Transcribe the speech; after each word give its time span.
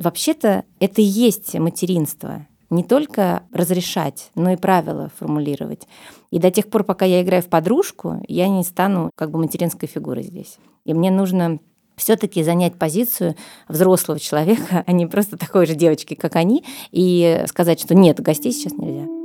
Вообще-то 0.00 0.64
это 0.80 1.02
и 1.02 1.04
есть 1.04 1.54
материнство. 1.54 2.46
Не 2.70 2.82
только 2.82 3.42
разрешать, 3.52 4.30
но 4.34 4.52
и 4.52 4.56
правила 4.56 5.10
формулировать. 5.18 5.86
И 6.30 6.38
до 6.38 6.50
тех 6.50 6.70
пор, 6.70 6.84
пока 6.84 7.04
я 7.04 7.20
играю 7.20 7.42
в 7.42 7.48
подружку, 7.48 8.22
я 8.26 8.48
не 8.48 8.64
стану 8.64 9.10
как 9.14 9.30
бы 9.30 9.38
материнской 9.38 9.86
фигурой 9.86 10.22
здесь. 10.22 10.56
И 10.86 10.94
мне 10.94 11.10
нужно 11.10 11.58
все-таки 11.96 12.42
занять 12.42 12.76
позицию 12.76 13.36
взрослого 13.68 14.18
человека, 14.18 14.84
а 14.86 14.92
не 14.92 15.06
просто 15.06 15.36
такой 15.36 15.66
же 15.66 15.74
девочки, 15.74 16.14
как 16.14 16.34
они, 16.36 16.64
и 16.92 17.44
сказать, 17.46 17.78
что 17.78 17.94
нет, 17.94 18.20
гостей 18.20 18.52
сейчас 18.52 18.72
нельзя. 18.72 19.19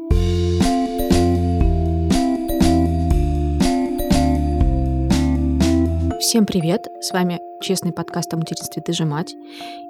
Всем 6.28 6.48
привет! 6.48 6.88
С 7.02 7.12
вами 7.12 7.40
честный 7.62 7.92
подкаст 7.92 8.34
о 8.34 8.38
материнстве 8.38 8.82
«Ты 8.82 8.94
же 8.94 9.06
мать». 9.06 9.36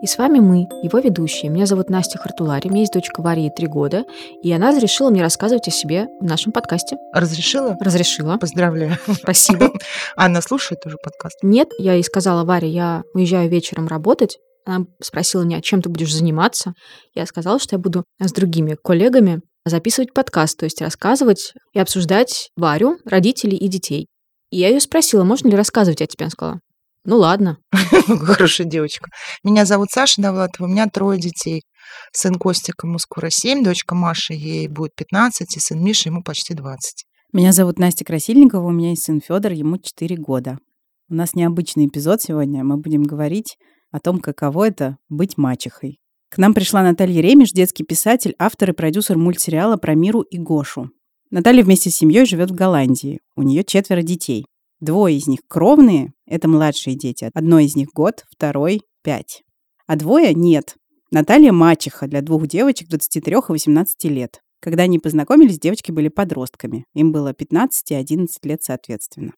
И 0.02 0.06
с 0.06 0.18
вами 0.18 0.40
мы, 0.40 0.68
его 0.84 1.00
ведущие. 1.00 1.50
Меня 1.50 1.66
зовут 1.66 1.90
Настя 1.90 2.18
Хартулари, 2.18 2.68
у 2.68 2.72
меня 2.72 2.82
есть 2.82 2.92
дочка 2.92 3.22
Варя, 3.22 3.44
ей 3.44 3.52
три 3.52 3.68
года, 3.68 4.04
и 4.44 4.52
она 4.52 4.72
разрешила 4.72 5.10
мне 5.10 5.22
рассказывать 5.22 5.70
о 5.70 5.72
себе 5.72 6.08
в 6.20 6.26
нашем 6.26 6.52
подкасте. 6.52 6.98
Разрешила? 7.14 7.78
Разрешила. 7.80 8.38
Поздравляю. 8.38 8.98
Спасибо. 9.14 9.72
Она 10.18 10.42
слушает 10.42 10.86
уже 10.86 10.98
подкаст? 11.02 11.38
Нет, 11.42 11.70
я 11.80 11.94
ей 11.94 12.04
сказала, 12.04 12.44
Варя, 12.44 12.68
я 12.68 13.04
уезжаю 13.14 13.50
вечером 13.50 13.88
работать, 13.88 14.38
она 14.66 14.88
спросила 15.02 15.44
меня, 15.44 15.62
чем 15.62 15.82
ты 15.82 15.88
будешь 15.88 16.14
заниматься. 16.14 16.74
Я 17.14 17.26
сказала, 17.28 17.60
что 17.60 17.78
я 17.78 17.80
буду 17.80 18.04
с 18.20 18.34
другими 18.34 18.76
коллегами 18.84 19.40
записывать 19.64 20.14
подкаст, 20.14 20.60
то 20.60 20.66
есть 20.66 20.82
рассказывать 20.82 21.54
и 21.72 21.80
обсуждать 21.80 22.50
Варю, 22.58 22.98
родителей 23.06 23.56
и 23.56 23.70
детей. 23.70 24.10
И 24.56 24.60
я 24.60 24.70
ее 24.70 24.80
спросила, 24.80 25.26
можно 25.26 25.50
ли 25.50 25.56
рассказывать 25.58 26.02
о 26.02 26.08
тебе? 26.08 26.24
Она 26.24 26.30
сказала, 26.30 26.60
ну 27.04 27.18
ладно. 27.18 27.58
Хорошая 28.08 28.66
девочка. 28.66 29.10
Меня 29.44 29.66
зовут 29.66 29.90
Саша 29.92 30.22
Довлатова, 30.22 30.66
у 30.66 30.70
меня 30.70 30.88
трое 30.88 31.20
детей. 31.20 31.64
Сын 32.14 32.36
Костика, 32.36 32.88
ему 32.88 32.98
скоро 32.98 33.30
7, 33.30 33.66
дочка 33.66 33.96
Маша, 33.96 34.34
ей 34.34 34.70
будет 34.70 34.96
15, 34.96 35.58
и 35.58 35.60
сын 35.60 35.84
Миша, 35.84 36.08
ему 36.08 36.24
почти 36.24 36.54
20. 36.54 37.04
Меня 37.34 37.52
зовут 37.52 37.80
Настя 37.80 38.06
Красильникова, 38.06 38.66
у 38.66 38.72
меня 38.72 38.92
есть 38.92 39.04
сын 39.04 39.20
Федор, 39.20 39.52
ему 39.52 39.78
4 39.78 40.16
года. 40.16 40.58
У 41.10 41.16
нас 41.16 41.34
необычный 41.34 41.88
эпизод 41.88 42.22
сегодня. 42.22 42.64
Мы 42.64 42.78
будем 42.78 43.04
говорить 43.04 43.58
о 43.92 44.00
том, 44.00 44.22
каково 44.22 44.70
это 44.70 44.96
быть 45.10 45.38
мачехой. 45.38 46.00
К 46.30 46.38
нам 46.38 46.54
пришла 46.54 46.82
Наталья 46.82 47.22
Ремеш, 47.22 47.52
детский 47.52 47.84
писатель, 47.84 48.36
автор 48.40 48.70
и 48.70 48.74
продюсер 48.74 49.18
мультсериала 49.18 49.76
про 49.76 49.96
Миру 49.96 50.22
и 50.22 50.38
Гошу. 50.38 50.92
Наталья 51.36 51.66
вместе 51.66 51.90
с 51.90 51.96
семьей 51.98 52.26
живет 52.26 52.50
в 52.52 52.56
Голландии. 52.56 53.20
У 53.36 53.42
нее 53.42 53.66
четверо 53.66 54.02
детей. 54.02 54.46
Двое 54.80 55.18
из 55.18 55.28
них 55.28 55.42
кровные, 55.50 56.14
это 56.26 56.48
младшие 56.48 56.96
дети. 56.96 57.30
Одно 57.34 57.60
из 57.60 57.76
них 57.76 57.90
год, 57.94 58.24
второй— 58.32 58.84
пять. 59.04 59.44
А 59.86 59.98
двое— 59.98 60.34
нет. 60.34 60.78
Наталья 61.12 61.52
мачеха 61.52 62.08
для 62.08 62.22
двух 62.22 62.48
девочек 62.48 62.88
23 62.88 63.34
и 63.50 63.52
18 63.52 64.06
лет. 64.06 64.40
Когда 64.62 64.84
они 64.84 64.98
познакомились, 64.98 65.60
девочки 65.60 65.92
были 65.92 66.08
подростками. 66.08 66.86
Им 66.94 67.12
было 67.12 67.34
15 67.34 67.92
и 67.92 67.96
11 67.96 68.46
лет 68.46 68.64
соответственно. 68.64 69.34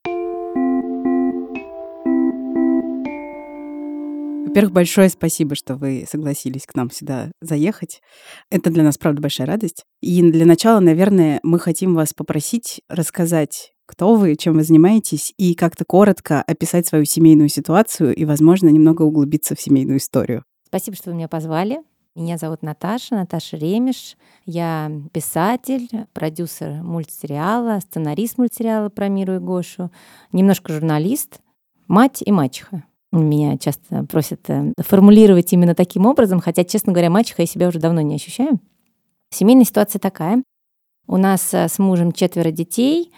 Во-первых, 4.47 4.71
большое 4.71 5.09
спасибо, 5.09 5.55
что 5.55 5.75
вы 5.75 6.05
согласились 6.09 6.65
к 6.65 6.73
нам 6.73 6.89
сюда 6.89 7.31
заехать. 7.41 8.01
Это 8.49 8.69
для 8.69 8.83
нас, 8.83 8.97
правда, 8.97 9.21
большая 9.21 9.45
радость. 9.45 9.83
И 10.01 10.21
для 10.31 10.45
начала, 10.45 10.79
наверное, 10.79 11.41
мы 11.43 11.59
хотим 11.59 11.95
вас 11.95 12.13
попросить 12.13 12.81
рассказать, 12.87 13.73
кто 13.85 14.15
вы, 14.15 14.35
чем 14.37 14.55
вы 14.55 14.63
занимаетесь, 14.63 15.33
и 15.37 15.53
как-то 15.53 15.83
коротко 15.85 16.41
описать 16.41 16.87
свою 16.87 17.03
семейную 17.03 17.49
ситуацию 17.49 18.15
и, 18.15 18.23
возможно, 18.23 18.69
немного 18.69 19.01
углубиться 19.01 19.53
в 19.53 19.61
семейную 19.61 19.97
историю. 19.97 20.45
Спасибо, 20.65 20.95
что 20.95 21.09
вы 21.09 21.17
меня 21.17 21.27
позвали. 21.27 21.79
Меня 22.15 22.37
зовут 22.37 22.63
Наташа, 22.63 23.15
Наташа 23.15 23.57
Ремеш. 23.57 24.15
Я 24.45 24.89
писатель, 25.11 25.89
продюсер 26.13 26.81
мультсериала, 26.83 27.79
сценарист 27.81 28.37
мультсериала 28.37 28.89
про 28.89 29.09
Миру 29.09 29.35
и 29.35 29.39
Гошу, 29.39 29.91
немножко 30.31 30.73
журналист, 30.73 31.41
мать 31.87 32.23
и 32.25 32.31
мачеха. 32.31 32.85
Меня 33.23 33.57
часто 33.57 34.03
просят 34.05 34.49
э, 34.49 34.73
формулировать 34.79 35.53
именно 35.53 35.75
таким 35.75 36.05
образом, 36.05 36.39
хотя, 36.39 36.63
честно 36.63 36.93
говоря, 36.93 37.09
мачеха 37.09 37.41
я 37.43 37.47
себя 37.47 37.67
уже 37.67 37.79
давно 37.79 38.01
не 38.01 38.15
ощущаю. 38.15 38.59
Семейная 39.29 39.65
ситуация 39.65 39.99
такая. 39.99 40.43
У 41.07 41.17
нас 41.17 41.53
э, 41.53 41.67
с 41.67 41.79
мужем 41.79 42.11
четверо 42.11 42.51
детей, 42.51 43.11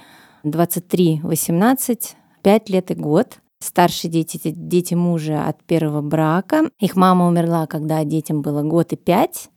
23, 0.44 1.22
18, 1.24 2.16
5 2.42 2.70
лет 2.70 2.92
и 2.92 2.96
год. 2.96 3.40
Старшие 3.62 4.10
дети— 4.10 4.40
дети 4.44 4.94
мужа 4.94 5.46
от 5.48 5.62
первого 5.64 6.02
брака. 6.02 6.70
Их 6.80 6.96
мама 6.96 7.28
умерла, 7.28 7.68
когда 7.68 8.04
детям 8.06 8.42
было 8.42 8.64
год 8.64 8.94
и 8.94 8.96
пять. 8.96 9.50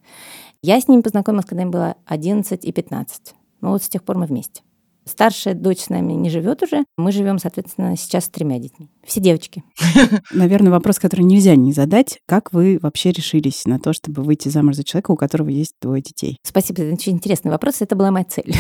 Я 0.62 0.80
с 0.80 0.88
ними 0.88 1.02
познакомилась, 1.02 1.46
когда 1.46 1.62
им 1.62 1.70
было 1.70 1.96
11 2.06 2.64
и 2.64 2.72
15. 2.72 3.34
Ну 3.60 3.70
вот 3.70 3.82
с 3.82 3.88
тех 3.88 4.02
пор 4.02 4.18
мы 4.18 4.26
вместе. 4.26 4.62
Старшая 5.04 5.54
дочь 5.54 5.80
с 5.80 5.88
нами 5.88 6.12
не 6.12 6.30
живет 6.30 6.62
уже. 6.62 6.84
Мы 6.96 7.12
живем, 7.12 7.38
соответственно, 7.38 7.96
сейчас 7.96 8.26
с 8.26 8.28
тремя 8.28 8.58
детьми. 8.58 8.88
Все 9.04 9.20
девочки. 9.20 9.64
Наверное, 10.32 10.70
вопрос, 10.70 10.98
который 10.98 11.22
нельзя 11.22 11.56
не 11.56 11.72
задать. 11.72 12.20
Как 12.26 12.52
вы 12.52 12.78
вообще 12.80 13.10
решились 13.10 13.64
на 13.66 13.78
то, 13.78 13.92
чтобы 13.92 14.22
выйти 14.22 14.48
замуж 14.48 14.76
за 14.76 14.84
человека, 14.84 15.10
у 15.10 15.16
которого 15.16 15.48
есть 15.48 15.74
двое 15.80 16.02
детей? 16.02 16.38
Спасибо, 16.42 16.82
это 16.82 16.94
очень 16.94 17.12
интересный 17.12 17.50
вопрос. 17.50 17.80
Это 17.80 17.96
была 17.96 18.10
моя 18.10 18.24
цель. 18.24 18.54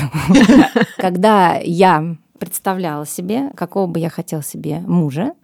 Когда 0.96 1.58
я 1.58 2.16
представляла 2.38 3.06
себе, 3.06 3.50
какого 3.54 3.86
бы 3.86 4.00
я 4.00 4.10
хотела 4.10 4.42
себе 4.42 4.80
мужа, 4.80 5.34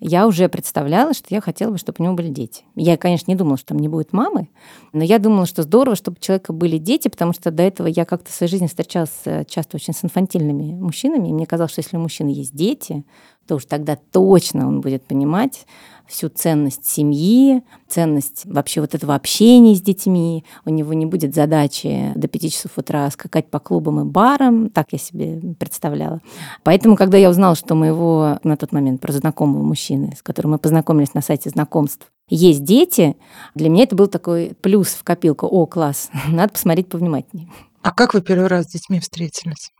я 0.00 0.26
уже 0.26 0.48
представляла, 0.48 1.14
что 1.14 1.26
я 1.30 1.40
хотела 1.40 1.70
бы, 1.70 1.78
чтобы 1.78 1.96
у 2.00 2.02
него 2.04 2.14
были 2.14 2.28
дети. 2.28 2.64
Я, 2.74 2.96
конечно, 2.96 3.30
не 3.30 3.36
думала, 3.36 3.56
что 3.56 3.68
там 3.68 3.78
не 3.78 3.88
будет 3.88 4.12
мамы, 4.12 4.48
но 4.92 5.02
я 5.02 5.18
думала, 5.18 5.46
что 5.46 5.62
здорово, 5.62 5.96
чтобы 5.96 6.18
у 6.18 6.24
человека 6.24 6.52
были 6.52 6.78
дети, 6.78 7.08
потому 7.08 7.32
что 7.32 7.50
до 7.50 7.62
этого 7.62 7.86
я 7.86 8.04
как-то 8.04 8.30
в 8.30 8.34
своей 8.34 8.50
жизни 8.50 8.66
встречалась 8.66 9.22
э, 9.24 9.44
часто 9.46 9.76
очень 9.76 9.94
с 9.94 10.04
инфантильными 10.04 10.74
мужчинами, 10.74 11.28
и 11.28 11.32
мне 11.32 11.46
казалось, 11.46 11.72
что 11.72 11.80
если 11.80 11.96
у 11.96 12.00
мужчины 12.00 12.28
есть 12.28 12.54
дети, 12.54 13.04
то 13.46 13.56
уж 13.56 13.64
тогда 13.64 13.96
точно 13.96 14.66
он 14.66 14.80
будет 14.80 15.04
понимать, 15.04 15.66
всю 16.06 16.28
ценность 16.28 16.86
семьи, 16.86 17.62
ценность 17.88 18.42
вообще 18.46 18.80
вот 18.80 18.94
этого 18.94 19.14
общения 19.14 19.74
с 19.74 19.80
детьми. 19.80 20.44
У 20.64 20.70
него 20.70 20.92
не 20.92 21.06
будет 21.06 21.34
задачи 21.34 22.12
до 22.14 22.28
5 22.28 22.52
часов 22.52 22.72
утра 22.76 23.10
скакать 23.10 23.50
по 23.50 23.58
клубам 23.58 24.00
и 24.00 24.04
барам, 24.04 24.70
так 24.70 24.88
я 24.92 24.98
себе 24.98 25.40
представляла. 25.58 26.20
Поэтому, 26.62 26.96
когда 26.96 27.18
я 27.18 27.28
узнала, 27.28 27.56
что 27.56 27.74
моего 27.74 28.38
на 28.44 28.56
тот 28.56 28.72
момент 28.72 29.00
про 29.00 29.12
знакомого 29.12 29.62
мужчины, 29.62 29.85
с 29.94 30.22
которым 30.22 30.52
мы 30.52 30.58
познакомились 30.58 31.14
на 31.14 31.22
сайте 31.22 31.50
знакомств, 31.50 32.06
есть 32.28 32.64
дети, 32.64 33.16
для 33.54 33.68
меня 33.68 33.84
это 33.84 33.94
был 33.94 34.08
такой 34.08 34.56
плюс 34.60 34.88
в 34.88 35.04
копилку. 35.04 35.46
О, 35.46 35.66
класс, 35.66 36.10
надо 36.28 36.52
посмотреть 36.52 36.88
повнимательнее. 36.88 37.48
А 37.82 37.92
как 37.92 38.14
вы 38.14 38.20
первый 38.20 38.48
раз 38.48 38.66
с 38.66 38.72
детьми 38.72 38.98
встретились? 38.98 39.70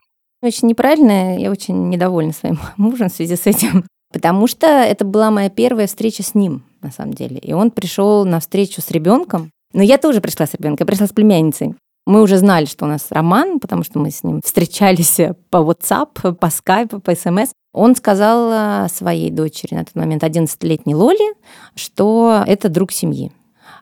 Очень 0.41 0.69
неправильно, 0.69 1.37
я 1.37 1.51
очень 1.51 1.89
недовольна 1.89 2.31
своим 2.31 2.59
мужем 2.77 3.09
в 3.09 3.13
связи 3.13 3.35
с 3.35 3.45
этим. 3.45 3.85
Потому 4.13 4.47
что 4.47 4.67
это 4.67 5.03
была 5.03 5.31
моя 5.31 5.49
первая 5.49 5.87
встреча 5.87 6.23
с 6.23 6.33
ним, 6.33 6.63
на 6.81 6.91
самом 6.91 7.13
деле. 7.13 7.37
И 7.39 7.51
он 7.51 7.71
пришел 7.71 8.23
на 8.23 8.39
встречу 8.39 8.81
с 8.81 8.89
ребенком. 8.91 9.51
Но 9.73 9.83
я 9.83 9.97
тоже 9.97 10.21
пришла 10.21 10.45
с 10.45 10.53
ребенком, 10.53 10.85
я 10.85 10.87
пришла 10.87 11.07
с 11.07 11.11
племянницей. 11.11 11.75
Мы 12.05 12.21
уже 12.21 12.37
знали, 12.37 12.65
что 12.65 12.85
у 12.85 12.87
нас 12.87 13.07
роман, 13.09 13.59
потому 13.59 13.83
что 13.83 13.99
мы 13.99 14.11
с 14.11 14.23
ним 14.23 14.41
встречались 14.41 15.17
по 15.49 15.57
WhatsApp, 15.57 16.35
по 16.35 16.45
Skype, 16.45 17.01
по 17.01 17.11
SMS. 17.11 17.49
Он 17.73 17.95
сказал 17.95 18.89
своей 18.89 19.29
дочери 19.29 19.75
на 19.75 19.85
тот 19.85 19.95
момент, 19.95 20.23
11-летней 20.23 20.95
Лоли, 20.95 21.35
что 21.75 22.43
это 22.47 22.69
друг 22.69 22.91
семьи. 22.91 23.31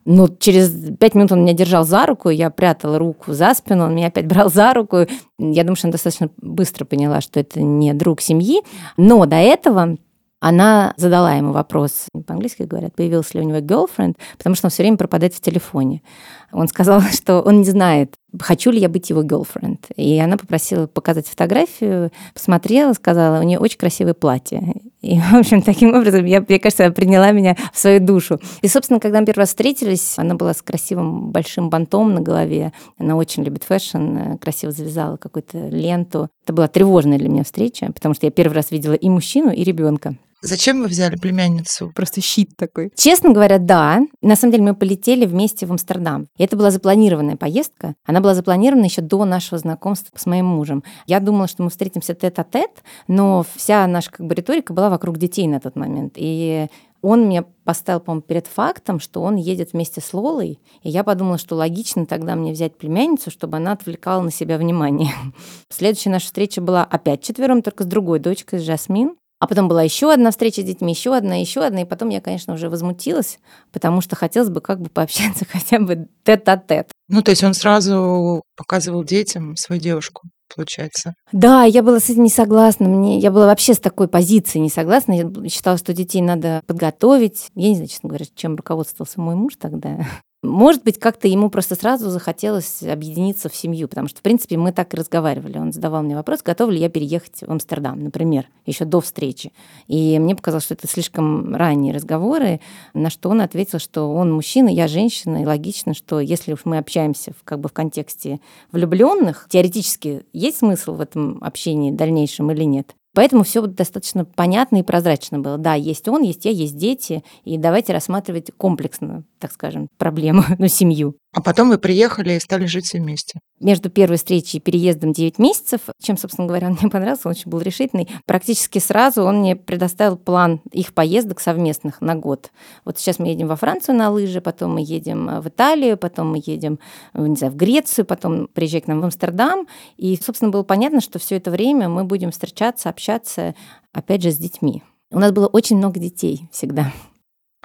Но 0.05 0.27
через 0.27 0.71
пять 0.97 1.15
минут 1.15 1.31
он 1.31 1.41
меня 1.41 1.53
держал 1.53 1.83
за 1.83 2.05
руку, 2.05 2.29
я 2.29 2.51
прятала 2.51 2.99
руку 2.99 3.33
за 3.33 3.53
спину, 3.55 3.85
он 3.85 3.95
меня 3.95 4.07
опять 4.07 4.25
брал 4.27 4.49
за 4.49 4.73
руку. 4.73 5.07
Я 5.39 5.63
думаю, 5.63 5.75
что 5.75 5.87
она 5.87 5.91
достаточно 5.91 6.29
быстро 6.37 6.85
поняла, 6.85 7.21
что 7.21 7.39
это 7.39 7.61
не 7.61 7.93
друг 7.93 8.21
семьи. 8.21 8.61
Но 8.97 9.25
до 9.25 9.37
этого 9.37 9.97
она 10.39 10.93
задала 10.97 11.33
ему 11.33 11.53
вопрос, 11.53 12.05
по-английски 12.27 12.63
говорят, 12.63 12.95
появился 12.95 13.37
ли 13.37 13.43
у 13.43 13.47
него 13.47 13.57
girlfriend, 13.59 14.15
потому 14.37 14.55
что 14.55 14.67
он 14.67 14.69
все 14.69 14.83
время 14.83 14.97
пропадает 14.97 15.33
в 15.33 15.41
телефоне. 15.41 16.03
Он 16.51 16.67
сказал, 16.67 17.01
что 17.11 17.41
он 17.41 17.59
не 17.59 17.65
знает, 17.65 18.13
хочу 18.39 18.71
ли 18.71 18.79
я 18.79 18.89
быть 18.89 19.09
его 19.09 19.23
girlfriend. 19.23 19.79
И 19.95 20.19
она 20.19 20.37
попросила 20.37 20.87
показать 20.87 21.27
фотографию, 21.27 22.11
посмотрела, 22.33 22.93
сказала, 22.93 23.39
у 23.39 23.43
нее 23.43 23.59
очень 23.59 23.77
красивое 23.77 24.13
платье. 24.13 24.73
И, 25.01 25.19
в 25.19 25.35
общем, 25.35 25.61
таким 25.61 25.93
образом, 25.93 26.25
я, 26.25 26.41
мне 26.41 26.59
кажется, 26.59 26.89
приняла 26.91 27.31
меня 27.31 27.55
в 27.73 27.79
свою 27.79 27.99
душу. 27.99 28.39
И, 28.61 28.67
собственно, 28.67 28.99
когда 28.99 29.19
мы 29.19 29.25
первый 29.25 29.41
раз 29.41 29.49
встретились, 29.49 30.15
она 30.17 30.35
была 30.35 30.53
с 30.53 30.61
красивым 30.61 31.31
большим 31.31 31.69
бантом 31.69 32.13
на 32.13 32.21
голове. 32.21 32.73
Она 32.97 33.15
очень 33.15 33.43
любит 33.43 33.63
fashion, 33.63 34.37
красиво 34.41 34.71
завязала 34.71 35.17
какую-то 35.17 35.67
ленту. 35.69 36.29
Это 36.43 36.53
была 36.53 36.67
тревожная 36.67 37.19
для 37.19 37.29
меня 37.29 37.43
встреча, 37.43 37.91
потому 37.93 38.15
что 38.15 38.25
я 38.25 38.31
первый 38.31 38.53
раз 38.53 38.71
видела 38.71 38.93
и 38.93 39.09
мужчину, 39.09 39.51
и 39.51 39.63
ребенка. 39.63 40.17
Зачем 40.41 40.81
вы 40.81 40.87
взяли 40.87 41.15
племянницу? 41.15 41.91
Просто 41.95 42.21
щит 42.21 42.51
такой. 42.55 42.91
Честно 42.95 43.31
говоря, 43.31 43.57
да. 43.57 44.01
На 44.21 44.35
самом 44.35 44.51
деле 44.51 44.63
мы 44.63 44.75
полетели 44.75 45.25
вместе 45.25 45.65
в 45.65 45.71
Амстердам. 45.71 46.27
И 46.37 46.43
это 46.43 46.55
была 46.55 46.71
запланированная 46.71 47.35
поездка. 47.35 47.95
Она 48.05 48.21
была 48.21 48.35
запланирована 48.35 48.85
еще 48.85 49.01
до 49.01 49.25
нашего 49.25 49.57
знакомства 49.57 50.11
с 50.17 50.25
моим 50.25 50.45
мужем. 50.45 50.83
Я 51.07 51.19
думала, 51.19 51.47
что 51.47 51.63
мы 51.63 51.69
встретимся 51.69 52.13
тет-а-тет, 52.13 52.83
но 53.07 53.45
вся 53.55 53.87
наша 53.87 54.11
как 54.11 54.25
бы 54.25 54.35
риторика 54.35 54.73
была 54.73 54.89
вокруг 54.89 55.17
детей 55.17 55.47
на 55.47 55.59
тот 55.59 55.75
момент. 55.75 56.13
И 56.15 56.67
он 57.01 57.29
меня 57.29 57.45
поставил, 57.63 57.99
по-моему, 57.99 58.23
перед 58.23 58.47
фактом, 58.47 58.99
что 58.99 59.21
он 59.21 59.35
едет 59.35 59.73
вместе 59.73 60.01
с 60.01 60.11
Лолой, 60.11 60.59
и 60.81 60.89
я 60.89 61.03
подумала, 61.03 61.37
что 61.37 61.55
логично 61.55 62.07
тогда 62.07 62.35
мне 62.35 62.51
взять 62.51 62.79
племянницу, 62.79 63.29
чтобы 63.29 63.57
она 63.57 63.73
отвлекала 63.73 64.23
на 64.23 64.31
себя 64.31 64.57
внимание. 64.57 65.11
Следующая 65.69 66.09
наша 66.09 66.25
встреча 66.25 66.61
была 66.61 66.83
опять 66.83 67.21
четвером, 67.21 67.61
только 67.61 67.83
с 67.83 67.85
другой 67.85 68.17
дочкой, 68.17 68.57
с 68.57 68.63
Жасмин. 68.63 69.17
А 69.39 69.47
потом 69.47 69.67
была 69.67 69.83
еще 69.83 70.11
одна 70.13 70.31
встреча 70.31 70.61
с 70.61 70.65
детьми, 70.65 70.93
еще 70.93 71.15
одна, 71.15 71.35
еще 71.35 71.61
одна, 71.61 71.81
и 71.81 71.85
потом 71.85 72.09
я, 72.09 72.21
конечно, 72.21 72.53
уже 72.53 72.69
возмутилась, 72.69 73.39
потому 73.71 74.01
что 74.01 74.15
хотелось 74.15 74.49
бы 74.49 74.61
как 74.61 74.79
бы 74.79 74.89
пообщаться 74.89 75.45
хотя 75.51 75.79
бы 75.79 76.07
тет-а-тет. 76.23 76.91
Ну, 77.07 77.21
то 77.21 77.31
есть 77.31 77.43
он 77.43 77.53
сразу 77.53 78.41
показывал 78.55 79.03
детям 79.03 79.55
свою 79.55 79.81
девушку 79.81 80.23
получается. 80.53 81.15
Да, 81.31 81.63
я 81.63 81.83
была 81.83 81.99
с 81.99 82.09
этим 82.09 82.23
не 82.23 82.29
согласна. 82.29 82.87
Мне, 82.87 83.19
я 83.19 83.31
была 83.31 83.47
вообще 83.47 83.73
с 83.73 83.79
такой 83.79 84.07
позиции 84.07 84.59
не 84.59 84.69
согласна. 84.69 85.13
Я 85.13 85.49
считала, 85.49 85.77
что 85.77 85.93
детей 85.93 86.21
надо 86.21 86.61
подготовить. 86.65 87.49
Я 87.55 87.69
не 87.69 87.75
знаю, 87.75 87.89
честно 87.89 88.09
говоря, 88.09 88.25
чем 88.35 88.55
руководствовался 88.55 89.19
мой 89.19 89.35
муж 89.35 89.53
тогда. 89.59 90.05
Может 90.45 90.83
быть, 90.83 90.99
как-то 90.99 91.27
ему 91.27 91.49
просто 91.49 91.75
сразу 91.75 92.09
захотелось 92.09 92.83
объединиться 92.83 93.49
в 93.49 93.55
семью, 93.55 93.87
потому 93.87 94.07
что, 94.07 94.19
в 94.19 94.21
принципе, 94.21 94.57
мы 94.57 94.71
так 94.71 94.93
и 94.93 94.97
разговаривали. 94.97 95.57
Он 95.57 95.71
задавал 95.71 96.03
мне 96.03 96.15
вопрос, 96.15 96.41
готов 96.43 96.69
ли 96.69 96.79
я 96.79 96.89
переехать 96.89 97.41
в 97.41 97.51
Амстердам, 97.51 98.03
например, 98.03 98.47
еще 98.65 98.85
до 98.85 99.01
встречи. 99.01 99.51
И 99.87 100.19
мне 100.19 100.35
показалось, 100.35 100.65
что 100.65 100.75
это 100.75 100.87
слишком 100.87 101.55
ранние 101.55 101.93
разговоры, 101.93 102.61
на 102.93 103.09
что 103.09 103.29
он 103.29 103.41
ответил, 103.41 103.79
что 103.79 104.13
он 104.13 104.31
мужчина, 104.31 104.69
я 104.69 104.87
женщина, 104.87 105.41
и 105.41 105.45
логично, 105.45 105.93
что 105.93 106.19
если 106.19 106.53
уж 106.53 106.61
мы 106.65 106.77
общаемся 106.77 107.31
в, 107.31 107.43
как 107.43 107.59
бы 107.59 107.69
в 107.69 107.73
контексте 107.73 108.39
влюбленных, 108.71 109.47
теоретически 109.49 110.23
есть 110.31 110.57
смысл 110.57 110.93
в 110.93 111.01
этом 111.01 111.43
общении 111.43 111.91
дальнейшем 111.91 112.51
или 112.51 112.63
нет. 112.63 112.95
Поэтому 113.15 113.43
все 113.43 113.65
достаточно 113.65 114.25
понятно 114.25 114.77
и 114.77 114.83
прозрачно 114.83 115.39
было. 115.39 115.57
Да, 115.57 115.73
есть 115.73 116.07
он, 116.07 116.21
есть 116.21 116.45
я, 116.45 116.51
есть 116.51 116.77
дети, 116.77 117.23
и 117.45 117.57
давайте 117.57 117.93
рассматривать 117.93 118.51
комплексно, 118.57 119.23
так 119.39 119.51
скажем, 119.51 119.87
проблему, 119.97 120.43
ну, 120.59 120.67
семью. 120.67 121.15
А 121.35 121.41
потом 121.41 121.67
вы 121.67 121.77
приехали 121.77 122.33
и 122.33 122.39
стали 122.39 122.65
жить 122.65 122.85
все 122.85 122.99
вместе. 122.99 123.39
Между 123.59 123.89
первой 123.89 124.15
встречей 124.15 124.57
и 124.57 124.61
переездом 124.61 125.11
9 125.11 125.37
месяцев, 125.37 125.81
чем, 126.01 126.17
собственно 126.17 126.47
говоря, 126.47 126.67
он 126.69 126.77
мне 126.79 126.89
понравился, 126.89 127.23
он 127.25 127.31
очень 127.31 127.51
был 127.51 127.59
решительный. 127.59 128.09
Практически 128.25 128.79
сразу 128.79 129.21
он 129.23 129.39
мне 129.39 129.57
предоставил 129.57 130.17
план 130.17 130.61
их 130.71 130.93
поездок 130.93 131.41
совместных 131.41 131.99
на 131.99 132.15
год. 132.15 132.51
Вот 132.85 132.97
сейчас 132.99 133.19
мы 133.19 133.27
едем 133.27 133.47
во 133.47 133.57
Францию 133.57 133.95
на 133.95 134.09
лыжи, 134.09 134.39
потом 134.39 134.75
мы 134.75 134.81
едем 134.81 135.29
э, 135.29 135.41
в 135.41 135.49
Италию, 135.49 135.97
потом 135.97 136.31
мы 136.31 136.41
едем, 136.45 136.79
э, 137.13 137.27
не 137.27 137.35
знаю, 137.35 137.51
в 137.51 137.57
Грецию, 137.57 138.05
потом 138.05 138.47
приезжай 138.47 138.79
к 138.79 138.87
нам 138.87 139.01
в 139.01 139.03
Амстердам. 139.03 139.67
И, 139.97 140.15
собственно, 140.15 140.51
было 140.51 140.63
понятно, 140.63 141.01
что 141.01 141.19
все 141.19 141.35
это 141.35 141.51
время 141.51 141.89
мы 141.89 142.05
будем 142.05 142.31
встречаться, 142.31 142.87
общаться, 142.87 143.55
опять 143.91 144.23
же, 144.23 144.31
с 144.31 144.37
детьми. 144.37 144.83
У 145.11 145.19
нас 145.19 145.33
было 145.33 145.47
очень 145.47 145.75
много 145.75 145.99
детей 145.99 146.47
всегда. 146.53 146.93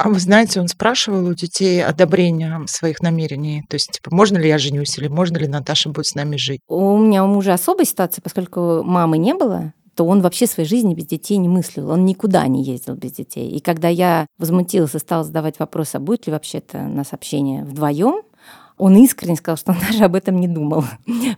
А 0.03 0.09
вы 0.09 0.19
знаете, 0.19 0.61
он 0.61 0.69
спрашивал 0.69 1.27
у 1.27 1.35
детей 1.35 1.85
одобрения 1.85 2.63
своих 2.67 3.03
намерений. 3.03 3.65
То 3.69 3.75
есть, 3.75 3.91
типа, 3.93 4.15
можно 4.15 4.39
ли 4.39 4.49
я 4.49 4.57
женюсь 4.57 4.97
или 4.97 5.09
можно 5.09 5.37
ли 5.37 5.47
Наташа 5.47 5.91
будет 5.91 6.07
с 6.07 6.15
нами 6.15 6.37
жить? 6.37 6.63
У 6.69 6.97
меня 6.97 7.23
у 7.23 7.27
мужа 7.27 7.53
особая 7.53 7.85
ситуация, 7.85 8.23
поскольку 8.23 8.83
мамы 8.83 9.19
не 9.19 9.35
было, 9.35 9.75
то 9.95 10.07
он 10.07 10.23
вообще 10.23 10.47
своей 10.47 10.67
жизни 10.67 10.95
без 10.95 11.05
детей 11.05 11.37
не 11.37 11.51
мыслил. 11.51 11.91
Он 11.91 12.07
никуда 12.07 12.47
не 12.47 12.65
ездил 12.65 12.95
без 12.95 13.13
детей. 13.13 13.51
И 13.51 13.61
когда 13.61 13.89
я 13.89 14.27
возмутилась 14.39 14.95
и 14.95 14.99
стала 14.99 15.23
задавать 15.23 15.59
вопрос, 15.59 15.95
а 15.95 15.99
будет 15.99 16.27
ли 16.27 16.33
вообще-то 16.33 16.79
нас 16.79 17.13
общение 17.13 17.65
вдвоем, 17.65 18.23
он 18.79 18.97
искренне 18.97 19.37
сказал, 19.37 19.59
что 19.59 19.73
он 19.73 19.79
даже 19.91 20.05
об 20.05 20.15
этом 20.15 20.41
не 20.41 20.49
думал, 20.49 20.83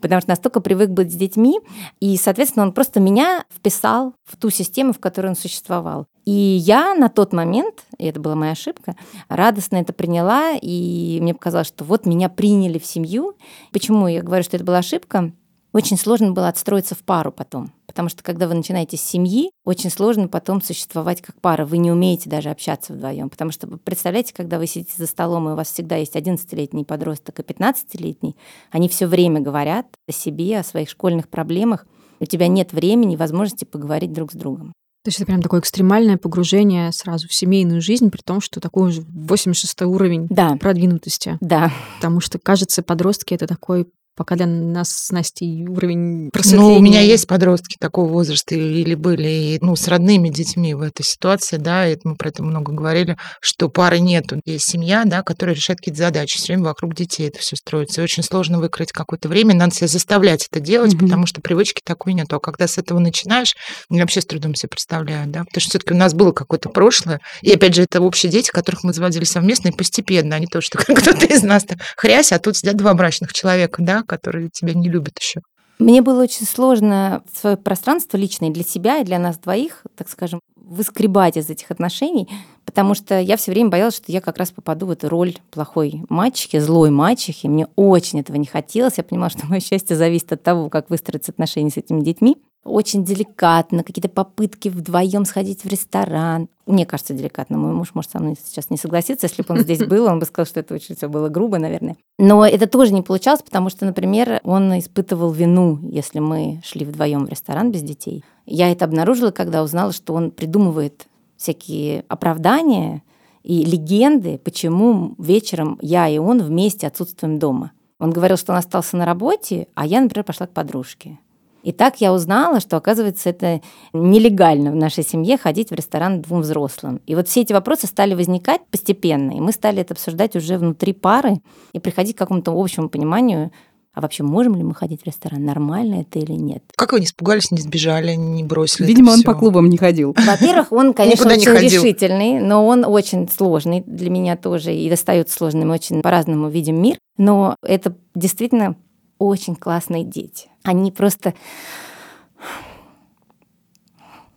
потому 0.00 0.20
что 0.20 0.30
настолько 0.30 0.60
привык 0.60 0.90
быть 0.90 1.12
с 1.12 1.16
детьми, 1.16 1.58
и, 1.98 2.16
соответственно, 2.16 2.66
он 2.66 2.72
просто 2.72 3.00
меня 3.00 3.44
вписал 3.52 4.14
в 4.24 4.36
ту 4.36 4.50
систему, 4.50 4.92
в 4.92 5.00
которой 5.00 5.26
он 5.26 5.36
существовал. 5.36 6.06
И 6.24 6.32
я 6.32 6.94
на 6.94 7.08
тот 7.08 7.32
момент, 7.32 7.84
и 7.98 8.06
это 8.06 8.20
была 8.20 8.34
моя 8.34 8.52
ошибка, 8.52 8.96
радостно 9.28 9.76
это 9.76 9.92
приняла, 9.92 10.52
и 10.60 11.18
мне 11.20 11.34
показалось, 11.34 11.66
что 11.66 11.84
вот 11.84 12.06
меня 12.06 12.28
приняли 12.28 12.78
в 12.78 12.86
семью. 12.86 13.34
Почему 13.72 14.06
я 14.06 14.22
говорю, 14.22 14.44
что 14.44 14.56
это 14.56 14.64
была 14.64 14.78
ошибка? 14.78 15.32
Очень 15.72 15.96
сложно 15.96 16.32
было 16.32 16.48
отстроиться 16.48 16.94
в 16.94 16.98
пару 16.98 17.32
потом. 17.32 17.72
Потому 17.86 18.10
что 18.10 18.22
когда 18.22 18.46
вы 18.46 18.54
начинаете 18.54 18.96
с 18.96 19.02
семьи, 19.02 19.50
очень 19.64 19.90
сложно 19.90 20.28
потом 20.28 20.60
существовать 20.60 21.22
как 21.22 21.40
пара. 21.40 21.64
Вы 21.64 21.78
не 21.78 21.90
умеете 21.90 22.28
даже 22.28 22.50
общаться 22.50 22.92
вдвоем. 22.92 23.30
Потому 23.30 23.52
что 23.52 23.66
представляете, 23.66 24.34
когда 24.34 24.58
вы 24.58 24.66
сидите 24.66 24.92
за 24.96 25.06
столом, 25.06 25.48
и 25.48 25.52
у 25.52 25.56
вас 25.56 25.72
всегда 25.72 25.96
есть 25.96 26.14
11-летний 26.14 26.84
подросток 26.84 27.40
и 27.40 27.42
15-летний, 27.42 28.36
они 28.70 28.88
все 28.88 29.06
время 29.06 29.40
говорят 29.40 29.86
о 30.06 30.12
себе, 30.12 30.58
о 30.58 30.64
своих 30.64 30.90
школьных 30.90 31.28
проблемах. 31.28 31.86
У 32.20 32.26
тебя 32.26 32.48
нет 32.48 32.72
времени, 32.72 33.16
возможности 33.16 33.64
поговорить 33.64 34.12
друг 34.12 34.32
с 34.32 34.34
другом. 34.34 34.72
То 35.04 35.08
есть 35.08 35.18
это 35.18 35.26
прям 35.26 35.42
такое 35.42 35.60
экстремальное 35.60 36.16
погружение 36.16 36.92
сразу 36.92 37.26
в 37.26 37.34
семейную 37.34 37.80
жизнь, 37.80 38.10
при 38.10 38.20
том, 38.20 38.40
что 38.40 38.60
такой 38.60 38.90
уже 38.90 39.02
86 39.02 39.82
уровень 39.82 40.28
да. 40.30 40.56
продвинутости. 40.56 41.38
Да. 41.40 41.72
Потому 41.96 42.20
что, 42.20 42.38
кажется, 42.38 42.82
подростки— 42.82 43.34
это 43.34 43.48
такой 43.48 43.88
пока 44.14 44.36
для 44.36 44.46
нас 44.46 44.90
с 44.90 45.10
Настей 45.10 45.66
уровень 45.66 46.30
просветления. 46.30 46.68
Ну, 46.68 46.76
у 46.76 46.80
меня 46.80 47.00
есть 47.00 47.26
подростки 47.26 47.76
такого 47.78 48.08
возраста 48.08 48.54
или 48.54 48.94
были, 48.94 49.58
ну, 49.62 49.74
с 49.74 49.88
родными 49.88 50.28
детьми 50.28 50.74
в 50.74 50.82
этой 50.82 51.02
ситуации, 51.02 51.56
да, 51.56 51.88
и 51.88 51.96
мы 52.04 52.16
про 52.16 52.28
это 52.28 52.42
много 52.42 52.72
говорили, 52.72 53.16
что 53.40 53.68
пары 53.68 54.00
нету. 54.00 54.40
Есть 54.44 54.70
семья, 54.70 55.04
да, 55.06 55.22
которая 55.22 55.56
решает 55.56 55.78
какие-то 55.78 55.98
задачи, 55.98 56.38
все 56.38 56.52
время 56.52 56.66
вокруг 56.66 56.94
детей 56.94 57.28
это 57.28 57.38
все 57.38 57.56
строится. 57.56 58.00
И 58.00 58.04
очень 58.04 58.22
сложно 58.22 58.58
выкроить 58.58 58.92
какое-то 58.92 59.28
время, 59.28 59.54
надо 59.54 59.74
себя 59.74 59.88
заставлять 59.88 60.46
это 60.50 60.60
делать, 60.60 60.94
mm-hmm. 60.94 61.00
потому 61.00 61.26
что 61.26 61.40
привычки 61.40 61.80
такой 61.82 62.12
нету. 62.12 62.36
А 62.36 62.40
когда 62.40 62.66
с 62.66 62.78
этого 62.78 62.98
начинаешь, 62.98 63.54
я 63.88 64.02
вообще 64.02 64.20
с 64.20 64.26
трудом 64.26 64.54
себе 64.54 64.68
представляю, 64.68 65.26
да, 65.26 65.40
потому 65.40 65.60
что 65.60 65.70
все-таки 65.70 65.94
у 65.94 65.96
нас 65.96 66.12
было 66.12 66.32
какое-то 66.32 66.68
прошлое, 66.68 67.20
и 67.40 67.52
опять 67.52 67.74
же, 67.74 67.82
это 67.82 68.00
общие 68.00 68.30
дети, 68.30 68.50
которых 68.50 68.84
мы 68.84 68.92
заводили 68.92 69.24
совместно, 69.24 69.68
и 69.68 69.72
постепенно, 69.72 70.36
они 70.36 70.46
тоже, 70.46 70.66
что 70.66 70.78
кто-то 70.78 71.26
из 71.26 71.42
нас 71.42 71.62
хрясь, 71.96 72.32
а 72.32 72.38
тут 72.38 72.56
сидят 72.56 72.76
два 72.76 72.94
брачных 72.94 73.32
человека, 73.32 73.82
да, 73.82 74.01
которые 74.02 74.50
тебя 74.50 74.74
не 74.74 74.88
любят 74.88 75.18
еще. 75.18 75.40
Мне 75.78 76.00
было 76.00 76.22
очень 76.22 76.46
сложно 76.46 77.22
свое 77.34 77.56
пространство 77.56 78.16
личное 78.16 78.50
для 78.50 78.62
себя 78.62 78.98
и 78.98 79.04
для 79.04 79.18
нас 79.18 79.38
двоих, 79.38 79.84
так 79.96 80.08
скажем, 80.08 80.40
выскребать 80.54 81.36
из 81.36 81.50
этих 81.50 81.70
отношений, 81.70 82.28
потому 82.64 82.94
что 82.94 83.18
я 83.18 83.36
все 83.36 83.50
время 83.50 83.70
боялась, 83.70 83.96
что 83.96 84.12
я 84.12 84.20
как 84.20 84.38
раз 84.38 84.52
попаду 84.52 84.86
в 84.86 84.90
эту 84.90 85.08
роль 85.08 85.36
плохой 85.50 86.04
мачехи, 86.08 86.60
злой 86.60 86.90
мачехи. 86.90 87.46
Мне 87.46 87.66
очень 87.76 88.20
этого 88.20 88.36
не 88.36 88.46
хотелось. 88.46 88.96
Я 88.96 89.04
понимала, 89.04 89.30
что 89.30 89.46
мое 89.48 89.60
счастье 89.60 89.96
зависит 89.96 90.32
от 90.32 90.42
того, 90.42 90.70
как 90.70 90.88
выстроятся 90.88 91.32
отношения 91.32 91.70
с 91.70 91.76
этими 91.76 92.00
детьми 92.00 92.36
очень 92.64 93.04
деликатно, 93.04 93.82
какие-то 93.82 94.08
попытки 94.08 94.68
вдвоем 94.68 95.24
сходить 95.24 95.64
в 95.64 95.68
ресторан. 95.68 96.48
Мне 96.66 96.86
кажется, 96.86 97.12
деликатно. 97.12 97.58
Мой 97.58 97.72
муж 97.72 97.90
может 97.94 98.12
со 98.12 98.20
мной 98.20 98.36
сейчас 98.42 98.70
не 98.70 98.76
согласиться. 98.76 99.26
Если 99.26 99.42
бы 99.42 99.54
он 99.54 99.60
здесь 99.60 99.80
был, 99.80 100.06
он 100.06 100.20
бы 100.20 100.26
сказал, 100.26 100.46
что 100.46 100.60
это 100.60 100.74
очень 100.74 100.94
все 100.94 101.08
было 101.08 101.28
грубо, 101.28 101.58
наверное. 101.58 101.96
Но 102.18 102.46
это 102.46 102.68
тоже 102.68 102.92
не 102.92 103.02
получалось, 103.02 103.42
потому 103.42 103.68
что, 103.68 103.84
например, 103.84 104.40
он 104.44 104.78
испытывал 104.78 105.32
вину, 105.32 105.80
если 105.90 106.20
мы 106.20 106.60
шли 106.64 106.84
вдвоем 106.84 107.26
в 107.26 107.28
ресторан 107.28 107.72
без 107.72 107.82
детей. 107.82 108.24
Я 108.46 108.70
это 108.70 108.84
обнаружила, 108.84 109.32
когда 109.32 109.62
узнала, 109.62 109.92
что 109.92 110.14
он 110.14 110.30
придумывает 110.30 111.08
всякие 111.36 112.04
оправдания 112.08 113.02
и 113.42 113.64
легенды, 113.64 114.38
почему 114.38 115.16
вечером 115.18 115.78
я 115.82 116.08
и 116.08 116.18
он 116.18 116.40
вместе 116.40 116.86
отсутствуем 116.86 117.40
дома. 117.40 117.72
Он 117.98 118.10
говорил, 118.10 118.36
что 118.36 118.52
он 118.52 118.58
остался 118.58 118.96
на 118.96 119.04
работе, 119.04 119.68
а 119.74 119.86
я, 119.86 120.00
например, 120.00 120.24
пошла 120.24 120.46
к 120.46 120.52
подружке. 120.52 121.18
И 121.62 121.72
так 121.72 122.00
я 122.00 122.12
узнала, 122.12 122.60
что, 122.60 122.76
оказывается, 122.76 123.30
это 123.30 123.60
нелегально 123.92 124.72
в 124.72 124.76
нашей 124.76 125.04
семье 125.04 125.36
ходить 125.36 125.70
в 125.70 125.74
ресторан 125.74 126.22
двум 126.22 126.40
взрослым. 126.40 127.00
И 127.06 127.14
вот 127.14 127.28
все 127.28 127.42
эти 127.42 127.52
вопросы 127.52 127.86
стали 127.86 128.14
возникать 128.14 128.62
постепенно, 128.70 129.32
и 129.32 129.40
мы 129.40 129.52
стали 129.52 129.80
это 129.80 129.94
обсуждать 129.94 130.36
уже 130.36 130.58
внутри 130.58 130.92
пары 130.92 131.40
и 131.72 131.78
приходить 131.78 132.16
к 132.16 132.18
какому-то 132.18 132.52
общему 132.52 132.88
пониманию, 132.88 133.52
а 133.94 134.00
вообще 134.00 134.22
можем 134.22 134.54
ли 134.54 134.62
мы 134.62 134.74
ходить 134.74 135.02
в 135.02 135.06
ресторан? 135.06 135.44
Нормально 135.44 136.00
это 136.00 136.18
или 136.18 136.32
нет? 136.32 136.64
Как 136.76 136.92
вы 136.92 137.00
не 137.00 137.04
испугались, 137.04 137.50
не 137.50 137.60
сбежали, 137.60 138.14
не 138.14 138.42
бросили? 138.42 138.86
Видимо, 138.86 139.10
он 139.10 139.22
по 139.22 139.34
клубам 139.34 139.68
не 139.68 139.76
ходил. 139.76 140.16
Во-первых, 140.16 140.72
он, 140.72 140.94
конечно, 140.94 141.30
очень 141.30 141.52
решительный, 141.52 142.40
но 142.40 142.66
он 142.66 142.86
очень 142.86 143.28
сложный 143.28 143.82
для 143.86 144.08
меня 144.08 144.36
тоже 144.36 144.74
и 144.74 144.88
достается 144.88 145.36
сложным, 145.36 145.70
очень 145.70 146.00
по-разному 146.00 146.48
видим 146.48 146.80
мир. 146.80 146.96
Но 147.18 147.54
это 147.62 147.94
действительно 148.14 148.76
очень 149.22 149.56
классные 149.56 150.04
дети. 150.04 150.50
Они 150.62 150.90
просто... 150.90 151.34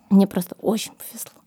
Мне 0.10 0.28
просто 0.28 0.56
очень 0.62 0.94
повезло. 0.94 1.45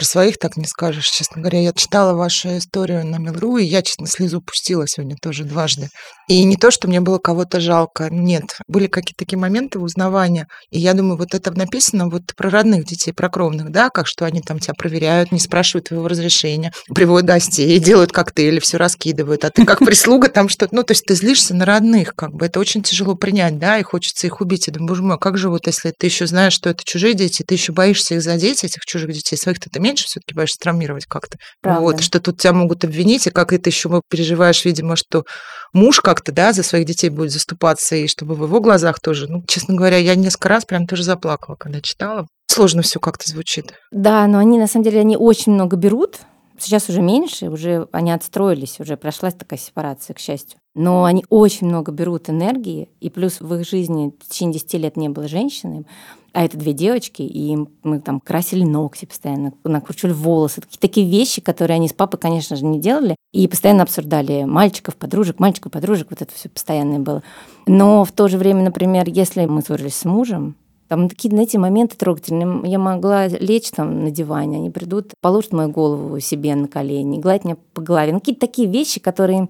Про 0.00 0.06
своих 0.06 0.38
так 0.38 0.56
не 0.56 0.64
скажешь, 0.64 1.10
честно 1.10 1.42
говоря. 1.42 1.60
Я 1.60 1.74
читала 1.74 2.14
вашу 2.14 2.56
историю 2.56 3.04
на 3.04 3.16
Милру, 3.16 3.58
и 3.58 3.64
я, 3.64 3.82
честно, 3.82 4.06
слезу 4.06 4.40
пустила 4.40 4.88
сегодня 4.88 5.14
тоже 5.20 5.44
дважды. 5.44 5.90
И 6.26 6.42
не 6.44 6.56
то, 6.56 6.70
что 6.70 6.88
мне 6.88 7.02
было 7.02 7.18
кого-то 7.18 7.60
жалко, 7.60 8.08
нет. 8.10 8.44
Были 8.66 8.86
какие-то 8.86 9.18
такие 9.18 9.38
моменты 9.38 9.78
узнавания. 9.78 10.46
И 10.70 10.78
я 10.78 10.94
думаю, 10.94 11.18
вот 11.18 11.34
это 11.34 11.50
написано 11.50 12.08
вот 12.08 12.34
про 12.34 12.48
родных 12.48 12.86
детей, 12.86 13.12
про 13.12 13.28
кровных, 13.28 13.70
да, 13.70 13.90
как 13.90 14.06
что 14.06 14.24
они 14.24 14.40
там 14.40 14.58
тебя 14.58 14.72
проверяют, 14.72 15.32
не 15.32 15.38
спрашивают 15.38 15.88
твоего 15.88 16.08
разрешения, 16.08 16.72
приводят 16.94 17.26
гостей, 17.26 17.78
делают 17.78 18.10
коктейли, 18.10 18.58
все 18.60 18.78
раскидывают, 18.78 19.44
а 19.44 19.50
ты 19.50 19.66
как 19.66 19.80
прислуга 19.80 20.30
там 20.30 20.48
что-то... 20.48 20.74
Ну, 20.74 20.82
то 20.82 20.92
есть 20.92 21.04
ты 21.04 21.14
злишься 21.14 21.54
на 21.54 21.66
родных, 21.66 22.14
как 22.14 22.32
бы. 22.32 22.46
Это 22.46 22.58
очень 22.58 22.82
тяжело 22.82 23.16
принять, 23.16 23.58
да, 23.58 23.76
и 23.76 23.82
хочется 23.82 24.26
их 24.26 24.40
убить. 24.40 24.66
Я 24.66 24.72
думаю, 24.72 24.88
боже 24.88 25.02
мой, 25.02 25.18
как 25.18 25.36
же 25.36 25.50
вот, 25.50 25.66
если 25.66 25.90
ты 25.90 26.06
еще 26.06 26.26
знаешь, 26.26 26.54
что 26.54 26.70
это 26.70 26.84
чужие 26.86 27.12
дети, 27.12 27.42
ты 27.42 27.52
еще 27.52 27.72
боишься 27.72 28.14
их 28.14 28.22
задеть, 28.22 28.64
этих 28.64 28.86
чужих 28.86 29.12
детей, 29.12 29.36
своих-то 29.36 29.68
ты 29.68 29.78
меньше 29.90 30.06
все-таки 30.06 30.34
боишься 30.34 30.58
травмировать 30.58 31.06
как-то. 31.06 31.38
Правда. 31.60 31.80
Вот, 31.82 32.00
что 32.00 32.20
тут 32.20 32.38
тебя 32.38 32.52
могут 32.52 32.84
обвинить, 32.84 33.26
и 33.26 33.30
как 33.30 33.52
это 33.52 33.70
еще 33.70 34.00
переживаешь, 34.08 34.64
видимо, 34.64 34.96
что 34.96 35.24
муж 35.72 36.00
как-то, 36.00 36.32
да, 36.32 36.52
за 36.52 36.62
своих 36.62 36.86
детей 36.86 37.10
будет 37.10 37.32
заступаться, 37.32 37.96
и 37.96 38.06
чтобы 38.06 38.34
в 38.34 38.44
его 38.44 38.60
глазах 38.60 39.00
тоже. 39.00 39.26
Ну, 39.28 39.44
честно 39.46 39.74
говоря, 39.74 39.96
я 39.98 40.14
несколько 40.14 40.48
раз 40.48 40.64
прям 40.64 40.86
тоже 40.86 41.02
заплакала, 41.02 41.56
когда 41.56 41.80
читала. 41.80 42.26
Сложно 42.46 42.82
все 42.82 42.98
как-то 42.98 43.28
звучит. 43.28 43.74
Да, 43.92 44.26
но 44.26 44.38
они 44.38 44.58
на 44.58 44.66
самом 44.66 44.84
деле 44.84 45.00
они 45.00 45.16
очень 45.16 45.52
много 45.52 45.76
берут. 45.76 46.18
Сейчас 46.58 46.90
уже 46.90 47.00
меньше, 47.00 47.48
уже 47.48 47.88
они 47.90 48.12
отстроились, 48.12 48.80
уже 48.80 48.96
прошла 48.96 49.30
такая 49.30 49.58
сепарация, 49.58 50.12
к 50.12 50.18
счастью. 50.18 50.58
Но 50.74 51.04
они 51.04 51.24
очень 51.30 51.68
много 51.68 51.90
берут 51.90 52.28
энергии, 52.28 52.90
и 53.00 53.08
плюс 53.08 53.40
в 53.40 53.54
их 53.54 53.66
жизни 53.66 54.12
в 54.20 54.28
течение 54.28 54.60
10 54.60 54.74
лет 54.74 54.96
не 54.96 55.08
было 55.08 55.26
женщины, 55.26 55.86
а 56.32 56.44
это 56.44 56.56
две 56.56 56.72
девочки, 56.72 57.22
и 57.22 57.56
мы 57.82 58.00
там 58.00 58.20
красили 58.20 58.64
ногти 58.64 59.04
постоянно, 59.04 59.52
накручивали 59.64 60.12
волосы. 60.12 60.60
Такие, 60.60 60.78
такие 60.78 61.10
вещи, 61.10 61.40
которые 61.40 61.76
они 61.76 61.88
с 61.88 61.92
папой, 61.92 62.18
конечно 62.18 62.56
же, 62.56 62.64
не 62.64 62.80
делали. 62.80 63.16
И 63.32 63.46
постоянно 63.48 63.82
обсуждали 63.82 64.44
мальчиков, 64.44 64.96
подружек, 64.96 65.38
мальчиков, 65.38 65.72
подружек. 65.72 66.08
Вот 66.10 66.22
это 66.22 66.32
все 66.34 66.48
постоянное 66.48 66.98
было. 66.98 67.22
Но 67.66 68.04
в 68.04 68.12
то 68.12 68.28
же 68.28 68.38
время, 68.38 68.62
например, 68.62 69.08
если 69.08 69.46
мы 69.46 69.62
ссорились 69.62 69.96
с 69.96 70.04
мужем, 70.04 70.56
там 70.88 71.08
такие, 71.08 71.30
знаете, 71.30 71.56
моменты 71.58 71.96
трогательные. 71.96 72.68
Я 72.68 72.80
могла 72.80 73.28
лечь 73.28 73.70
там 73.70 74.02
на 74.02 74.10
диване, 74.10 74.56
они 74.56 74.70
придут, 74.70 75.12
положат 75.20 75.52
мою 75.52 75.70
голову 75.70 76.18
себе 76.18 76.56
на 76.56 76.66
колени, 76.66 77.20
гладить 77.20 77.44
меня 77.44 77.56
по 77.74 77.80
голове. 77.80 78.12
Ну, 78.12 78.18
какие-то 78.18 78.40
такие 78.40 78.68
вещи, 78.68 78.98
которые 78.98 79.48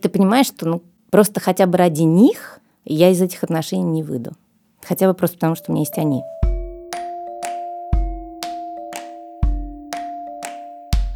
ты 0.00 0.08
понимаешь, 0.08 0.46
что 0.46 0.66
ну, 0.66 0.82
просто 1.10 1.38
хотя 1.38 1.66
бы 1.66 1.78
ради 1.78 2.02
них 2.02 2.60
я 2.84 3.10
из 3.10 3.22
этих 3.22 3.44
отношений 3.44 3.84
не 3.84 4.02
выйду. 4.02 4.32
Хотя 4.86 5.06
бы 5.06 5.14
просто 5.14 5.36
потому, 5.36 5.54
что 5.54 5.70
у 5.70 5.74
меня 5.74 5.82
есть 5.82 5.98
они. 5.98 6.22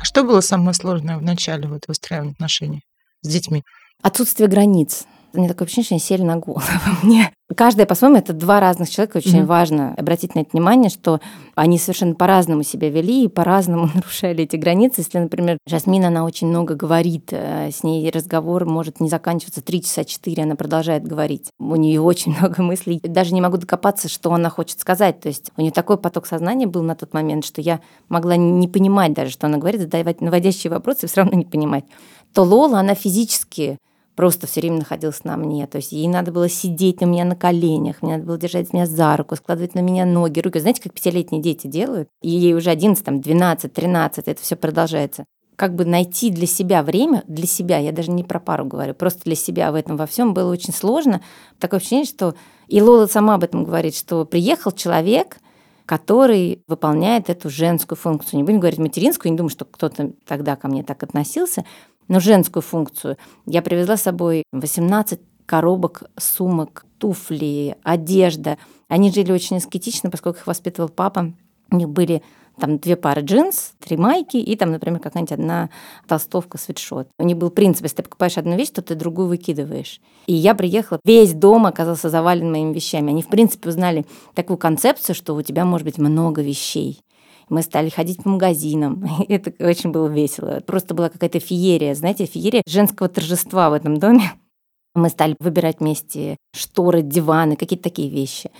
А 0.00 0.04
что 0.04 0.22
было 0.22 0.40
самое 0.40 0.74
сложное 0.74 1.18
в 1.18 1.22
начале 1.22 1.68
вот 1.68 1.88
выстраивания 1.88 2.32
отношений 2.32 2.82
с 3.22 3.28
детьми? 3.28 3.62
Отсутствие 4.02 4.48
границ 4.48 5.06
мне 5.38 5.48
такое 5.48 5.66
ощущение, 5.66 5.84
что 5.84 5.94
они 5.94 6.00
сели 6.00 6.22
на 6.22 6.36
голову 6.36 6.62
мне. 7.02 7.33
Каждая 7.54 7.84
по-своему, 7.84 8.16
это 8.16 8.32
два 8.32 8.58
разных 8.58 8.88
человека. 8.88 9.18
Очень 9.18 9.40
mm-hmm. 9.40 9.46
важно 9.46 9.94
обратить 9.98 10.34
на 10.34 10.40
это 10.40 10.50
внимание, 10.54 10.88
что 10.88 11.20
они 11.54 11.78
совершенно 11.78 12.14
по-разному 12.14 12.62
себя 12.62 12.88
вели 12.88 13.24
и 13.24 13.28
по-разному 13.28 13.90
нарушали 13.94 14.44
эти 14.44 14.56
границы. 14.56 15.02
Если, 15.02 15.18
например, 15.18 15.58
Жасмин, 15.66 16.06
она 16.06 16.24
очень 16.24 16.46
много 16.46 16.74
говорит, 16.74 17.28
э, 17.32 17.70
с 17.70 17.82
ней 17.82 18.10
разговор 18.10 18.64
может 18.64 18.98
не 18.98 19.10
заканчиваться 19.10 19.60
три 19.60 19.82
часа 19.82 20.04
четыре, 20.04 20.44
она 20.44 20.56
продолжает 20.56 21.06
говорить. 21.06 21.50
У 21.58 21.76
нее 21.76 22.00
очень 22.00 22.34
много 22.38 22.62
мыслей. 22.62 22.98
Даже 23.02 23.34
не 23.34 23.42
могу 23.42 23.58
докопаться, 23.58 24.08
что 24.08 24.32
она 24.32 24.48
хочет 24.48 24.80
сказать. 24.80 25.20
То 25.20 25.28
есть 25.28 25.52
у 25.58 25.60
нее 25.60 25.70
такой 25.70 25.98
поток 25.98 26.26
сознания 26.26 26.66
был 26.66 26.82
на 26.82 26.94
тот 26.94 27.12
момент, 27.12 27.44
что 27.44 27.60
я 27.60 27.80
могла 28.08 28.36
не 28.36 28.68
понимать 28.68 29.12
даже, 29.12 29.30
что 29.30 29.48
она 29.48 29.58
говорит, 29.58 29.82
задавать 29.82 30.22
наводящие 30.22 30.70
вопросы 30.70 31.04
и 31.04 31.08
все 31.08 31.20
равно 31.20 31.36
не 31.36 31.44
понимать. 31.44 31.84
То 32.32 32.42
Лола, 32.42 32.80
она 32.80 32.94
физически 32.94 33.78
просто 34.14 34.46
все 34.46 34.60
время 34.60 34.78
находилась 34.78 35.24
на 35.24 35.36
мне. 35.36 35.66
То 35.66 35.78
есть 35.78 35.92
ей 35.92 36.08
надо 36.08 36.32
было 36.32 36.48
сидеть 36.48 37.02
у 37.02 37.06
меня 37.06 37.24
на 37.24 37.36
коленях, 37.36 38.02
мне 38.02 38.12
надо 38.12 38.26
было 38.26 38.38
держать 38.38 38.72
меня 38.72 38.86
за 38.86 39.16
руку, 39.16 39.36
складывать 39.36 39.74
на 39.74 39.80
меня 39.80 40.04
ноги, 40.04 40.40
руки. 40.40 40.58
Знаете, 40.58 40.82
как 40.82 40.92
пятилетние 40.92 41.42
дети 41.42 41.66
делают? 41.66 42.08
И 42.22 42.30
ей 42.30 42.54
уже 42.54 42.70
11, 42.70 43.04
там, 43.04 43.20
12, 43.20 43.72
13, 43.72 44.28
это 44.28 44.42
все 44.42 44.56
продолжается. 44.56 45.24
Как 45.56 45.74
бы 45.74 45.84
найти 45.84 46.30
для 46.30 46.46
себя 46.46 46.82
время, 46.82 47.22
для 47.28 47.46
себя, 47.46 47.78
я 47.78 47.92
даже 47.92 48.10
не 48.10 48.24
про 48.24 48.40
пару 48.40 48.64
говорю, 48.64 48.94
просто 48.94 49.22
для 49.24 49.36
себя 49.36 49.70
в 49.70 49.76
этом 49.76 49.96
во 49.96 50.06
всем 50.06 50.34
было 50.34 50.50
очень 50.50 50.72
сложно. 50.72 51.20
Такое 51.60 51.78
ощущение, 51.78 52.06
что 52.06 52.34
и 52.66 52.80
Лола 52.82 53.06
сама 53.06 53.34
об 53.34 53.44
этом 53.44 53.64
говорит, 53.64 53.94
что 53.94 54.24
приехал 54.24 54.72
человек, 54.72 55.38
который 55.86 56.62
выполняет 56.66 57.28
эту 57.28 57.50
женскую 57.50 57.98
функцию. 57.98 58.38
Не 58.38 58.44
будем 58.44 58.60
говорить 58.60 58.78
материнскую, 58.78 59.30
не 59.30 59.36
думаю, 59.36 59.50
что 59.50 59.64
кто-то 59.64 60.12
тогда 60.26 60.56
ко 60.56 60.68
мне 60.68 60.82
так 60.82 61.02
относился, 61.02 61.64
но 62.08 62.20
женскую 62.20 62.62
функцию. 62.62 63.16
Я 63.46 63.62
привезла 63.62 63.96
с 63.96 64.02
собой 64.02 64.44
18 64.52 65.20
коробок, 65.46 66.04
сумок, 66.16 66.86
туфли, 66.98 67.76
одежда. 67.82 68.58
Они 68.88 69.10
жили 69.10 69.32
очень 69.32 69.58
аскетично, 69.58 70.10
поскольку 70.10 70.40
их 70.40 70.46
воспитывал 70.46 70.88
папа. 70.88 71.32
У 71.70 71.76
них 71.76 71.88
были 71.88 72.22
там 72.58 72.78
две 72.78 72.96
пары 72.96 73.22
джинс, 73.22 73.72
три 73.80 73.96
майки 73.96 74.36
и 74.36 74.56
там, 74.56 74.70
например, 74.70 75.00
какая-нибудь 75.00 75.32
одна 75.32 75.70
толстовка, 76.06 76.56
свитшот. 76.56 77.08
У 77.18 77.24
них 77.24 77.36
был 77.36 77.50
принцип, 77.50 77.82
если 77.82 77.96
ты 77.96 78.02
покупаешь 78.04 78.38
одну 78.38 78.56
вещь, 78.56 78.70
то 78.70 78.82
ты 78.82 78.94
другую 78.94 79.28
выкидываешь. 79.28 80.00
И 80.26 80.34
я 80.34 80.54
приехала, 80.54 81.00
весь 81.04 81.34
дом 81.34 81.66
оказался 81.66 82.10
завален 82.10 82.50
моими 82.50 82.72
вещами. 82.72 83.10
Они, 83.10 83.22
в 83.22 83.28
принципе, 83.28 83.68
узнали 83.68 84.06
такую 84.34 84.56
концепцию, 84.56 85.16
что 85.16 85.34
у 85.34 85.42
тебя 85.42 85.64
может 85.64 85.84
быть 85.84 85.98
много 85.98 86.42
вещей. 86.42 87.00
Мы 87.48 87.62
стали 87.62 87.88
ходить 87.88 88.22
по 88.22 88.28
магазинам. 88.28 89.04
Это 89.28 89.52
очень 89.64 89.90
было 89.90 90.08
весело. 90.08 90.60
Просто 90.66 90.94
была 90.94 91.08
какая-то 91.08 91.40
феерия, 91.40 91.94
знаете, 91.94 92.26
феерия 92.26 92.62
женского 92.66 93.08
торжества 93.08 93.70
в 93.70 93.72
этом 93.72 93.98
доме. 93.98 94.32
Мы 94.94 95.08
стали 95.08 95.34
выбирать 95.40 95.80
вместе 95.80 96.36
шторы, 96.54 97.02
диваны, 97.02 97.56
какие-то 97.56 97.84
такие 97.84 98.08
вещи. 98.08 98.50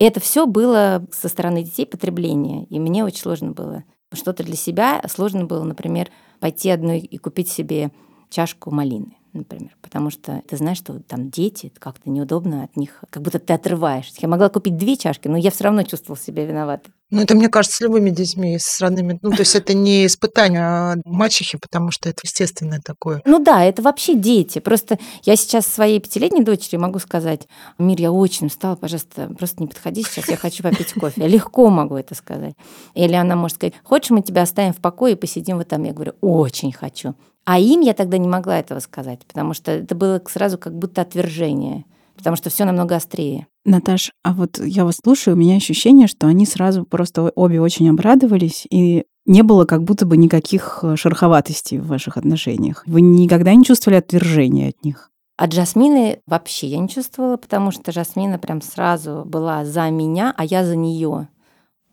Это 0.00 0.20
все 0.20 0.46
было 0.46 1.06
со 1.12 1.28
стороны 1.28 1.62
детей 1.62 1.86
потребление. 1.86 2.64
И 2.64 2.80
мне 2.80 3.04
очень 3.04 3.20
сложно 3.20 3.52
было 3.52 3.84
что-то 4.12 4.42
для 4.42 4.56
себя. 4.56 5.02
Сложно 5.08 5.44
было, 5.44 5.62
например, 5.64 6.10
пойти 6.40 6.70
одной 6.70 7.00
и 7.00 7.18
купить 7.18 7.48
себе 7.48 7.90
чашку 8.30 8.70
малины 8.70 9.17
например, 9.32 9.76
потому 9.82 10.10
что 10.10 10.42
ты 10.48 10.56
знаешь, 10.56 10.78
что 10.78 11.00
там 11.00 11.30
дети, 11.30 11.72
как-то 11.78 12.10
неудобно 12.10 12.64
от 12.64 12.76
них, 12.76 13.02
как 13.10 13.22
будто 13.22 13.38
ты 13.38 13.52
отрываешься. 13.52 14.18
Я 14.20 14.28
могла 14.28 14.48
купить 14.48 14.76
две 14.76 14.96
чашки, 14.96 15.28
но 15.28 15.36
я 15.36 15.50
все 15.50 15.64
равно 15.64 15.82
чувствовала 15.82 16.20
себя 16.20 16.44
виноватой. 16.44 16.92
Ну, 17.10 17.22
это, 17.22 17.34
мне 17.34 17.48
кажется, 17.48 17.78
с 17.78 17.80
любыми 17.80 18.10
детьми, 18.10 18.58
с 18.58 18.80
родными. 18.80 19.18
Ну, 19.22 19.30
то 19.30 19.40
есть 19.40 19.54
это 19.54 19.72
не 19.72 20.04
испытание 20.04 20.60
а 20.60 20.96
мачехи, 21.06 21.56
потому 21.56 21.90
что 21.90 22.10
это 22.10 22.20
естественное 22.22 22.80
такое. 22.84 23.22
Ну 23.24 23.38
да, 23.42 23.64
это 23.64 23.80
вообще 23.80 24.14
дети. 24.14 24.58
Просто 24.58 24.98
я 25.22 25.36
сейчас 25.36 25.66
своей 25.66 26.00
пятилетней 26.00 26.44
дочери 26.44 26.76
могу 26.76 26.98
сказать, 26.98 27.48
Мир, 27.78 27.98
я 27.98 28.12
очень 28.12 28.48
устала, 28.48 28.76
пожалуйста, 28.76 29.32
просто 29.38 29.62
не 29.62 29.68
подходи 29.68 30.02
сейчас, 30.02 30.28
я 30.28 30.36
хочу 30.36 30.62
попить 30.62 30.92
кофе. 30.92 31.22
Я 31.22 31.28
легко 31.28 31.70
могу 31.70 31.96
это 31.96 32.14
сказать. 32.14 32.54
Или 32.94 33.14
она 33.14 33.36
может 33.36 33.56
сказать, 33.56 33.74
хочешь, 33.84 34.10
мы 34.10 34.20
тебя 34.20 34.42
оставим 34.42 34.74
в 34.74 34.78
покое 34.78 35.14
и 35.14 35.16
посидим 35.16 35.56
вот 35.56 35.68
там? 35.68 35.84
Я 35.84 35.94
говорю, 35.94 36.12
очень 36.20 36.72
хочу. 36.72 37.14
А 37.48 37.58
им 37.58 37.80
я 37.80 37.94
тогда 37.94 38.18
не 38.18 38.28
могла 38.28 38.58
этого 38.58 38.78
сказать, 38.78 39.20
потому 39.26 39.54
что 39.54 39.70
это 39.70 39.94
было 39.94 40.20
сразу 40.28 40.58
как 40.58 40.76
будто 40.78 41.00
отвержение, 41.00 41.86
потому 42.14 42.36
что 42.36 42.50
все 42.50 42.66
намного 42.66 42.94
острее. 42.94 43.46
Наташ, 43.64 44.12
а 44.22 44.34
вот 44.34 44.60
я 44.62 44.84
вас 44.84 44.96
слушаю, 45.02 45.34
у 45.34 45.40
меня 45.40 45.56
ощущение, 45.56 46.08
что 46.08 46.26
они 46.26 46.44
сразу 46.44 46.84
просто 46.84 47.32
обе 47.34 47.62
очень 47.62 47.88
обрадовались, 47.88 48.66
и 48.68 49.04
не 49.24 49.42
было 49.42 49.64
как 49.64 49.82
будто 49.82 50.04
бы 50.04 50.18
никаких 50.18 50.80
э, 50.82 50.96
шероховатостей 50.96 51.78
в 51.78 51.86
ваших 51.86 52.18
отношениях. 52.18 52.82
Вы 52.84 53.00
никогда 53.00 53.54
не 53.54 53.64
чувствовали 53.64 53.96
отвержения 54.00 54.68
от 54.68 54.84
них? 54.84 55.10
От 55.38 55.54
Жасмины 55.54 56.20
вообще 56.26 56.66
я 56.66 56.78
не 56.78 56.88
чувствовала, 56.90 57.38
потому 57.38 57.70
что 57.70 57.92
Жасмина 57.92 58.38
прям 58.38 58.60
сразу 58.60 59.22
была 59.24 59.64
за 59.64 59.88
меня, 59.88 60.34
а 60.36 60.44
я 60.44 60.66
за 60.66 60.76
нее 60.76 61.28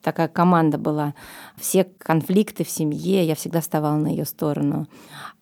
такая 0.06 0.28
команда 0.28 0.78
была. 0.78 1.16
Все 1.58 1.84
конфликты 1.84 2.64
в 2.64 2.70
семье, 2.70 3.26
я 3.26 3.36
всегда 3.36 3.60
вставала 3.60 3.96
на 3.96 4.08
ее 4.08 4.24
сторону. 4.24 4.88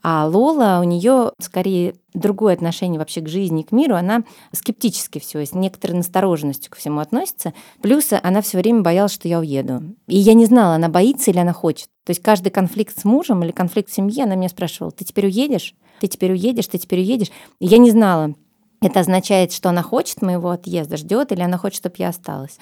А 0.02 0.26
Лола, 0.26 0.80
у 0.82 0.84
нее 0.84 1.34
скорее 1.40 1.96
другое 2.14 2.54
отношение 2.54 2.98
вообще 2.98 3.22
к 3.22 3.28
жизни, 3.28 3.64
к 3.64 3.72
миру. 3.72 3.96
Она 3.96 4.24
скептически 4.54 5.20
все, 5.20 5.46
с 5.46 5.54
некоторой 5.54 5.98
настороженностью 5.98 6.72
ко 6.72 6.78
всему 6.78 7.02
относится. 7.02 7.54
Плюс 7.82 8.12
она 8.12 8.42
все 8.42 8.58
время 8.58 8.82
боялась, 8.82 9.14
что 9.14 9.28
я 9.28 9.40
уеду. 9.40 9.84
И 10.08 10.18
я 10.18 10.34
не 10.34 10.46
знала, 10.46 10.76
она 10.76 10.88
боится 10.88 11.32
или 11.32 11.40
она 11.40 11.54
хочет. 11.54 11.90
То 12.06 12.12
есть 12.12 12.22
каждый 12.22 12.50
конфликт 12.50 12.98
с 12.98 13.04
мужем 13.04 13.44
или 13.44 13.52
конфликт 13.52 13.90
в 13.90 13.94
семье, 13.94 14.24
она 14.24 14.36
меня 14.36 14.50
спрашивала, 14.50 14.92
ты 14.92 15.04
теперь 15.04 15.26
уедешь? 15.26 15.76
Ты 16.00 16.08
теперь 16.08 16.32
уедешь? 16.32 16.68
Ты 16.68 16.78
теперь 16.78 17.00
уедешь? 17.00 17.32
И 17.60 17.66
я 17.66 17.78
не 17.78 17.92
знала, 17.92 18.34
это 18.82 19.02
означает, 19.02 19.52
что 19.52 19.70
она 19.70 19.82
хочет 19.82 20.22
моего 20.22 20.52
отъезда, 20.52 20.98
ждет, 20.98 21.32
или 21.32 21.42
она 21.42 21.58
хочет, 21.58 21.78
чтобы 21.78 21.96
я 21.98 22.10
осталась. 22.10 22.60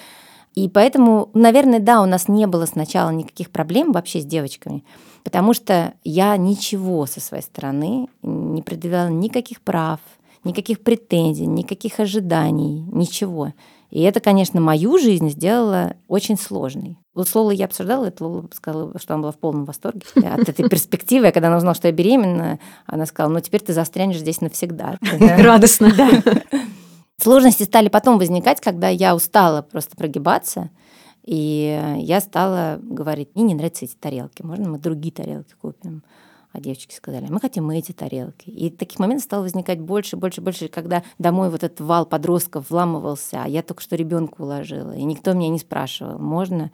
И 0.54 0.68
поэтому, 0.68 1.30
наверное, 1.34 1.80
да, 1.80 2.02
у 2.02 2.06
нас 2.06 2.28
не 2.28 2.46
было 2.46 2.66
сначала 2.66 3.10
никаких 3.10 3.50
проблем 3.50 3.92
вообще 3.92 4.20
с 4.20 4.24
девочками, 4.24 4.84
потому 5.24 5.54
что 5.54 5.94
я 6.04 6.36
ничего 6.36 7.06
со 7.06 7.20
своей 7.20 7.42
стороны 7.42 8.08
не 8.22 8.62
предъявляла 8.62 9.08
никаких 9.08 9.62
прав, 9.62 10.00
никаких 10.44 10.80
претензий, 10.80 11.46
никаких 11.46 12.00
ожиданий, 12.00 12.84
ничего. 12.92 13.52
И 13.90 14.00
это, 14.02 14.20
конечно, 14.20 14.58
мою 14.60 14.98
жизнь 14.98 15.28
сделало 15.28 15.96
очень 16.08 16.38
сложной. 16.38 16.96
Вот 17.14 17.28
с 17.28 17.34
Лолой 17.34 17.56
я 17.56 17.66
обсуждала, 17.66 18.06
это 18.06 18.24
Лола 18.24 18.48
сказала, 18.54 18.98
что 18.98 19.12
она 19.12 19.22
была 19.22 19.32
в 19.32 19.38
полном 19.38 19.66
восторге 19.66 20.06
от 20.16 20.48
этой 20.48 20.66
перспективы. 20.66 21.26
А 21.26 21.32
когда 21.32 21.48
она 21.48 21.58
узнала, 21.58 21.74
что 21.74 21.88
я 21.88 21.92
беременна, 21.92 22.58
она 22.86 23.04
сказала, 23.04 23.34
ну 23.34 23.40
теперь 23.40 23.60
ты 23.60 23.74
застрянешь 23.74 24.18
здесь 24.18 24.40
навсегда. 24.40 24.96
Радостно. 25.20 25.92
Сложности 27.20 27.62
стали 27.64 27.88
потом 27.88 28.18
возникать, 28.18 28.60
когда 28.60 28.88
я 28.88 29.14
устала 29.14 29.62
просто 29.62 29.96
прогибаться, 29.96 30.70
и 31.22 31.96
я 31.98 32.20
стала 32.20 32.80
говорить, 32.82 33.30
мне 33.34 33.44
не 33.44 33.54
нравятся 33.54 33.84
эти 33.84 33.94
тарелки, 33.94 34.42
можно 34.42 34.68
мы 34.68 34.78
другие 34.78 35.12
тарелки 35.12 35.54
купим? 35.60 36.02
А 36.52 36.60
девочки 36.60 36.94
сказали, 36.94 37.28
мы 37.30 37.40
хотим 37.40 37.70
эти 37.70 37.92
тарелки. 37.92 38.50
И 38.50 38.68
таких 38.68 38.98
моментов 38.98 39.24
стало 39.24 39.42
возникать 39.42 39.80
больше, 39.80 40.16
больше, 40.16 40.42
больше, 40.42 40.68
когда 40.68 41.02
домой 41.18 41.48
вот 41.48 41.62
этот 41.62 41.80
вал 41.80 42.04
подростков 42.04 42.68
вламывался, 42.68 43.44
а 43.44 43.48
я 43.48 43.62
только 43.62 43.82
что 43.82 43.96
ребенка 43.96 44.42
уложила, 44.42 44.94
и 44.94 45.02
никто 45.04 45.32
меня 45.32 45.48
не 45.48 45.58
спрашивал, 45.58 46.18
можно 46.18 46.70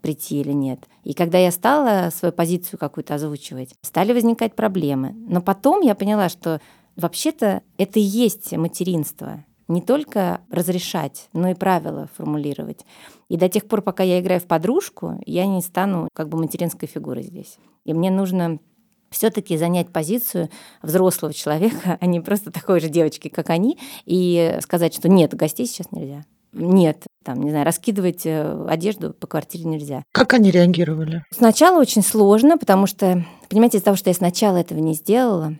прийти 0.00 0.40
или 0.40 0.52
нет. 0.52 0.80
И 1.04 1.12
когда 1.12 1.38
я 1.38 1.52
стала 1.52 2.10
свою 2.10 2.32
позицию 2.32 2.78
какую-то 2.78 3.14
озвучивать, 3.14 3.74
стали 3.82 4.12
возникать 4.12 4.56
проблемы. 4.56 5.12
Но 5.28 5.40
потом 5.42 5.80
я 5.82 5.94
поняла, 5.94 6.28
что 6.28 6.60
вообще-то 6.96 7.62
это 7.78 8.00
и 8.00 8.02
есть 8.02 8.52
материнство. 8.56 9.44
Не 9.70 9.80
только 9.80 10.40
разрешать, 10.50 11.28
но 11.32 11.48
и 11.48 11.54
правила 11.54 12.08
формулировать. 12.16 12.84
И 13.28 13.36
до 13.36 13.48
тех 13.48 13.68
пор, 13.68 13.82
пока 13.82 14.02
я 14.02 14.18
играю 14.18 14.40
в 14.40 14.46
подружку, 14.46 15.20
я 15.26 15.46
не 15.46 15.62
стану 15.62 16.08
как 16.12 16.28
бы 16.28 16.38
материнской 16.38 16.88
фигурой 16.88 17.22
здесь. 17.22 17.56
И 17.84 17.94
мне 17.94 18.10
нужно 18.10 18.58
все-таки 19.10 19.56
занять 19.56 19.90
позицию 19.90 20.48
взрослого 20.82 21.32
человека, 21.32 21.96
а 22.00 22.06
не 22.06 22.18
просто 22.18 22.50
такой 22.50 22.80
же 22.80 22.88
девочки, 22.88 23.28
как 23.28 23.48
они, 23.50 23.78
и 24.06 24.58
сказать, 24.60 24.92
что 24.92 25.08
нет, 25.08 25.34
гостей 25.34 25.66
сейчас 25.66 25.92
нельзя. 25.92 26.24
Нет, 26.52 27.04
там, 27.24 27.40
не 27.40 27.50
знаю, 27.50 27.64
раскидывать 27.64 28.26
э, 28.26 28.66
одежду 28.68 29.12
по 29.12 29.28
квартире 29.28 29.66
нельзя. 29.66 30.02
Как 30.10 30.34
они 30.34 30.50
реагировали? 30.50 31.22
Сначала 31.30 31.80
очень 31.80 32.02
сложно, 32.02 32.58
потому 32.58 32.88
что, 32.88 33.24
понимаете, 33.48 33.76
из-за 33.76 33.84
того, 33.84 33.96
что 33.96 34.10
я 34.10 34.14
сначала 34.14 34.56
этого 34.56 34.80
не 34.80 34.94
сделала, 34.94 35.54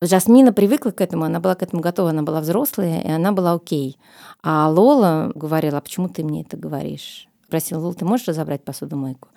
Жасмина 0.00 0.52
привыкла 0.52 0.90
к 0.90 1.00
этому, 1.00 1.24
она 1.24 1.40
была 1.40 1.56
к 1.56 1.62
этому 1.62 1.82
готова, 1.82 2.10
она 2.10 2.22
была 2.22 2.40
взрослая, 2.40 3.00
и 3.00 3.10
она 3.10 3.32
была 3.32 3.54
окей. 3.54 3.98
А 4.42 4.68
Лола 4.70 5.32
говорила, 5.34 5.78
а 5.78 5.80
почему 5.80 6.08
ты 6.08 6.22
мне 6.22 6.42
это 6.42 6.56
говоришь? 6.56 7.28
Спросила, 7.46 7.80
Лола, 7.80 7.94
ты 7.94 8.04
можешь 8.04 8.28
разобрать 8.28 8.62
посудомойку? 8.62 9.28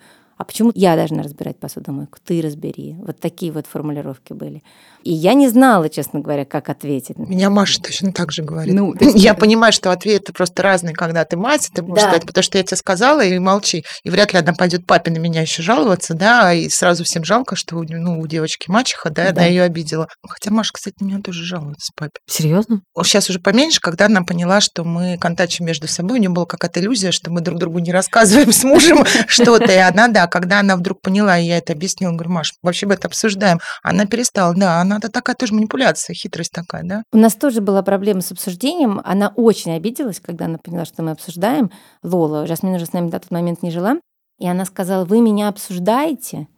А 0.42 0.44
почему 0.44 0.72
я 0.74 0.96
должна 0.96 1.22
разбирать 1.22 1.56
посудомойку? 1.60 2.18
Ты 2.24 2.42
разбери. 2.42 2.96
Вот 2.98 3.20
такие 3.20 3.52
вот 3.52 3.68
формулировки 3.68 4.32
были. 4.32 4.64
И 5.04 5.12
я 5.12 5.34
не 5.34 5.48
знала, 5.48 5.88
честно 5.88 6.18
говоря, 6.18 6.44
как 6.44 6.68
ответить. 6.68 7.16
Меня 7.16 7.48
Маша 7.48 7.80
точно 7.80 8.12
так 8.12 8.32
же 8.32 8.42
говорит. 8.42 8.74
Ну, 8.74 8.92
я 9.14 9.34
понимаю, 9.34 9.72
что 9.72 9.92
ответы 9.92 10.32
просто 10.32 10.64
разные, 10.64 10.94
когда 10.94 11.24
ты 11.24 11.36
мать, 11.36 11.70
ты 11.72 11.82
можешь 11.82 12.02
да. 12.02 12.10
сказать, 12.10 12.26
потому 12.26 12.42
что 12.42 12.58
я 12.58 12.64
тебе 12.64 12.76
сказала, 12.76 13.20
и 13.20 13.38
молчи. 13.38 13.84
И 14.02 14.10
вряд 14.10 14.32
ли 14.32 14.40
она 14.40 14.52
пойдет 14.52 14.84
папе 14.84 15.12
на 15.12 15.18
меня 15.18 15.42
еще 15.42 15.62
жаловаться, 15.62 16.14
да, 16.14 16.52
и 16.52 16.68
сразу 16.68 17.04
всем 17.04 17.22
жалко, 17.22 17.54
что 17.54 17.80
ну, 17.80 18.18
у 18.18 18.26
девочки 18.26 18.68
мачеха, 18.68 19.10
да, 19.10 19.26
да. 19.26 19.30
она 19.30 19.44
ее 19.44 19.62
обидела. 19.62 20.08
Хотя 20.26 20.50
Маша, 20.50 20.72
кстати, 20.72 20.96
на 21.00 21.06
меня 21.06 21.20
тоже 21.20 21.44
жалуется 21.44 21.92
папе. 21.96 22.18
Серьезно? 22.26 22.82
Сейчас 23.04 23.30
уже 23.30 23.38
поменьше, 23.38 23.80
когда 23.80 24.06
она 24.06 24.22
поняла, 24.22 24.60
что 24.60 24.82
мы 24.82 25.18
контачим 25.18 25.66
между 25.66 25.86
собой, 25.86 26.18
у 26.18 26.20
нее 26.20 26.30
была 26.30 26.46
какая-то 26.46 26.80
иллюзия, 26.80 27.12
что 27.12 27.30
мы 27.30 27.42
друг 27.42 27.60
другу 27.60 27.78
не 27.78 27.92
рассказываем 27.92 28.52
с 28.52 28.64
мужем 28.64 29.04
что-то, 29.26 29.72
и 29.72 29.76
она, 29.76 30.08
да, 30.08 30.26
когда 30.32 30.60
она 30.60 30.76
вдруг 30.76 31.02
поняла, 31.02 31.38
и 31.38 31.44
я 31.44 31.58
это 31.58 31.74
объяснила, 31.74 32.12
говорю, 32.12 32.30
Маш, 32.30 32.54
вообще 32.62 32.86
мы 32.86 32.94
это 32.94 33.06
обсуждаем, 33.06 33.60
она 33.82 34.06
перестала, 34.06 34.54
да, 34.54 34.80
она 34.80 34.96
это 34.96 35.10
такая 35.10 35.36
тоже 35.36 35.52
манипуляция, 35.52 36.14
хитрость 36.14 36.52
такая, 36.52 36.84
да? 36.84 37.02
У 37.12 37.18
нас 37.18 37.34
тоже 37.34 37.60
была 37.60 37.82
проблема 37.82 38.22
с 38.22 38.32
обсуждением, 38.32 39.02
она 39.04 39.28
очень 39.36 39.72
обиделась, 39.72 40.20
когда 40.20 40.46
она 40.46 40.56
поняла, 40.56 40.86
что 40.86 41.02
мы 41.02 41.10
обсуждаем. 41.10 41.70
Лола, 42.02 42.46
Жасмин 42.46 42.74
уже 42.74 42.86
с 42.86 42.94
нами 42.94 43.10
до 43.10 43.20
тот 43.20 43.30
момент 43.30 43.62
не 43.62 43.70
жила, 43.70 43.96
и 44.38 44.48
она 44.48 44.64
сказала, 44.64 45.04
вы 45.04 45.20
меня 45.20 45.48
обсуждаете 45.48 46.48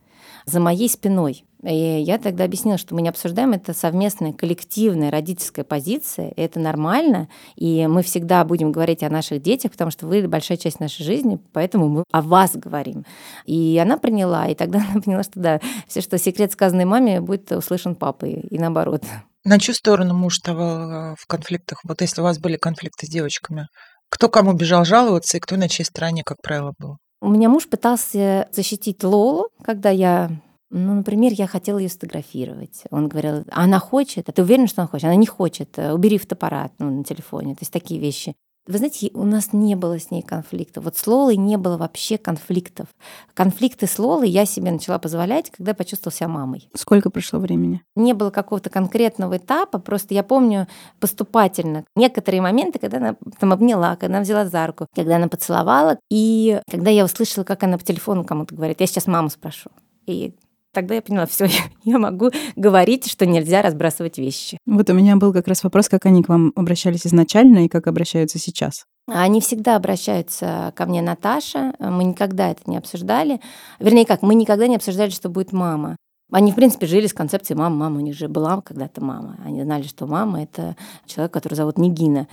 за 0.47 0.61
моей 0.61 0.89
спиной. 0.89 1.45
И 1.65 2.03
я 2.03 2.19
тогда 2.19 2.45
объяснила, 2.45 2.77
что 2.77 2.95
мы 2.95 3.01
не 3.01 3.09
обсуждаем, 3.09 3.53
это 3.53 3.73
совместная 3.73 4.33
коллективная 4.33 5.11
родительская 5.11 5.65
позиция, 5.65 6.29
и 6.29 6.41
это 6.41 6.61
нормально, 6.61 7.29
и 7.57 7.87
мы 7.87 8.03
всегда 8.03 8.45
будем 8.45 8.71
говорить 8.71 9.03
о 9.03 9.09
наших 9.09 9.41
детях, 9.43 9.73
потому 9.73 9.91
что 9.91 10.07
вы 10.07 10.29
большая 10.29 10.59
часть 10.59 10.79
нашей 10.79 11.05
жизни, 11.05 11.39
поэтому 11.53 11.89
мы 11.89 12.05
о 12.13 12.21
вас 12.21 12.55
говорим. 12.55 13.05
И 13.47 13.79
она 13.83 13.97
приняла, 13.97 14.47
и 14.49 14.55
тогда 14.55 14.85
она 14.91 15.01
поняла, 15.01 15.23
что 15.23 15.41
да, 15.41 15.61
все, 15.89 16.03
что 16.03 16.19
секрет 16.19 16.53
сказанной 16.53 16.85
маме, 16.85 17.21
будет 17.21 17.51
услышан 17.53 17.95
папой, 17.95 18.35
и 18.35 18.59
наоборот. 18.59 19.03
На 19.45 19.59
чью 19.59 19.75
сторону 19.75 20.15
муж 20.15 20.35
вставал 20.35 21.17
в 21.17 21.27
конфликтах? 21.27 21.81
Вот 21.85 22.01
если 22.01 22.21
у 22.21 22.25
вас 22.25 22.39
были 22.39 22.57
конфликты 22.57 23.07
с 23.07 23.11
девочками, 23.11 23.69
кто 24.11 24.29
кому 24.29 24.53
бежал 24.53 24.85
жаловаться 24.85 25.37
и 25.37 25.41
кто 25.41 25.57
на 25.57 25.69
чьей 25.69 25.85
стороне, 25.85 26.23
как 26.25 26.39
правило, 26.43 26.73
был? 26.79 26.99
У 27.21 27.29
меня 27.29 27.49
муж 27.49 27.69
пытался 27.69 28.49
защитить 28.53 29.03
Лолу, 29.03 29.49
когда 29.63 29.91
я 29.91 30.31
ну, 30.75 30.95
например, 30.95 31.33
я 31.33 31.47
хотела 31.47 31.79
ее 31.79 31.89
сфотографировать. 31.89 32.83
Он 32.91 33.09
говорил, 33.09 33.45
а 33.53 33.63
она 33.63 33.79
хочет? 33.79 34.29
А 34.29 34.33
ты 34.33 34.43
уверена, 34.43 34.67
что 34.67 34.83
она 34.83 34.89
хочет? 34.89 35.05
Она 35.05 35.15
не 35.15 35.27
хочет. 35.27 35.79
Убери 35.79 36.19
фотоаппарат 36.19 36.73
ну, 36.81 36.91
на 36.91 37.05
телефоне. 37.05 37.55
То 37.55 37.61
есть 37.61 37.73
такие 37.73 38.01
вещи. 38.01 38.35
Вы 38.67 38.79
знаете, 38.79 39.11
у 39.15 39.25
нас 39.25 39.53
не 39.53 39.77
было 39.77 40.01
с 40.01 40.11
ней 40.11 40.23
конфликта. 40.23 40.81
Вот 40.81 40.97
с 40.97 41.07
Лолой 41.07 41.37
не 41.37 41.59
было 41.59 41.77
вообще 41.77 42.19
конфликтов. 42.19 42.89
Конфликты 43.35 43.87
с 43.87 43.99
Лолой 43.99 44.31
я 44.31 44.47
себе 44.47 44.73
начала 44.73 44.99
позволять, 44.99 45.51
когда 45.51 45.75
почувствовала 45.75 46.17
себя 46.17 46.29
мамой. 46.29 46.69
Сколько 46.75 47.11
прошло 47.11 47.39
времени? 47.39 47.83
Не 47.95 48.15
было 48.15 48.31
какого-то 48.31 48.71
конкретного 48.71 49.37
этапа, 49.37 49.79
просто 49.79 50.15
я 50.15 50.23
помню 50.23 50.67
поступательно 50.99 51.85
некоторые 51.95 52.41
моменты, 52.41 52.79
когда 52.79 52.97
она 52.97 53.17
там 53.39 53.53
обняла, 53.53 53.97
когда 53.97 54.17
она 54.17 54.25
взяла 54.25 54.47
за 54.47 54.67
руку, 54.67 54.87
когда 54.95 55.17
она 55.17 55.29
поцеловала, 55.29 55.99
и 56.11 56.61
когда 56.71 56.91
я 56.91 57.05
услышала, 57.05 57.45
как 57.45 57.63
она 57.63 57.77
по 57.77 57.85
телефону 57.85 58.25
кому-то 58.25 58.55
говорит, 58.55 58.81
я 58.81 58.87
сейчас 58.87 59.07
маму 59.07 59.29
спрошу. 59.29 59.71
И 60.07 60.35
тогда 60.75 60.95
я 60.97 61.03
поняла, 61.03 61.27
все, 61.27 61.47
я 61.85 61.99
могу 61.99 62.31
говорить, 62.57 63.11
что 63.11 63.25
нельзя 63.25 63.63
разбрасывать 63.63 64.19
вещи. 64.19 64.59
Вот 64.67 64.91
у 64.91 64.93
меня 64.93 65.17
был 65.17 65.33
как 65.33 65.49
раз 65.49 65.65
вопрос, 65.65 65.89
как 65.89 66.05
они 66.07 66.23
к 66.23 66.29
вам 66.29 66.53
обращались 66.57 67.07
изначально 67.07 67.65
и 67.65 67.69
как 67.69 67.87
обращаются 67.87 68.39
сейчас. 68.39 68.85
Они 69.07 69.41
всегда 69.41 69.77
обращаются 69.77 70.73
ко 70.77 70.87
мне, 70.87 71.03
Наташа. 71.03 71.75
Мы 71.79 72.05
никогда 72.05 72.51
это 72.51 72.63
не 72.67 72.77
обсуждали. 72.77 73.41
Вернее, 73.79 74.07
как, 74.07 74.23
мы 74.23 74.35
никогда 74.35 74.67
не 74.67 74.77
обсуждали, 74.77 75.11
что 75.11 75.29
будет 75.29 75.53
мама. 75.53 75.97
Они, 76.33 76.53
в 76.53 76.55
принципе, 76.55 76.87
жили 76.87 77.07
с 77.07 77.13
концепцией 77.13 77.59
мама, 77.59 77.77
мама, 77.77 77.99
у 77.99 78.01
них 78.01 78.17
же 78.17 78.29
была 78.29 78.61
когда-то 78.61 79.03
мама. 79.05 79.39
Они 79.45 79.63
знали, 79.63 79.83
что 79.83 80.07
мама— 80.07 80.43
это 80.45 80.75
человек, 81.07 81.33
который 81.33 81.55
зовут 81.55 81.79
Нигина. 81.79 82.29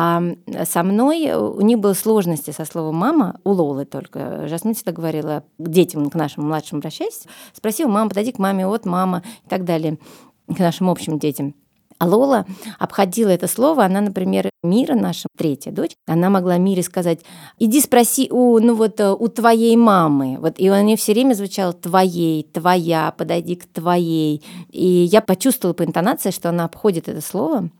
А 0.00 0.22
со 0.64 0.84
мной 0.84 1.32
у 1.32 1.60
них 1.60 1.80
были 1.80 1.92
сложности 1.92 2.52
со 2.52 2.64
словом 2.64 2.94
«мама», 2.94 3.40
у 3.42 3.50
Лолы 3.50 3.84
только. 3.84 4.46
Жасмин 4.46 4.76
всегда 4.76 4.92
говорила 4.92 5.42
к 5.58 5.68
детям, 5.68 6.08
к 6.08 6.14
нашим 6.14 6.46
младшим 6.46 6.78
обращаясь, 6.78 7.24
спросила, 7.52 7.88
мама, 7.88 8.08
подойди 8.08 8.30
к 8.30 8.38
маме, 8.38 8.68
вот 8.68 8.86
мама 8.86 9.24
и 9.44 9.48
так 9.48 9.64
далее, 9.64 9.98
к 10.46 10.56
нашим 10.60 10.88
общим 10.88 11.18
детям. 11.18 11.56
А 11.98 12.06
Лола 12.06 12.46
обходила 12.78 13.30
это 13.30 13.48
слово, 13.48 13.84
она, 13.84 14.00
например, 14.00 14.50
Мира, 14.62 14.94
наша 14.94 15.26
третья 15.36 15.72
дочь, 15.72 15.96
она 16.06 16.30
могла 16.30 16.58
Мире 16.58 16.84
сказать, 16.84 17.24
иди 17.58 17.80
спроси 17.80 18.28
у, 18.30 18.60
ну 18.60 18.76
вот, 18.76 19.00
у 19.00 19.26
твоей 19.26 19.74
мамы. 19.76 20.38
Вот, 20.40 20.54
и 20.58 20.70
у 20.70 20.80
нее 20.80 20.96
все 20.96 21.12
время 21.12 21.34
звучало 21.34 21.72
твоей, 21.72 22.44
твоя, 22.44 23.12
подойди 23.18 23.56
к 23.56 23.66
твоей. 23.66 24.44
И 24.70 24.86
я 24.86 25.20
почувствовала 25.22 25.74
по 25.74 25.82
интонации, 25.82 26.30
что 26.30 26.50
она 26.50 26.66
обходит 26.66 27.08
это 27.08 27.20
слово, 27.20 27.70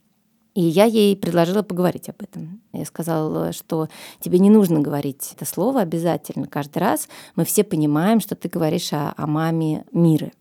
и 0.58 0.60
я 0.60 0.86
ей 0.86 1.16
предложила 1.16 1.62
поговорить 1.62 2.08
об 2.08 2.20
этом. 2.20 2.60
Я 2.72 2.84
сказала, 2.84 3.52
что 3.52 3.86
тебе 4.18 4.40
не 4.40 4.50
нужно 4.50 4.80
говорить 4.80 5.30
это 5.36 5.44
слово 5.44 5.82
обязательно 5.82 6.48
каждый 6.48 6.78
раз. 6.78 7.08
Мы 7.36 7.44
все 7.44 7.62
понимаем, 7.62 8.18
что 8.18 8.34
ты 8.34 8.48
говоришь 8.48 8.92
о, 8.92 9.14
о 9.16 9.28
маме 9.28 9.84
мира. 9.92 10.32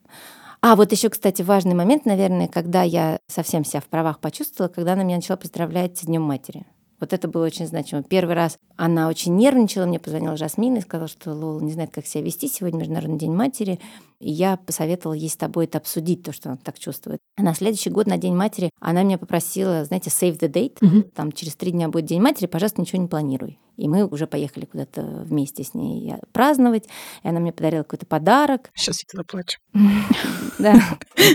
А 0.60 0.76
вот 0.76 0.92
еще, 0.92 1.10
кстати, 1.10 1.44
важный 1.44 1.76
момент, 1.76 2.08
наверное, 2.08 2.48
когда 2.48 2.82
я 2.82 3.20
совсем 3.28 3.64
себя 3.64 3.80
в 3.80 3.86
правах 3.86 4.18
почувствовала, 4.18 4.74
когда 4.74 4.94
она 4.94 5.04
меня 5.04 5.18
начала 5.18 5.38
поздравлять 5.38 6.00
с 6.00 6.02
Днем 6.02 6.24
матери. 6.24 6.66
Вот 7.00 7.14
это 7.14 7.28
было 7.28 7.46
очень 7.46 7.68
значимо. 7.68 8.04
Первый 8.04 8.36
раз 8.36 8.58
она 8.76 9.08
очень 9.08 9.36
нервничала, 9.36 9.86
мне 9.86 10.00
позвонила 10.00 10.38
Жасмин 10.38 10.78
и 10.78 10.82
сказала, 10.82 11.08
что 11.08 11.34
Лола 11.34 11.60
не 11.62 11.72
знает, 11.72 11.92
как 11.92 12.06
себя 12.06 12.24
вести. 12.24 12.48
Сегодня 12.48 12.80
Международный 12.80 13.20
день 13.20 13.34
матери. 13.34 13.80
И 14.20 14.32
я 14.32 14.58
посоветовала 14.58 15.14
ей 15.14 15.30
с 15.30 15.38
тобой 15.38 15.66
это 15.66 15.78
обсудить, 15.78 16.24
то, 16.24 16.32
что 16.34 16.50
она 16.50 16.58
так 16.58 16.80
чувствует. 16.80 17.20
А 17.36 17.44
на 17.44 17.54
следующий 17.54 17.92
год, 17.92 18.08
на 18.08 18.18
День 18.18 18.36
матери, 18.36 18.72
она 18.80 19.04
меня 19.04 19.20
попросила, 19.20 19.86
знаете, 19.86 20.10
save 20.10 20.40
the 20.40 20.52
date. 20.52 20.78
Угу. 20.82 21.12
Там 21.14 21.32
через 21.32 21.56
три 21.56 21.72
дня 21.72 21.88
будет 21.90 22.06
День 22.06 22.22
матери, 22.22 22.48
пожалуйста, 22.48 22.82
ничего 22.82 23.02
не 23.02 23.08
планируй. 23.08 23.60
И 23.76 23.88
мы 23.88 24.08
уже 24.08 24.26
поехали 24.26 24.66
куда-то 24.66 25.04
вместе 25.04 25.64
с 25.64 25.76
ней 25.76 26.16
праздновать. 26.32 26.86
И 27.24 27.28
она 27.28 27.40
мне 27.40 27.52
подарила 27.52 27.84
какой-то 27.84 28.08
подарок. 28.08 28.72
Сейчас 28.74 28.98
я 29.14 29.20
заплачу. 29.20 29.60
Да. 30.60 30.74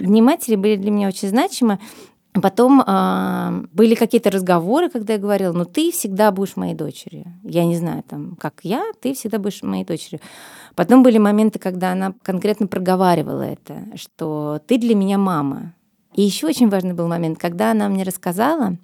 Дни 0.00 0.20
матери 0.20 0.56
были 0.56 0.74
для 0.74 0.90
меня 0.90 1.06
очень 1.06 1.28
значимы. 1.28 1.78
Потом 2.40 2.80
э, 2.80 3.66
были 3.72 3.94
какие-то 3.94 4.30
разговоры, 4.30 4.88
когда 4.88 5.14
я 5.14 5.18
говорила, 5.18 5.52
ну 5.52 5.66
ты 5.66 5.92
всегда 5.92 6.30
будешь 6.32 6.56
моей 6.56 6.74
дочерью. 6.74 7.26
Я 7.42 7.66
не 7.66 7.76
знаю, 7.76 8.02
там, 8.08 8.36
как 8.36 8.60
я, 8.62 8.84
ты 9.02 9.12
всегда 9.12 9.38
будешь 9.38 9.62
моей 9.62 9.84
дочерью. 9.84 10.20
Потом 10.74 11.02
были 11.02 11.18
моменты, 11.18 11.58
когда 11.58 11.92
она 11.92 12.14
конкретно 12.22 12.66
проговаривала 12.66 13.42
это, 13.42 13.84
что 13.96 14.60
ты 14.66 14.78
для 14.78 14.94
меня 14.94 15.18
мама. 15.18 15.74
И 16.14 16.22
еще 16.22 16.46
очень 16.46 16.70
важный 16.70 16.94
был 16.94 17.06
момент, 17.06 17.38
когда 17.38 17.72
она 17.72 17.88
мне 17.90 18.02
рассказала, 18.02 18.78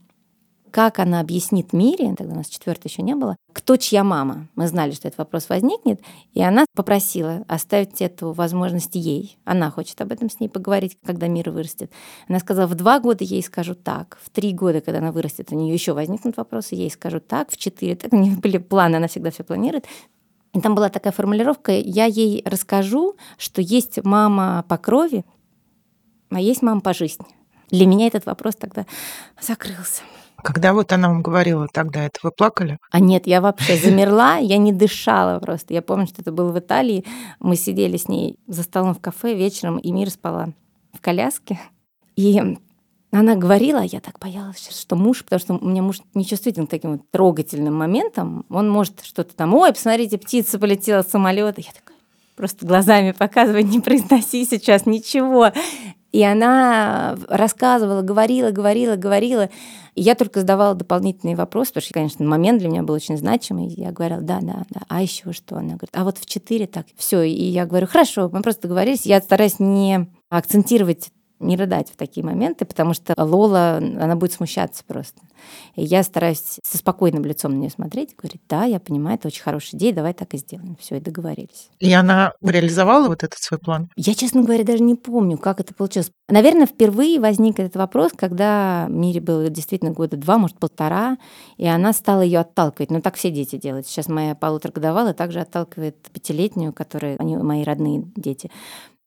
как 0.70 0.98
она 0.98 1.20
объяснит 1.20 1.72
мире, 1.72 2.14
тогда 2.16 2.34
у 2.34 2.36
нас 2.36 2.48
четвертой 2.48 2.90
еще 2.90 3.02
не 3.02 3.14
было, 3.14 3.36
кто 3.52 3.76
чья 3.76 4.04
мама. 4.04 4.48
Мы 4.54 4.68
знали, 4.68 4.92
что 4.92 5.08
этот 5.08 5.18
вопрос 5.18 5.48
возникнет, 5.48 6.00
и 6.32 6.42
она 6.42 6.64
попросила 6.74 7.44
оставить 7.48 8.00
эту 8.00 8.32
возможность 8.32 8.94
ей. 8.94 9.36
Она 9.44 9.70
хочет 9.70 10.00
об 10.00 10.12
этом 10.12 10.30
с 10.30 10.40
ней 10.40 10.48
поговорить, 10.48 10.96
когда 11.04 11.28
мир 11.28 11.50
вырастет. 11.50 11.90
Она 12.28 12.38
сказала, 12.38 12.66
в 12.66 12.74
два 12.74 13.00
года 13.00 13.24
ей 13.24 13.42
скажу 13.42 13.74
так, 13.74 14.18
в 14.22 14.30
три 14.30 14.52
года, 14.52 14.80
когда 14.80 14.98
она 14.98 15.12
вырастет, 15.12 15.52
у 15.52 15.56
нее 15.56 15.74
еще 15.74 15.92
возникнут 15.92 16.36
вопросы, 16.36 16.74
ей 16.74 16.90
скажу 16.90 17.20
так, 17.20 17.50
в 17.50 17.56
четыре, 17.56 17.96
так 17.96 18.12
у 18.12 18.16
нее 18.16 18.36
были 18.42 18.58
планы, 18.58 18.96
она 18.96 19.08
всегда 19.08 19.30
все 19.30 19.44
планирует. 19.44 19.86
И 20.54 20.60
там 20.60 20.74
была 20.74 20.88
такая 20.88 21.12
формулировка, 21.12 21.72
я 21.72 22.06
ей 22.06 22.42
расскажу, 22.44 23.16
что 23.36 23.60
есть 23.60 24.02
мама 24.04 24.64
по 24.68 24.78
крови, 24.78 25.24
а 26.30 26.40
есть 26.40 26.62
мама 26.62 26.80
по 26.80 26.94
жизни. 26.94 27.26
Для 27.70 27.86
меня 27.86 28.06
этот 28.06 28.24
вопрос 28.26 28.56
тогда 28.56 28.86
закрылся. 29.40 30.02
Когда 30.42 30.72
вот 30.72 30.92
она 30.92 31.08
вам 31.08 31.22
говорила 31.22 31.66
тогда 31.72 32.04
это, 32.04 32.20
вы 32.22 32.30
плакали? 32.30 32.78
А 32.90 33.00
нет, 33.00 33.26
я 33.26 33.40
вообще 33.40 33.76
замерла, 33.76 34.36
я 34.36 34.56
не 34.56 34.72
дышала 34.72 35.40
просто. 35.40 35.74
Я 35.74 35.82
помню, 35.82 36.06
что 36.06 36.22
это 36.22 36.30
было 36.30 36.52
в 36.52 36.58
Италии. 36.58 37.04
Мы 37.40 37.56
сидели 37.56 37.96
с 37.96 38.08
ней 38.08 38.38
за 38.46 38.62
столом 38.62 38.94
в 38.94 39.00
кафе 39.00 39.34
вечером, 39.34 39.78
и 39.78 39.90
Мира 39.90 40.10
спала 40.10 40.50
в 40.92 41.00
коляске. 41.00 41.58
И 42.16 42.40
она 43.10 43.36
говорила, 43.36 43.80
я 43.80 44.00
так 44.00 44.18
боялась, 44.18 44.68
что 44.70 44.94
муж, 44.94 45.24
потому 45.24 45.40
что 45.40 45.54
у 45.54 45.68
меня 45.68 45.82
муж 45.82 46.00
не 46.14 46.26
чувствителен 46.26 46.66
к 46.66 46.70
таким 46.70 46.92
вот 46.92 47.10
трогательным 47.10 47.74
моментам. 47.74 48.44
Он 48.50 48.68
может 48.68 49.02
что-то 49.02 49.34
там, 49.34 49.54
ой, 49.54 49.72
посмотрите, 49.72 50.18
птица 50.18 50.58
полетела 50.58 51.02
с 51.02 51.08
самолета. 51.08 51.60
Я 51.60 51.72
такая, 51.72 51.96
просто 52.36 52.66
глазами 52.66 53.12
показывай, 53.12 53.64
не 53.64 53.80
произноси 53.80 54.44
сейчас 54.44 54.84
ничего. 54.84 55.52
И 56.10 56.22
она 56.22 57.18
рассказывала, 57.28 58.02
говорила, 58.02 58.50
говорила, 58.50 58.96
говорила. 58.96 59.50
И 59.94 60.02
я 60.02 60.14
только 60.14 60.40
задавала 60.40 60.74
дополнительные 60.74 61.36
вопросы, 61.36 61.70
потому 61.70 61.82
что, 61.82 61.94
конечно, 61.94 62.24
момент 62.24 62.60
для 62.60 62.68
меня 62.70 62.82
был 62.82 62.94
очень 62.94 63.18
значимый. 63.18 63.68
Я 63.68 63.92
говорила, 63.92 64.22
да, 64.22 64.38
да, 64.40 64.64
да. 64.70 64.80
А 64.88 65.02
еще 65.02 65.32
что? 65.32 65.56
Она 65.56 65.74
говорит, 65.74 65.90
а 65.92 66.04
вот 66.04 66.18
в 66.18 66.24
четыре 66.24 66.66
так. 66.66 66.86
Все. 66.96 67.22
И 67.22 67.44
я 67.44 67.66
говорю, 67.66 67.86
хорошо, 67.86 68.30
мы 68.32 68.42
просто 68.42 68.62
договорились. 68.62 69.04
Я 69.04 69.20
стараюсь 69.20 69.58
не 69.58 70.08
акцентировать 70.30 71.10
не 71.40 71.56
рыдать 71.56 71.90
в 71.90 71.96
такие 71.96 72.24
моменты, 72.24 72.64
потому 72.64 72.94
что 72.94 73.14
Лола, 73.16 73.76
она 73.76 74.16
будет 74.16 74.32
смущаться 74.32 74.82
просто. 74.86 75.20
И 75.76 75.84
я 75.84 76.02
стараюсь 76.02 76.58
со 76.62 76.78
спокойным 76.78 77.24
лицом 77.24 77.52
на 77.52 77.58
нее 77.58 77.70
смотреть 77.70 78.12
и 78.12 78.16
говорить, 78.16 78.42
да, 78.48 78.64
я 78.64 78.80
понимаю, 78.80 79.16
это 79.16 79.28
очень 79.28 79.42
хорошая 79.42 79.78
идея, 79.78 79.94
давай 79.94 80.14
так 80.14 80.34
и 80.34 80.38
сделаем. 80.38 80.76
Все, 80.80 80.96
и 80.96 81.00
договорились. 81.00 81.70
И 81.78 81.92
она 81.92 82.32
реализовала 82.42 83.08
вот 83.08 83.22
этот 83.22 83.38
свой 83.38 83.58
план? 83.58 83.88
Я, 83.96 84.14
честно 84.14 84.42
говоря, 84.42 84.64
даже 84.64 84.82
не 84.82 84.94
помню, 84.94 85.38
как 85.38 85.60
это 85.60 85.74
получилось. 85.74 86.10
Наверное, 86.28 86.66
впервые 86.66 87.20
возник 87.20 87.58
этот 87.58 87.76
вопрос, 87.76 88.12
когда 88.16 88.86
Мире 88.88 89.20
было 89.20 89.48
действительно 89.48 89.92
года 89.92 90.16
два, 90.16 90.38
может, 90.38 90.58
полтора, 90.58 91.18
и 91.56 91.66
она 91.66 91.92
стала 91.92 92.22
ее 92.22 92.40
отталкивать. 92.40 92.90
Ну, 92.90 93.00
так 93.00 93.14
все 93.14 93.30
дети 93.30 93.56
делают. 93.56 93.86
Сейчас 93.86 94.08
моя 94.08 94.34
полуторагодовалая 94.34 95.14
также 95.14 95.40
отталкивает 95.40 95.96
пятилетнюю, 96.12 96.72
которая, 96.72 97.16
они 97.18 97.36
мои 97.36 97.62
родные 97.62 98.04
дети. 98.16 98.50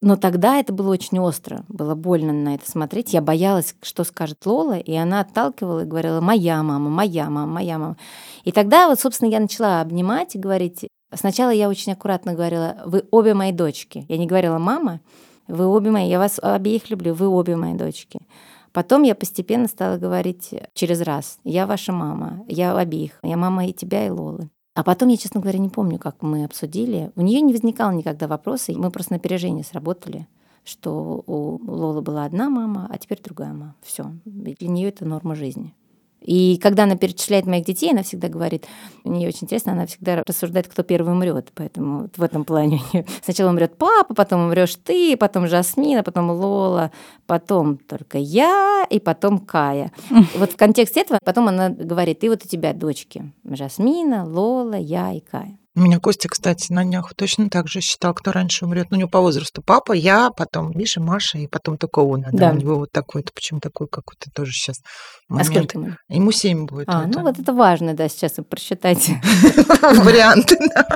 Но 0.02 0.16
тогда 0.16 0.58
это 0.58 0.74
было 0.74 0.92
очень 0.92 1.20
остро, 1.20 1.64
было 1.68 1.94
больно 1.94 2.34
на 2.34 2.56
это 2.56 2.70
смотреть. 2.70 3.14
Я 3.14 3.22
боялась, 3.22 3.76
что 3.84 4.04
скажет 4.04 4.44
Лола, 4.46 4.80
и 4.80 4.96
она 4.96 5.22
отталкивала 5.22 5.82
и 5.82 5.86
говорила 5.86 6.22
«моя 6.22 6.64
мама, 6.64 6.90
моя 6.90 7.30
мама, 7.30 7.54
моя 7.54 7.78
мама». 7.78 7.98
И 8.44 8.52
тогда 8.52 8.88
вот, 8.88 9.00
собственно, 9.00 9.30
я 9.30 9.40
начала 9.40 9.80
обнимать 9.80 10.36
и 10.36 10.40
говорить. 10.40 10.88
Сначала 11.14 11.52
я 11.52 11.70
очень 11.70 11.94
аккуратно 11.94 12.34
говорила 12.34 12.78
«вы 12.86 13.04
обе 13.12 13.36
мои 13.36 13.52
дочки». 13.52 14.06
Я 14.08 14.18
не 14.18 14.26
говорила 14.26 14.58
«мама», 14.58 15.02
«вы 15.48 15.68
обе 15.68 15.92
мои, 15.92 16.10
я 16.10 16.18
вас 16.18 16.40
обеих 16.42 16.90
люблю, 16.90 17.14
вы 17.14 17.28
обе 17.28 17.56
мои 17.56 17.76
дочки». 17.76 18.22
Потом 18.74 19.04
я 19.04 19.14
постепенно 19.14 19.68
стала 19.68 19.98
говорить 19.98 20.50
через 20.74 21.02
раз 21.02 21.38
«я 21.44 21.68
ваша 21.68 21.92
мама, 21.92 22.44
я 22.48 22.76
обеих, 22.76 23.20
я 23.22 23.38
мама 23.38 23.68
и 23.68 23.74
тебя, 23.74 24.08
и 24.08 24.10
Лолы». 24.10 24.50
А 24.74 24.84
потом, 24.84 25.10
я, 25.10 25.18
честно 25.18 25.42
говоря, 25.42 25.60
не 25.60 25.70
помню, 25.70 26.00
как 26.00 26.22
мы 26.22 26.46
обсудили. 26.46 27.12
У 27.16 27.22
нее 27.22 27.42
не 27.42 27.54
возникало 27.54 27.92
никогда 27.92 28.28
вопроса. 28.28 28.72
Мы 28.74 28.90
просто 28.90 29.14
на 29.14 29.18
опережение 29.18 29.66
сработали, 29.66 30.28
что 30.64 31.24
у 31.28 31.60
Лолы 31.70 32.02
была 32.02 32.24
одна 32.26 32.50
мама, 32.50 32.88
а 32.90 32.98
теперь 32.98 33.22
другая 33.22 33.52
мама. 33.52 33.76
Все. 33.82 34.12
Для 34.24 34.68
нее 34.68 34.90
это 34.90 35.06
норма 35.06 35.36
жизни. 35.36 35.76
И 36.22 36.58
когда 36.58 36.84
она 36.84 36.96
перечисляет 36.96 37.46
моих 37.46 37.66
детей, 37.66 37.92
она 37.92 38.04
всегда 38.04 38.30
говорит, 38.30 38.66
мне 39.04 39.28
очень 39.28 39.44
интересно, 39.44 39.72
она 39.72 39.88
всегда 39.88 40.24
рассуждает, 40.26 40.68
кто 40.68 40.84
первый 40.84 41.14
умрет. 41.14 41.52
Поэтому 41.56 42.04
вот 42.04 42.18
в 42.18 42.22
этом 42.22 42.46
плане 42.46 42.82
сначала 43.24 43.50
умрет 43.50 43.76
папа, 43.78 44.14
потом 44.14 44.46
умрешь 44.46 44.76
ты, 44.76 45.18
потом 45.18 45.48
Жасмина, 45.48 46.04
потом 46.04 46.30
Лола, 46.30 46.92
потом 47.26 47.78
только 47.78 48.18
я 48.20 48.86
и 48.90 49.00
потом 49.00 49.40
Кая. 49.40 49.92
Вот 50.38 50.52
в 50.52 50.58
контексте 50.58 51.02
этого 51.02 51.20
потом 51.24 51.48
она 51.48 51.70
говорит, 51.70 52.24
и 52.24 52.30
вот 52.30 52.46
у 52.46 52.48
тебя 52.48 52.74
дочки 52.74 53.32
Жасмина, 53.44 54.26
Лола, 54.26 54.76
я 54.76 55.14
и 55.14 55.20
Кая. 55.20 55.58
У 55.74 55.80
меня 55.80 56.00
Костя, 56.00 56.28
кстати, 56.28 56.70
на 56.74 56.84
днях 56.84 57.14
точно 57.16 57.50
так 57.50 57.70
же 57.70 57.80
считал, 57.80 58.14
кто 58.14 58.34
раньше 58.34 58.66
умрет. 58.66 58.88
Ну, 58.90 58.98
у 58.98 59.00
него 59.00 59.10
по 59.10 59.22
возрасту 59.22 59.62
папа, 59.62 59.94
я, 59.94 60.30
потом 60.30 60.72
Миша, 60.76 61.00
Маша, 61.00 61.38
и 61.38 61.48
потом 61.48 61.78
только 61.78 62.00
он. 62.00 62.24
Да, 62.24 62.50
да 62.50 62.52
у 62.52 62.56
него 62.56 62.76
вот 62.76 62.92
такой-то, 62.92 63.32
почему 63.34 63.62
такой 63.62 63.88
какой-то 63.88 64.30
тоже 64.36 64.52
сейчас 64.52 64.80
момент. 65.30 65.50
А 65.50 65.54
сколько 65.54 65.78
ему? 65.78 65.96
Ему 66.10 66.32
семь 66.34 66.66
будет. 66.66 66.90
А, 66.90 67.04
вот 67.04 67.14
ну 67.16 67.20
он. 67.20 67.26
вот 67.28 67.40
это 67.40 67.54
важно, 67.54 67.94
да, 67.94 68.10
сейчас 68.10 68.38
и 68.38 68.42
просчитать. 68.42 69.08
Варианты, 69.82 70.58
да. 70.60 70.88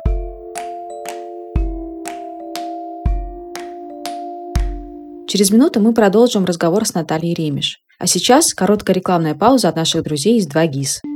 Через 5.29 5.51
минуту 5.51 5.79
мы 5.79 5.93
продолжим 5.93 6.43
разговор 6.43 6.85
с 6.85 6.93
Натальей 6.93 7.33
Ремеш. 7.33 7.77
А 7.97 8.07
сейчас 8.07 8.53
короткая 8.53 8.93
рекламная 8.93 9.35
пауза 9.35 9.69
от 9.69 9.77
наших 9.77 10.03
друзей 10.03 10.37
из 10.37 10.49
2GIS. 10.49 11.14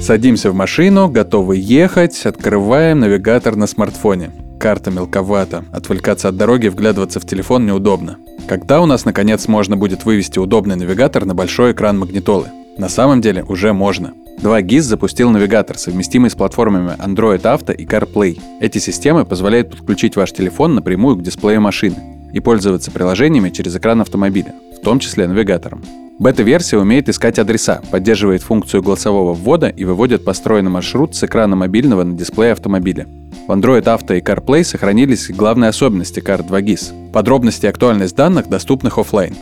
Садимся 0.00 0.50
в 0.50 0.54
машину, 0.54 1.08
готовы 1.08 1.58
ехать, 1.58 2.24
открываем 2.24 3.00
навигатор 3.00 3.54
на 3.54 3.66
смартфоне. 3.66 4.30
Карта 4.58 4.90
мелковата, 4.90 5.64
отвлекаться 5.72 6.28
от 6.28 6.38
дороги, 6.38 6.68
вглядываться 6.68 7.20
в 7.20 7.26
телефон 7.26 7.66
неудобно. 7.66 8.16
Когда 8.48 8.80
у 8.80 8.86
нас 8.86 9.04
наконец 9.04 9.46
можно 9.46 9.76
будет 9.76 10.06
вывести 10.06 10.38
удобный 10.38 10.76
навигатор 10.76 11.26
на 11.26 11.34
большой 11.34 11.72
экран 11.72 11.98
магнитолы? 11.98 12.46
На 12.78 12.88
самом 12.88 13.20
деле 13.20 13.44
уже 13.44 13.74
можно. 13.74 14.12
2GIS 14.42 14.80
запустил 14.80 15.30
навигатор, 15.30 15.76
совместимый 15.76 16.30
с 16.30 16.34
платформами 16.34 16.96
Android 16.98 17.42
Auto 17.42 17.74
и 17.74 17.84
CarPlay. 17.84 18.40
Эти 18.60 18.78
системы 18.78 19.26
позволяют 19.26 19.70
подключить 19.70 20.16
ваш 20.16 20.32
телефон 20.32 20.74
напрямую 20.74 21.16
к 21.16 21.22
дисплею 21.22 21.60
машины 21.60 22.19
и 22.32 22.40
пользоваться 22.40 22.90
приложениями 22.90 23.50
через 23.50 23.76
экран 23.76 24.00
автомобиля, 24.00 24.54
в 24.80 24.84
том 24.84 24.98
числе 24.98 25.26
навигатором. 25.26 25.82
Бета-версия 26.20 26.76
умеет 26.76 27.08
искать 27.08 27.38
адреса, 27.38 27.80
поддерживает 27.90 28.42
функцию 28.42 28.82
голосового 28.82 29.32
ввода 29.32 29.68
и 29.68 29.84
выводит 29.84 30.22
построенный 30.22 30.70
маршрут 30.70 31.16
с 31.16 31.24
экрана 31.24 31.56
мобильного 31.56 32.04
на 32.04 32.14
дисплей 32.14 32.52
автомобиля. 32.52 33.06
В 33.48 33.52
Android 33.52 33.84
Auto 33.84 34.16
и 34.16 34.20
CarPlay 34.20 34.62
сохранились 34.62 35.30
главные 35.30 35.70
особенности 35.70 36.20
карт 36.20 36.46
2GIS. 36.46 37.10
Подробности 37.12 37.64
и 37.64 37.68
актуальность 37.70 38.14
данных 38.14 38.50
доступных 38.50 38.98
офлайн. 38.98 39.34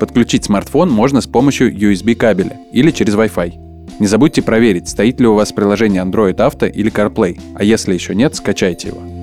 Подключить 0.00 0.44
смартфон 0.44 0.90
можно 0.90 1.20
с 1.20 1.28
помощью 1.28 1.72
USB 1.72 2.16
кабеля 2.16 2.58
или 2.72 2.90
через 2.90 3.14
Wi-Fi. 3.14 4.00
Не 4.00 4.06
забудьте 4.08 4.42
проверить, 4.42 4.88
стоит 4.88 5.20
ли 5.20 5.28
у 5.28 5.34
вас 5.34 5.52
приложение 5.52 6.02
Android 6.02 6.36
Auto 6.36 6.68
или 6.68 6.90
CarPlay, 6.90 7.40
а 7.54 7.62
если 7.62 7.94
еще 7.94 8.16
нет, 8.16 8.34
скачайте 8.34 8.88
его. 8.88 9.15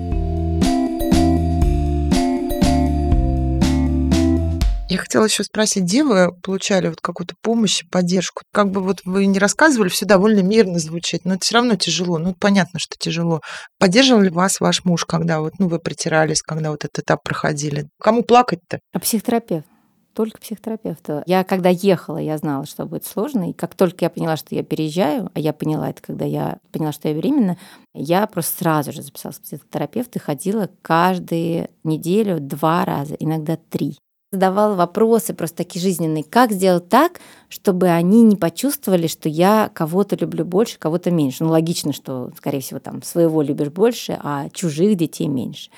Я 4.94 5.00
хотела 5.00 5.24
еще 5.24 5.42
спросить, 5.42 5.82
где 5.82 6.04
вы 6.04 6.30
получали 6.40 6.86
вот 6.86 7.00
какую-то 7.00 7.34
помощь, 7.42 7.82
поддержку? 7.90 8.42
Как 8.52 8.70
бы 8.70 8.80
вот 8.80 9.00
вы 9.04 9.26
не 9.26 9.40
рассказывали, 9.40 9.88
все 9.88 10.06
довольно 10.06 10.38
мирно 10.38 10.78
звучит, 10.78 11.24
но 11.24 11.34
это 11.34 11.44
все 11.44 11.56
равно 11.56 11.74
тяжело. 11.74 12.18
Ну, 12.18 12.32
понятно, 12.38 12.78
что 12.78 12.94
тяжело. 12.96 13.40
Поддерживал 13.80 14.20
ли 14.20 14.30
вас 14.30 14.60
ваш 14.60 14.84
муж, 14.84 15.04
когда 15.04 15.40
вот, 15.40 15.54
ну, 15.58 15.66
вы 15.66 15.80
притирались, 15.80 16.42
когда 16.42 16.70
вот 16.70 16.84
этот 16.84 17.00
этап 17.00 17.24
проходили? 17.24 17.88
Кому 18.00 18.22
плакать-то? 18.22 18.78
А 18.92 19.00
психотерапевт 19.00 19.66
только 20.14 20.40
психотерапевта. 20.40 21.24
Я 21.26 21.42
когда 21.42 21.70
ехала, 21.70 22.18
я 22.18 22.38
знала, 22.38 22.64
что 22.64 22.86
будет 22.86 23.04
сложно. 23.04 23.50
И 23.50 23.52
как 23.52 23.74
только 23.74 24.04
я 24.04 24.10
поняла, 24.10 24.36
что 24.36 24.54
я 24.54 24.62
переезжаю, 24.62 25.28
а 25.34 25.40
я 25.40 25.52
поняла 25.52 25.90
это, 25.90 26.00
когда 26.02 26.24
я 26.24 26.58
поняла, 26.70 26.92
что 26.92 27.08
я 27.08 27.14
беременна, 27.14 27.58
я 27.94 28.28
просто 28.28 28.58
сразу 28.58 28.92
же 28.92 29.02
записалась 29.02 29.38
в 29.38 29.42
психотерапевт 29.42 30.14
и 30.14 30.20
ходила 30.20 30.70
каждую 30.82 31.68
неделю 31.82 32.38
два 32.38 32.84
раза, 32.84 33.14
иногда 33.14 33.56
три 33.56 33.98
задавал 34.34 34.74
вопросы 34.74 35.34
просто 35.34 35.58
такие 35.58 35.80
жизненные. 35.80 36.24
Как 36.24 36.52
сделать 36.52 36.88
так, 36.88 37.20
чтобы 37.48 37.88
они 37.88 38.22
не 38.22 38.36
почувствовали, 38.36 39.06
что 39.06 39.28
я 39.28 39.70
кого-то 39.72 40.16
люблю 40.16 40.44
больше, 40.44 40.78
кого-то 40.78 41.10
меньше? 41.10 41.44
Ну, 41.44 41.50
логично, 41.50 41.92
что, 41.92 42.30
скорее 42.36 42.60
всего, 42.60 42.80
там 42.80 43.02
своего 43.02 43.42
любишь 43.42 43.70
больше, 43.70 44.18
а 44.22 44.48
чужих 44.50 44.96
детей 44.96 45.28
меньше 45.28 45.70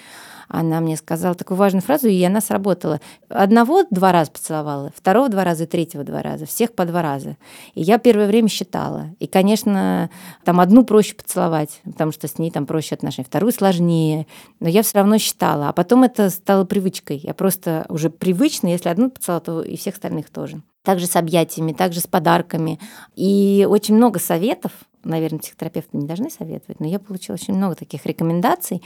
она 0.48 0.80
мне 0.80 0.96
сказала 0.96 1.35
такую 1.35 1.59
важную 1.59 1.82
фразу, 1.82 2.09
и 2.09 2.22
она 2.22 2.40
сработала. 2.40 3.00
Одного 3.28 3.85
два 3.90 4.12
раза 4.12 4.30
поцеловала, 4.30 4.92
второго 4.96 5.28
два 5.28 5.44
раза, 5.44 5.66
третьего 5.66 6.04
два 6.04 6.22
раза, 6.22 6.46
всех 6.46 6.72
по 6.74 6.85
два 6.85 7.02
раза. 7.02 7.37
И 7.74 7.82
я 7.82 7.98
первое 7.98 8.26
время 8.26 8.48
считала. 8.48 9.09
И, 9.18 9.26
конечно, 9.26 10.11
там 10.44 10.61
одну 10.61 10.85
проще 10.85 11.14
поцеловать, 11.14 11.80
потому 11.85 12.12
что 12.12 12.28
с 12.28 12.38
ней 12.38 12.50
там 12.50 12.66
проще 12.66 12.94
отношения, 12.94 13.26
вторую 13.26 13.52
сложнее, 13.52 14.26
но 14.61 14.68
я 14.68 14.82
все 14.82 14.98
равно 14.98 15.18
считала. 15.18 15.68
А 15.68 15.72
потом 15.72 16.04
это 16.04 16.30
стало 16.30 16.64
привычкой. 16.64 17.18
Я 17.18 17.35
просто 17.35 17.87
уже 17.88 18.11
привычно, 18.11 18.68
если 18.68 18.88
одну 18.88 19.11
поцеловала, 19.11 19.44
то 19.44 19.62
и 19.62 19.76
всех 19.76 19.94
остальных 19.94 20.30
тоже 20.30 20.62
также 20.87 21.09
с 21.09 21.16
объятиями, 21.16 21.72
также 21.72 22.00
с 22.00 22.06
подарками. 22.06 22.78
И 23.16 23.66
очень 23.68 23.96
много 23.96 24.20
советов, 24.20 24.70
наверное, 25.02 25.40
психотерапевты 25.40 25.96
не 25.96 26.06
должны 26.06 26.30
советовать, 26.30 26.78
но 26.78 26.87
я 26.87 27.00
получила 27.00 27.35
очень 27.35 27.54
много 27.54 27.74
таких 27.74 28.06
рекомендаций, 28.06 28.82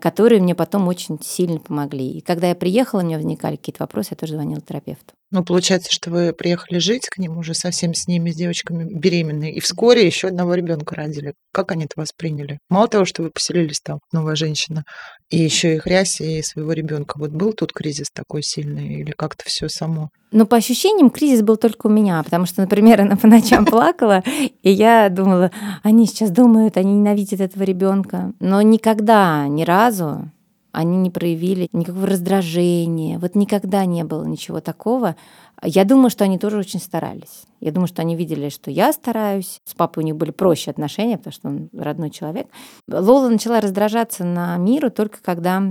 которые 0.00 0.40
мне 0.40 0.54
потом 0.54 0.88
очень 0.88 1.20
сильно 1.22 1.58
помогли. 1.58 2.10
И 2.10 2.20
когда 2.20 2.48
я 2.48 2.54
приехала, 2.54 3.00
у 3.00 3.04
меня 3.04 3.16
возникали 3.16 3.56
какие-то 3.56 3.82
вопросы, 3.82 4.08
я 4.12 4.16
тоже 4.16 4.34
звонила 4.34 4.60
терапевту. 4.60 5.14
Ну, 5.32 5.44
получается, 5.44 5.92
что 5.92 6.10
вы 6.10 6.32
приехали 6.32 6.78
жить 6.78 7.08
к 7.08 7.18
ним 7.18 7.38
уже 7.38 7.54
совсем 7.54 7.94
с 7.94 8.08
ними, 8.08 8.30
с 8.30 8.36
девочками 8.36 8.84
беременные, 8.92 9.52
и 9.52 9.60
вскоре 9.60 10.04
еще 10.04 10.28
одного 10.28 10.54
ребенка 10.54 10.96
родили. 10.96 11.34
Как 11.52 11.70
они 11.70 11.84
это 11.84 11.92
восприняли? 11.96 12.58
Мало 12.68 12.88
того, 12.88 13.04
что 13.04 13.22
вы 13.22 13.30
поселились 13.30 13.80
там, 13.80 14.00
новая 14.12 14.34
женщина, 14.34 14.82
и 15.28 15.38
еще 15.38 15.76
и 15.76 15.78
хрясь, 15.78 16.20
и 16.20 16.42
своего 16.42 16.72
ребенка. 16.72 17.14
Вот 17.16 17.30
был 17.30 17.52
тут 17.52 17.72
кризис 17.72 18.08
такой 18.12 18.42
сильный 18.42 19.00
или 19.00 19.12
как-то 19.12 19.44
все 19.46 19.68
само? 19.68 20.10
Ну, 20.32 20.46
по 20.46 20.56
ощущениям, 20.56 21.10
кризис 21.10 21.42
был 21.42 21.56
только 21.56 21.86
у 21.86 21.90
меня, 21.90 22.20
потому 22.24 22.46
что, 22.46 22.62
например, 22.62 23.00
она 23.00 23.16
по 23.16 23.28
ночам 23.28 23.64
плакала, 23.66 24.24
и 24.62 24.70
я 24.70 25.08
думала, 25.10 25.52
они 25.84 26.06
сейчас 26.06 26.30
думают, 26.30 26.76
они 26.76 26.94
ненавидят 26.94 27.40
этого 27.40 27.62
ребенка. 27.62 28.32
Но 28.40 28.62
никогда, 28.62 29.46
ни 29.46 29.62
разу 29.62 30.30
они 30.72 30.96
не 30.96 31.10
проявили 31.10 31.68
никакого 31.72 32.06
раздражения. 32.06 33.18
Вот 33.18 33.34
никогда 33.34 33.84
не 33.84 34.04
было 34.04 34.24
ничего 34.24 34.60
такого. 34.60 35.16
Я 35.62 35.84
думаю, 35.84 36.10
что 36.10 36.24
они 36.24 36.38
тоже 36.38 36.58
очень 36.58 36.80
старались. 36.80 37.44
Я 37.60 37.72
думаю, 37.72 37.88
что 37.88 38.02
они 38.02 38.16
видели, 38.16 38.48
что 38.48 38.70
я 38.70 38.92
стараюсь. 38.92 39.60
С 39.64 39.74
папой 39.74 40.02
у 40.02 40.06
них 40.06 40.16
были 40.16 40.30
проще 40.30 40.70
отношения, 40.70 41.18
потому 41.18 41.32
что 41.32 41.48
он 41.48 41.68
родной 41.72 42.10
человек. 42.10 42.48
Лола 42.88 43.28
начала 43.28 43.60
раздражаться 43.60 44.24
на 44.24 44.56
миру 44.56 44.90
только 44.90 45.22
когда 45.22 45.62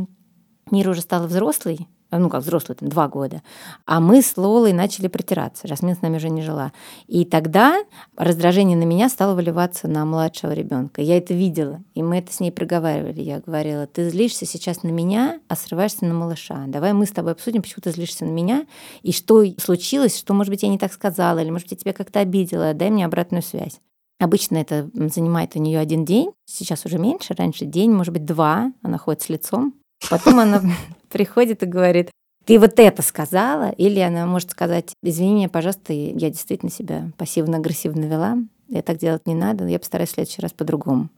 Мира 0.72 0.92
уже 0.92 1.02
стала 1.02 1.28
взрослой, 1.28 1.88
ну, 2.18 2.30
как 2.30 2.42
взрослый, 2.42 2.76
там, 2.76 2.90
два 2.90 3.08
года. 3.08 3.44
А 3.86 4.00
мы 4.00 4.22
с 4.22 4.36
Лолой 4.38 4.74
начали 4.74 5.08
притираться. 5.08 5.68
Жасмин 5.68 5.96
с 5.96 6.02
нами 6.02 6.18
уже 6.18 6.30
не 6.30 6.42
жила. 6.42 6.72
И 7.08 7.26
тогда 7.26 7.84
раздражение 8.18 8.78
на 8.78 8.84
меня 8.84 9.10
стало 9.10 9.36
выливаться 9.36 9.88
на 9.88 10.06
младшего 10.06 10.52
ребенка. 10.54 11.02
Я 11.02 11.18
это 11.18 11.34
видела, 11.34 11.84
и 11.94 12.02
мы 12.02 12.18
это 12.18 12.34
с 12.34 12.40
ней 12.40 12.52
проговаривали. 12.52 13.22
Я 13.22 13.40
говорила, 13.40 13.86
ты 13.86 14.10
злишься 14.10 14.46
сейчас 14.46 14.84
на 14.84 14.90
меня, 14.90 15.40
а 15.48 15.56
срываешься 15.56 16.06
на 16.06 16.14
малыша. 16.14 16.66
Давай 16.68 16.94
мы 16.94 17.06
с 17.06 17.12
тобой 17.12 17.34
обсудим, 17.34 17.62
почему 17.62 17.82
ты 17.84 17.92
злишься 17.92 18.26
на 18.26 18.32
меня, 18.32 18.66
и 19.02 19.12
что 19.12 19.44
случилось, 19.60 20.18
что, 20.18 20.34
может 20.34 20.52
быть, 20.52 20.64
я 20.64 20.70
не 20.70 20.78
так 20.78 20.94
сказала, 20.94 21.40
или, 21.40 21.50
может 21.50 21.66
быть, 21.66 21.74
я 21.74 21.78
тебя 21.78 21.94
как-то 21.94 22.20
обидела. 22.20 22.74
Дай 22.74 22.90
мне 22.90 23.06
обратную 23.06 23.44
связь. 23.44 23.80
Обычно 24.20 24.58
это 24.58 24.90
занимает 24.94 25.56
у 25.56 25.60
нее 25.60 25.80
один 25.80 26.04
день, 26.04 26.32
сейчас 26.46 26.86
уже 26.86 26.98
меньше, 26.98 27.34
раньше 27.38 27.64
день, 27.64 27.92
может 27.92 28.14
быть, 28.14 28.26
два, 28.26 28.74
она 28.84 28.98
ходит 28.98 29.22
с 29.22 29.30
лицом. 29.30 29.79
Потом 30.10 30.40
она 30.40 30.62
приходит 31.10 31.64
и 31.64 31.66
говорит, 31.66 32.12
ты 32.46 32.60
вот 32.60 32.80
это 32.80 33.02
сказала, 33.02 33.70
или 33.72 34.00
она 34.00 34.26
может 34.26 34.52
сказать, 34.52 34.94
извини 35.04 35.34
меня, 35.34 35.50
пожалуйста, 35.50 35.94
я 35.94 36.30
действительно 36.30 36.72
себя 36.72 37.12
пассивно-агрессивно 37.18 38.06
вела, 38.06 38.38
я 38.70 38.82
так 38.82 38.98
делать 38.98 39.28
не 39.28 39.36
надо, 39.36 39.68
я 39.68 39.80
постараюсь 39.80 40.10
в 40.10 40.14
следующий 40.14 40.42
раз 40.42 40.54
по-другому. 40.54 41.10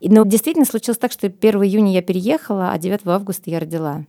Но 0.00 0.24
действительно 0.24 0.66
случилось 0.66 0.98
так, 0.98 1.12
что 1.12 1.26
1 1.26 1.62
июня 1.62 1.92
я 1.92 2.02
переехала, 2.02 2.72
а 2.72 2.78
9 2.78 3.00
августа 3.06 3.50
я 3.50 3.60
родила. 3.60 4.04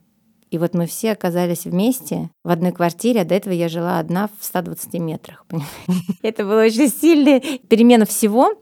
И 0.50 0.58
вот 0.58 0.74
мы 0.74 0.86
все 0.86 1.14
оказались 1.14 1.64
вместе 1.64 2.30
в 2.44 2.50
одной 2.50 2.74
квартире, 2.74 3.22
а 3.22 3.26
до 3.26 3.36
этого 3.36 3.54
я 3.54 3.70
жила 3.70 4.00
одна 4.00 4.30
в 4.40 4.44
120 4.46 4.94
метрах. 4.96 5.46
Это 6.22 6.44
была 6.44 6.64
очень 6.64 6.90
сильная 6.90 7.40
перемена 7.40 8.06
всего. 8.06 8.62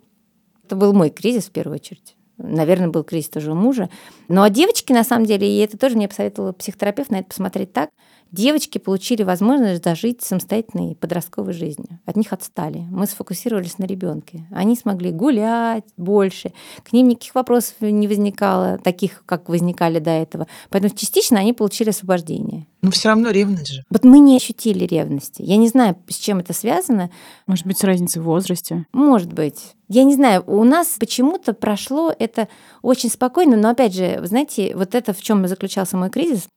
Это 0.64 0.76
был 0.76 0.94
мой 0.94 1.10
кризис 1.10 1.46
в 1.46 1.52
первую 1.52 1.76
очередь. 1.76 2.16
Наверное, 2.40 2.88
был 2.88 3.04
кризис 3.04 3.30
тоже 3.30 3.52
у 3.52 3.56
мужа. 3.56 3.90
А 4.30 4.50
девочки, 4.50 4.94
на 4.94 5.04
самом 5.04 5.26
деле, 5.26 5.48
и 5.48 5.60
это 5.60 5.78
тоже 5.78 5.96
мне 5.98 6.08
посоветовала 6.08 6.54
психотерапевт 6.54 7.12
на 7.12 7.18
это 7.18 7.28
посмотреть 7.28 7.74
так, 7.74 7.90
девочки 8.32 8.78
получили 8.78 9.24
возможность 9.24 9.84
дожить 9.84 10.22
самостоятельной 10.22 10.96
подростковой 10.96 11.54
жизнью. 11.54 12.00
От 12.06 12.16
них 12.16 12.34
отстали. 12.34 12.80
Мы 12.92 13.06
сфокусировались 13.06 13.78
на 13.78 13.86
ребенке. 13.86 14.46
Они 14.52 14.76
смогли 14.76 15.12
гулять 15.12 15.86
больше. 15.98 16.54
К 16.84 16.94
ним 16.94 17.10
никаких 17.10 17.36
вопросов 17.36 17.76
не 17.82 18.08
возникало, 18.08 18.78
таких, 18.78 19.24
как 19.26 19.50
возникали 19.50 20.00
до 20.00 20.12
этого. 20.12 20.48
Поэтому 20.70 20.94
частично 20.96 21.40
они 21.40 21.54
получили 21.54 21.90
освобождение. 21.90 22.68
Но 22.82 22.92
все 22.92 23.10
равно 23.10 23.30
ревность 23.30 23.68
же. 23.68 23.84
Вот 23.90 24.06
мы 24.06 24.20
не 24.20 24.38
ощутили 24.38 24.86
ревности. 24.86 25.42
Я 25.42 25.58
не 25.58 25.68
знаю, 25.68 25.98
с 26.08 26.16
чем 26.16 26.40
это 26.40 26.54
связано. 26.54 27.10
Может 27.46 27.66
быть, 27.66 27.78
с 27.78 27.84
разницей 27.84 28.22
в 28.22 28.26
возрасте? 28.26 28.86
Может 28.94 29.34
быть. 29.34 29.76
Я 29.90 30.04
не 30.04 30.14
знаю, 30.14 30.44
у 30.46 30.64
нас 30.64 30.96
почему-то 31.00 31.54
прошло 31.54 32.14
это 32.18 32.48
очень 32.84 33.10
спокойно, 33.10 33.58
но 33.58 33.70
опять 33.70 33.96
же, 33.96 34.20
вы 34.22 34.28
знаете, 34.28 34.76
вот 34.76 34.94
это 34.94 35.14
в 35.14 35.22
чем 35.22 35.48
заключался 35.48 35.98
мой 35.98 36.12
кризис, 36.12 36.48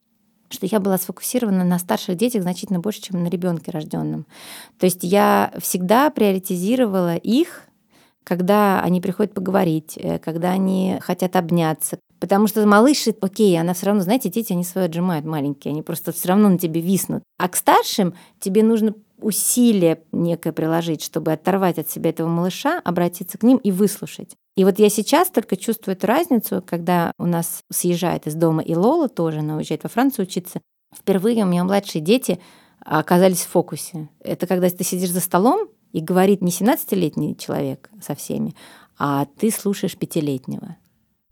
что 0.53 0.67
я 0.67 0.81
была 0.81 0.99
сфокусирована 0.99 1.65
на 1.65 1.79
старших 1.79 2.17
детях 2.17 2.43
значительно 2.43 2.81
больше, 2.81 3.03
чем 3.03 3.23
на 3.23 3.29
ребенке 3.29 3.71
рожденном. 3.71 4.27
То 4.79 4.87
есть 4.87 5.01
я 5.03 5.53
всегда 5.61 6.11
приоритизировала 6.11 7.17
их, 7.17 7.63
когда 8.25 8.81
они 8.83 9.01
приходят 9.01 9.35
поговорить, 9.35 9.95
э, 9.97 10.19
когда 10.19 10.53
они 10.53 10.99
хотят 11.01 11.37
обняться. 11.37 11.99
Потому 12.21 12.47
что 12.47 12.65
малыши, 12.67 13.15
окей, 13.21 13.59
она 13.61 13.75
все 13.75 13.87
равно, 13.87 14.03
знаете, 14.03 14.29
дети, 14.29 14.53
они 14.53 14.63
свое 14.63 14.87
отжимают 14.87 15.27
маленькие, 15.27 15.73
они 15.73 15.83
просто 15.83 16.13
все 16.13 16.29
равно 16.29 16.49
на 16.51 16.59
тебе 16.59 16.81
виснут. 16.81 17.25
А 17.39 17.49
к 17.49 17.57
старшим 17.57 18.15
тебе 18.39 18.63
нужно 18.63 18.95
усилие 19.23 20.03
некое 20.13 20.53
приложить, 20.53 21.03
чтобы 21.03 21.33
оторвать 21.33 21.79
от 21.79 21.91
себя 21.91 22.11
этого 22.11 22.29
малыша, 22.29 22.81
обратиться 22.85 23.39
к 23.39 23.43
ним 23.43 23.57
и 23.59 23.71
выслушать. 23.71 24.37
И 24.57 24.65
вот 24.65 24.79
я 24.79 24.91
сейчас 24.91 25.31
только 25.31 25.57
чувствую 25.57 25.97
эту 25.97 26.07
разницу, 26.07 26.63
когда 26.67 27.13
у 27.19 27.27
нас 27.27 27.63
съезжает 27.71 28.27
из 28.27 28.35
дома 28.35 28.63
и 28.63 28.75
Лола 28.75 29.09
тоже, 29.09 29.39
она 29.39 29.57
уезжает 29.57 29.83
во 29.83 29.89
Францию 29.89 30.27
учиться. 30.27 30.61
Впервые 30.95 31.45
у 31.45 31.47
меня 31.47 31.65
младшие 31.65 32.03
дети 32.03 32.39
оказались 32.81 33.43
в 33.43 33.49
фокусе. 33.49 34.11
Это 34.21 34.47
когда 34.47 34.69
ты 34.69 34.85
сидишь 34.85 35.11
за 35.11 35.21
столом, 35.21 35.69
и 35.93 36.01
говорит 36.01 36.41
не 36.41 36.51
17-летний 36.51 37.37
человек 37.37 37.91
со 38.01 38.15
всеми, 38.15 38.55
а 38.99 39.27
ты 39.39 39.51
слушаешь 39.51 39.97
пятилетнего. 39.97 40.77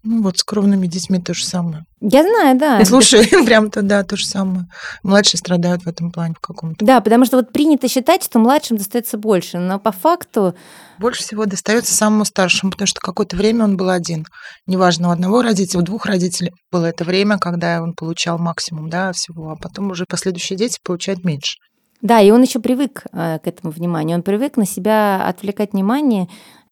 Ну 0.03 0.23
вот 0.23 0.39
с 0.39 0.45
кровными 0.45 0.87
детьми 0.87 1.19
то 1.19 1.35
же 1.35 1.45
самое. 1.45 1.85
Я 2.01 2.23
знаю, 2.23 2.59
да. 2.59 2.83
Слушай, 2.87 3.27
прям-то 3.45 3.83
да, 3.83 4.03
то 4.03 4.17
же 4.17 4.25
самое. 4.25 4.67
Младшие 5.03 5.39
страдают 5.39 5.83
в 5.83 5.89
этом 5.89 6.11
плане 6.11 6.35
в 6.35 6.41
каком-то. 6.41 6.85
Да, 6.85 7.01
потому 7.03 7.27
что 7.27 7.37
вот 7.37 7.53
принято 7.53 7.87
считать, 7.89 8.25
что 8.25 8.39
младшим 8.39 8.79
достается 8.79 9.19
больше, 9.19 9.59
но 9.59 9.79
по 9.79 9.93
факту... 9.93 10.55
Больше 10.99 11.23
всего 11.23 11.45
достается 11.45 11.95
самому 11.95 12.25
старшему, 12.25 12.73
потому 12.73 12.87
что 12.87 13.01
какое-то 13.01 13.37
время 13.37 13.65
он 13.65 13.77
был 13.77 13.91
один. 13.91 14.25
Неважно, 14.67 15.09
у 15.09 15.11
одного 15.11 15.43
родителя, 15.43 15.81
у 15.81 15.85
двух 15.85 16.07
родителей 16.07 16.53
было 16.73 16.87
это 16.87 17.05
время, 17.05 17.39
когда 17.39 17.83
он 17.83 17.93
получал 17.93 18.39
максимум 18.39 18.89
да, 18.89 19.13
всего, 19.13 19.51
а 19.51 19.57
потом 19.57 19.91
уже 19.91 20.07
последующие 20.09 20.57
дети 20.57 20.79
получают 20.83 21.25
меньше. 21.25 21.59
Да, 22.03 22.21
и 22.21 22.31
он 22.31 22.43
еще 22.43 22.61
привык 22.61 23.05
э, 23.13 23.39
к 23.41 23.47
этому 23.47 23.73
вниманию. 23.73 24.17
Он 24.17 24.23
привык 24.23 24.57
на 24.57 24.65
себя 24.65 25.27
отвлекать 25.27 25.73
внимание 25.73 26.29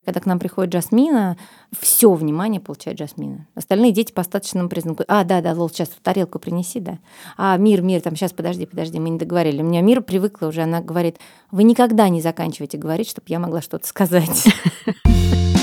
когда 0.08 0.20
к 0.20 0.26
нам 0.26 0.38
приходит 0.38 0.72
Джасмина, 0.72 1.36
все 1.78 2.10
внимание 2.14 2.62
получает 2.62 2.98
Джасмина. 2.98 3.46
Остальные 3.54 3.92
дети 3.92 4.10
по 4.10 4.22
остаточному 4.22 4.70
признаку. 4.70 5.04
А, 5.06 5.22
да, 5.22 5.42
да, 5.42 5.52
Лол, 5.52 5.68
сейчас 5.68 5.90
тарелку 6.02 6.38
принеси, 6.38 6.80
да. 6.80 6.98
А, 7.36 7.58
Мир, 7.58 7.82
Мир, 7.82 8.00
там, 8.00 8.16
сейчас, 8.16 8.32
подожди, 8.32 8.64
подожди, 8.64 8.98
мы 8.98 9.10
не 9.10 9.18
договорили. 9.18 9.60
У 9.60 9.66
меня 9.66 9.82
Мир 9.82 10.00
привыкла 10.00 10.46
уже, 10.46 10.62
она 10.62 10.80
говорит, 10.80 11.18
вы 11.50 11.64
никогда 11.64 12.08
не 12.08 12.22
заканчивайте 12.22 12.78
говорить, 12.78 13.10
чтобы 13.10 13.26
я 13.28 13.38
могла 13.38 13.60
что-то 13.60 13.86
сказать. 13.86 14.48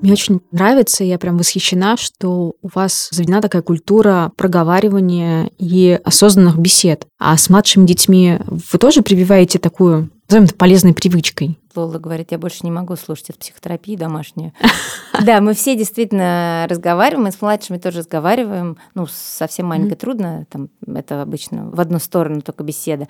Мне 0.00 0.12
очень 0.12 0.40
нравится, 0.52 1.02
я 1.02 1.18
прям 1.18 1.38
восхищена, 1.38 1.96
что 1.96 2.54
у 2.62 2.68
вас 2.72 3.08
заведена 3.10 3.40
такая 3.40 3.62
культура 3.62 4.30
проговаривания 4.36 5.50
и 5.58 5.98
осознанных 6.04 6.56
бесед. 6.58 7.06
А 7.18 7.36
с 7.36 7.50
младшими 7.50 7.84
детьми 7.84 8.38
вы 8.46 8.78
тоже 8.78 9.02
прививаете 9.02 9.58
такую, 9.58 10.10
назовем 10.28 10.44
это, 10.44 10.54
полезной 10.54 10.94
привычкой? 10.94 11.58
Лола 11.74 11.98
говорит, 11.98 12.32
я 12.32 12.38
больше 12.38 12.60
не 12.62 12.70
могу 12.70 12.94
слушать 12.96 13.30
эту 13.30 13.40
психотерапию 13.40 13.98
домашнюю. 13.98 14.52
Да, 15.20 15.40
мы 15.40 15.54
все 15.54 15.74
действительно 15.74 16.66
разговариваем, 16.70 17.24
мы 17.24 17.32
с 17.32 17.40
младшими 17.40 17.78
тоже 17.78 18.00
разговариваем. 18.00 18.76
Ну, 18.94 19.06
совсем 19.10 19.66
маленько 19.66 19.96
трудно, 19.96 20.46
там 20.48 20.68
это 20.86 21.22
обычно 21.22 21.70
в 21.70 21.80
одну 21.80 21.98
сторону 21.98 22.40
только 22.40 22.62
беседа. 22.62 23.08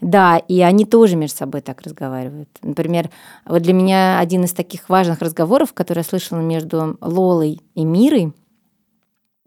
Да, 0.00 0.38
и 0.38 0.60
они 0.60 0.84
тоже 0.84 1.16
между 1.16 1.38
собой 1.38 1.60
так 1.60 1.82
разговаривают. 1.82 2.48
Например, 2.62 3.10
вот 3.44 3.62
для 3.62 3.72
меня 3.72 4.20
один 4.20 4.44
из 4.44 4.52
таких 4.52 4.88
важных 4.88 5.20
разговоров, 5.20 5.72
который 5.72 5.98
я 5.98 6.04
слышала 6.04 6.38
между 6.38 6.96
Лолой 7.00 7.60
и 7.74 7.84
Мирой, 7.84 8.32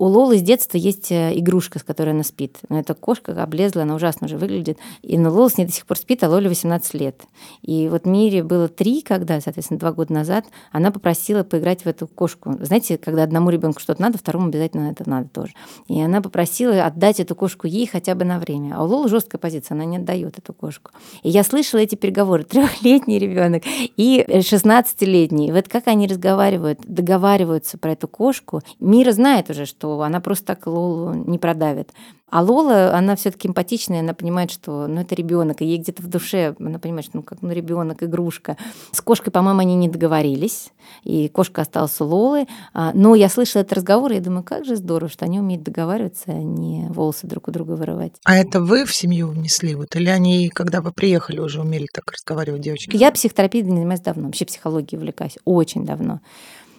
у 0.02 0.06
Лолы 0.06 0.40
с 0.40 0.42
детства 0.42 0.80
есть 0.80 1.12
э, 1.12 1.38
игрушка, 1.38 1.78
с 1.78 1.84
которой 1.84 2.10
она 2.10 2.24
спит. 2.24 2.58
Но 2.70 2.80
эта 2.80 2.96
кошка 2.96 3.40
облезла, 3.44 3.84
она 3.84 3.94
ужасно 3.94 4.26
уже 4.26 4.36
выглядит. 4.36 4.80
И 5.04 5.16
но 5.16 5.30
Лола 5.30 5.48
с 5.48 5.60
ней 5.60 5.66
до 5.66 5.72
сих 5.72 5.86
пор 5.86 5.96
спит, 5.96 6.24
а 6.24 6.30
Лоле 6.30 6.50
18 6.50 6.96
лет. 6.96 7.22
И 7.62 7.88
вот 7.88 8.08
Мире 8.08 8.42
было 8.42 8.68
три, 8.68 9.04
когда, 9.04 9.40
соответственно, 9.40 9.80
два 9.80 9.92
года 9.92 10.12
назад, 10.12 10.46
она 10.72 10.90
попросила 10.90 11.44
поиграть 11.44 11.84
в 11.84 11.86
эту 11.86 12.08
кошку. 12.08 12.58
Знаете, 12.62 12.98
когда 12.98 13.22
одному 13.22 13.52
ребенку 13.52 13.80
что-то 13.80 14.02
надо, 14.02 14.18
второму 14.18 14.48
обязательно 14.48 14.90
это 14.90 15.08
надо 15.08 15.30
тоже. 15.30 15.54
И 15.88 16.02
она 16.02 16.20
попросила 16.20 16.84
отдать 16.84 17.20
эту 17.20 17.36
кошку 17.36 17.68
ей 17.68 17.86
хотя 17.86 18.16
бы 18.16 18.26
на 18.26 18.40
время. 18.40 18.78
А 18.78 18.84
у 18.84 18.88
Лолы 18.88 19.08
жесткая 19.08 19.38
позиция, 19.38 19.76
она 19.76 19.86
не 19.86 19.98
отдает 19.98 20.36
эту 20.40 20.52
кошку. 20.52 20.90
И 21.22 21.30
я 21.30 21.44
слышала 21.44 21.80
эти 21.80 21.94
переговоры. 21.94 22.44
Трехлетний 22.50 23.20
ребенок 23.20 23.62
и 23.98 24.26
16-летний. 24.28 25.52
Вот 25.52 25.68
как 25.68 25.88
они 25.88 26.08
разговаривают, 26.08 26.80
договариваются 26.88 27.78
про 27.78 27.92
эту 27.92 28.08
кошку. 28.08 28.64
Мира 28.80 29.12
знает 29.12 29.52
уже, 29.52 29.68
что 29.68 29.91
она 30.00 30.20
просто 30.22 30.46
так 30.46 30.68
Лолу 30.68 31.14
не 31.14 31.38
продавит. 31.38 31.92
А 32.32 32.42
Лола, 32.42 32.96
она 32.96 33.18
все-таки 33.18 33.50
эмпатичная, 33.50 34.00
она 34.00 34.14
понимает, 34.14 34.52
что 34.52 34.88
ну, 34.88 35.02
это 35.02 35.16
ребенок, 35.16 35.62
и 35.62 35.66
ей 35.66 35.78
где-то 35.78 36.02
в 36.02 36.08
душе, 36.08 36.56
она 36.60 36.80
понимает, 36.80 37.06
что 37.06 37.18
ну, 37.18 37.24
как 37.24 37.42
ну, 37.42 37.52
ребенок, 37.52 38.04
игрушка. 38.04 38.56
С 38.94 39.02
кошкой, 39.02 39.32
по-моему, 39.32 39.60
они 39.60 39.76
не 39.76 39.90
договорились, 39.90 40.72
и 41.04 41.28
кошка 41.28 41.64
осталась 41.64 42.00
у 42.00 42.06
Лолы. 42.06 42.48
А, 42.74 42.92
но 42.94 43.16
я 43.16 43.28
слышала 43.28 43.64
этот 43.64 43.74
разговор, 43.74 44.14
и 44.14 44.16
я 44.16 44.22
думаю, 44.22 44.44
как 44.44 44.64
же 44.64 44.78
здорово, 44.78 45.12
что 45.12 45.26
они 45.26 45.42
умеют 45.42 45.64
договариваться, 45.64 46.32
а 46.32 46.34
не 46.42 46.88
волосы 46.90 47.28
друг 47.28 47.50
у 47.50 47.52
друга 47.52 47.74
вырывать. 47.74 48.14
А 48.24 48.38
это 48.38 48.62
вы 48.62 48.86
в 48.86 48.96
семью 48.96 49.28
внесли? 49.28 49.76
Вот, 49.76 49.94
или 49.98 50.08
они, 50.08 50.48
когда 50.48 50.80
вы 50.80 50.94
приехали, 50.94 51.42
уже 51.42 51.60
умели 51.60 51.88
так 51.94 52.10
разговаривать, 52.10 52.62
девочки? 52.62 52.96
Я 52.96 53.12
психотерапией 53.12 53.66
занимаюсь 53.66 54.00
давно, 54.00 54.28
вообще 54.28 54.46
психологией 54.46 55.00
увлекаюсь, 55.00 55.38
очень 55.44 55.86
давно. 55.86 56.22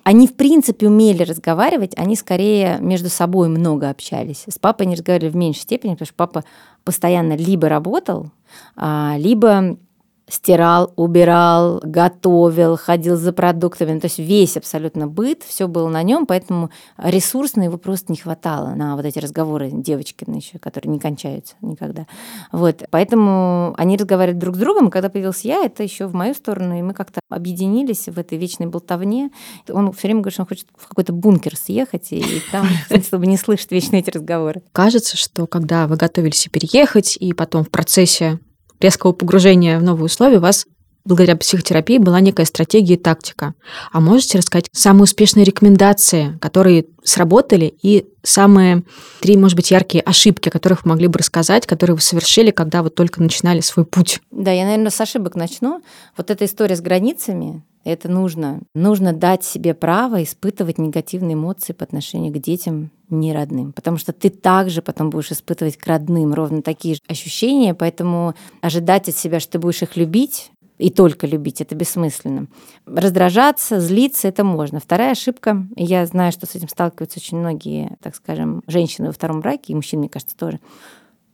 Они, 0.04 0.26
в 0.26 0.34
принципе, 0.34 0.88
умели 0.88 1.22
разговаривать, 1.22 1.92
они 1.96 2.16
скорее 2.16 2.78
между 2.80 3.08
собой 3.08 3.48
много 3.48 3.88
общались. 3.88 4.44
С 4.48 4.58
папой 4.58 4.86
они 4.86 4.96
разговаривали 4.96 5.30
в 5.30 5.36
меньшей 5.36 5.60
степени, 5.60 5.92
потому 5.92 6.06
что 6.06 6.14
папа 6.16 6.44
постоянно 6.84 7.34
либо 7.36 7.68
работал, 7.68 8.30
а, 8.74 9.14
либо 9.16 9.76
стирал, 10.32 10.94
убирал, 10.96 11.80
готовил, 11.84 12.78
ходил 12.78 13.16
за 13.16 13.34
продуктами. 13.34 13.92
Ну, 13.92 14.00
то 14.00 14.06
есть 14.06 14.18
весь 14.18 14.56
абсолютно 14.56 15.06
быт, 15.06 15.42
все 15.46 15.68
было 15.68 15.90
на 15.90 16.02
нем, 16.02 16.24
поэтому 16.24 16.70
ресурсно 16.96 17.62
его 17.62 17.76
просто 17.76 18.10
не 18.10 18.16
хватало 18.16 18.70
на 18.70 18.96
вот 18.96 19.04
эти 19.04 19.18
разговоры 19.18 19.68
девочки 19.70 20.24
еще, 20.26 20.58
которые 20.58 20.90
не 20.90 20.98
кончаются 20.98 21.54
никогда. 21.60 22.06
Вот. 22.50 22.82
Поэтому 22.90 23.74
они 23.76 23.98
разговаривали 23.98 24.38
друг 24.38 24.56
с 24.56 24.58
другом, 24.58 24.88
и 24.88 24.90
когда 24.90 25.10
появился 25.10 25.48
я, 25.48 25.66
это 25.66 25.82
еще 25.82 26.06
в 26.06 26.14
мою 26.14 26.32
сторону, 26.32 26.78
и 26.78 26.82
мы 26.82 26.94
как-то 26.94 27.20
объединились 27.28 28.08
в 28.08 28.18
этой 28.18 28.38
вечной 28.38 28.68
болтовне. 28.68 29.30
Он 29.68 29.92
все 29.92 30.08
время 30.08 30.20
говорит, 30.20 30.32
что 30.32 30.42
он 30.44 30.48
хочет 30.48 30.66
в 30.74 30.88
какой-то 30.88 31.12
бункер 31.12 31.56
съехать, 31.56 32.10
и 32.12 32.24
там, 32.50 32.66
чтобы 33.04 33.26
не 33.26 33.36
слышать 33.36 33.70
вечно 33.70 33.96
эти 33.96 34.08
разговоры. 34.08 34.62
Кажется, 34.72 35.18
что 35.18 35.46
когда 35.46 35.86
вы 35.86 35.96
готовились 35.96 36.48
переехать, 36.50 37.18
и 37.20 37.34
потом 37.34 37.64
в 37.64 37.68
процессе 37.70 38.38
резкого 38.82 39.12
погружения 39.12 39.78
в 39.78 39.82
новые 39.82 40.06
условия 40.06 40.38
у 40.38 40.40
вас 40.40 40.66
благодаря 41.04 41.36
психотерапии 41.36 41.98
была 41.98 42.20
некая 42.20 42.46
стратегия 42.46 42.94
и 42.94 42.98
тактика. 42.98 43.54
А 43.90 44.00
можете 44.00 44.38
рассказать 44.38 44.68
самые 44.72 45.04
успешные 45.04 45.44
рекомендации, 45.44 46.38
которые 46.40 46.86
сработали, 47.02 47.74
и 47.82 48.06
самые 48.22 48.84
три, 49.20 49.36
может 49.36 49.56
быть, 49.56 49.70
яркие 49.70 50.02
ошибки, 50.02 50.48
о 50.48 50.52
которых 50.52 50.84
вы 50.84 50.90
могли 50.90 51.08
бы 51.08 51.18
рассказать, 51.18 51.66
которые 51.66 51.96
вы 51.96 52.02
совершили, 52.02 52.50
когда 52.50 52.82
вы 52.82 52.90
только 52.90 53.20
начинали 53.22 53.60
свой 53.60 53.84
путь? 53.84 54.20
Да, 54.30 54.52
я, 54.52 54.64
наверное, 54.64 54.90
с 54.90 55.00
ошибок 55.00 55.34
начну. 55.34 55.82
Вот 56.16 56.30
эта 56.30 56.44
история 56.44 56.76
с 56.76 56.80
границами, 56.80 57.62
это 57.84 58.08
нужно. 58.08 58.60
Нужно 58.74 59.12
дать 59.12 59.44
себе 59.44 59.74
право 59.74 60.22
испытывать 60.22 60.78
негативные 60.78 61.34
эмоции 61.34 61.72
по 61.72 61.84
отношению 61.84 62.32
к 62.32 62.38
детям 62.38 62.90
не 63.12 63.32
родным, 63.32 63.72
потому 63.72 63.96
что 63.96 64.12
ты 64.12 64.30
также 64.30 64.82
потом 64.82 65.10
будешь 65.10 65.32
испытывать 65.32 65.76
к 65.76 65.86
родным 65.86 66.34
ровно 66.34 66.62
такие 66.62 66.96
же 66.96 67.00
ощущения, 67.08 67.74
поэтому 67.74 68.34
ожидать 68.60 69.08
от 69.08 69.16
себя, 69.16 69.40
что 69.40 69.52
ты 69.52 69.58
будешь 69.58 69.82
их 69.82 69.96
любить, 69.96 70.50
и 70.78 70.90
только 70.90 71.26
любить, 71.26 71.60
это 71.60 71.76
бессмысленно. 71.76 72.48
Раздражаться, 72.86 73.78
злиться, 73.78 74.26
это 74.26 74.42
можно. 74.42 74.80
Вторая 74.80 75.12
ошибка, 75.12 75.64
я 75.76 76.04
знаю, 76.06 76.32
что 76.32 76.46
с 76.46 76.56
этим 76.56 76.68
сталкиваются 76.68 77.20
очень 77.20 77.38
многие, 77.38 77.96
так 78.02 78.16
скажем, 78.16 78.62
женщины 78.66 79.06
во 79.06 79.12
втором 79.12 79.40
браке, 79.40 79.72
и 79.72 79.76
мужчины, 79.76 80.00
мне 80.00 80.08
кажется, 80.08 80.36
тоже, 80.36 80.58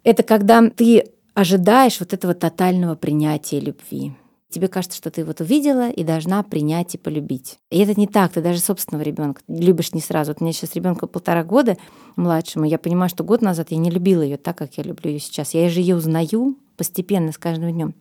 это 0.05 0.23
когда 0.23 0.69
ты 0.69 1.05
ожидаешь 1.35 2.01
вот 2.01 2.13
этого 2.13 2.35
тотального 2.35 2.95
принятия 2.95 3.61
любви. 3.61 4.13
Тебе 4.51 4.69
кажется, 4.69 4.97
что 4.97 5.11
ты 5.11 5.25
вот 5.27 5.43
увидела 5.43 5.91
и 5.91 6.03
должна 6.05 6.43
принять 6.43 6.95
и 6.95 6.99
полюбить. 6.99 7.59
И 7.71 7.79
это 7.81 7.99
не 8.01 8.07
так, 8.07 8.33
ты 8.33 8.41
даже 8.41 8.61
собственного 8.61 9.03
ребенка 9.03 9.43
любишь 9.47 9.93
не 9.93 10.01
сразу. 10.01 10.33
Вот 10.33 10.41
у 10.41 10.45
меня 10.45 10.55
сейчас 10.55 10.75
ребенку 10.75 11.07
полтора 11.07 11.45
года 11.45 11.77
младшему, 12.17 12.65
я 12.65 12.79
понимаю, 12.79 13.11
что 13.11 13.25
год 13.25 13.43
назад 13.43 13.71
я 13.71 13.77
не 13.77 13.91
любила 13.91 14.23
ее 14.23 14.39
так, 14.39 14.57
как 14.57 14.79
я 14.79 14.85
люблю 14.85 15.11
ее 15.11 15.21
сейчас. 15.21 15.53
Я 15.53 15.69
же 15.69 15.81
ее 15.81 15.97
узнаю 15.97 16.57
постепенно, 16.79 17.33
с 17.33 17.39
каждым 17.39 17.73
днем. 17.73 17.95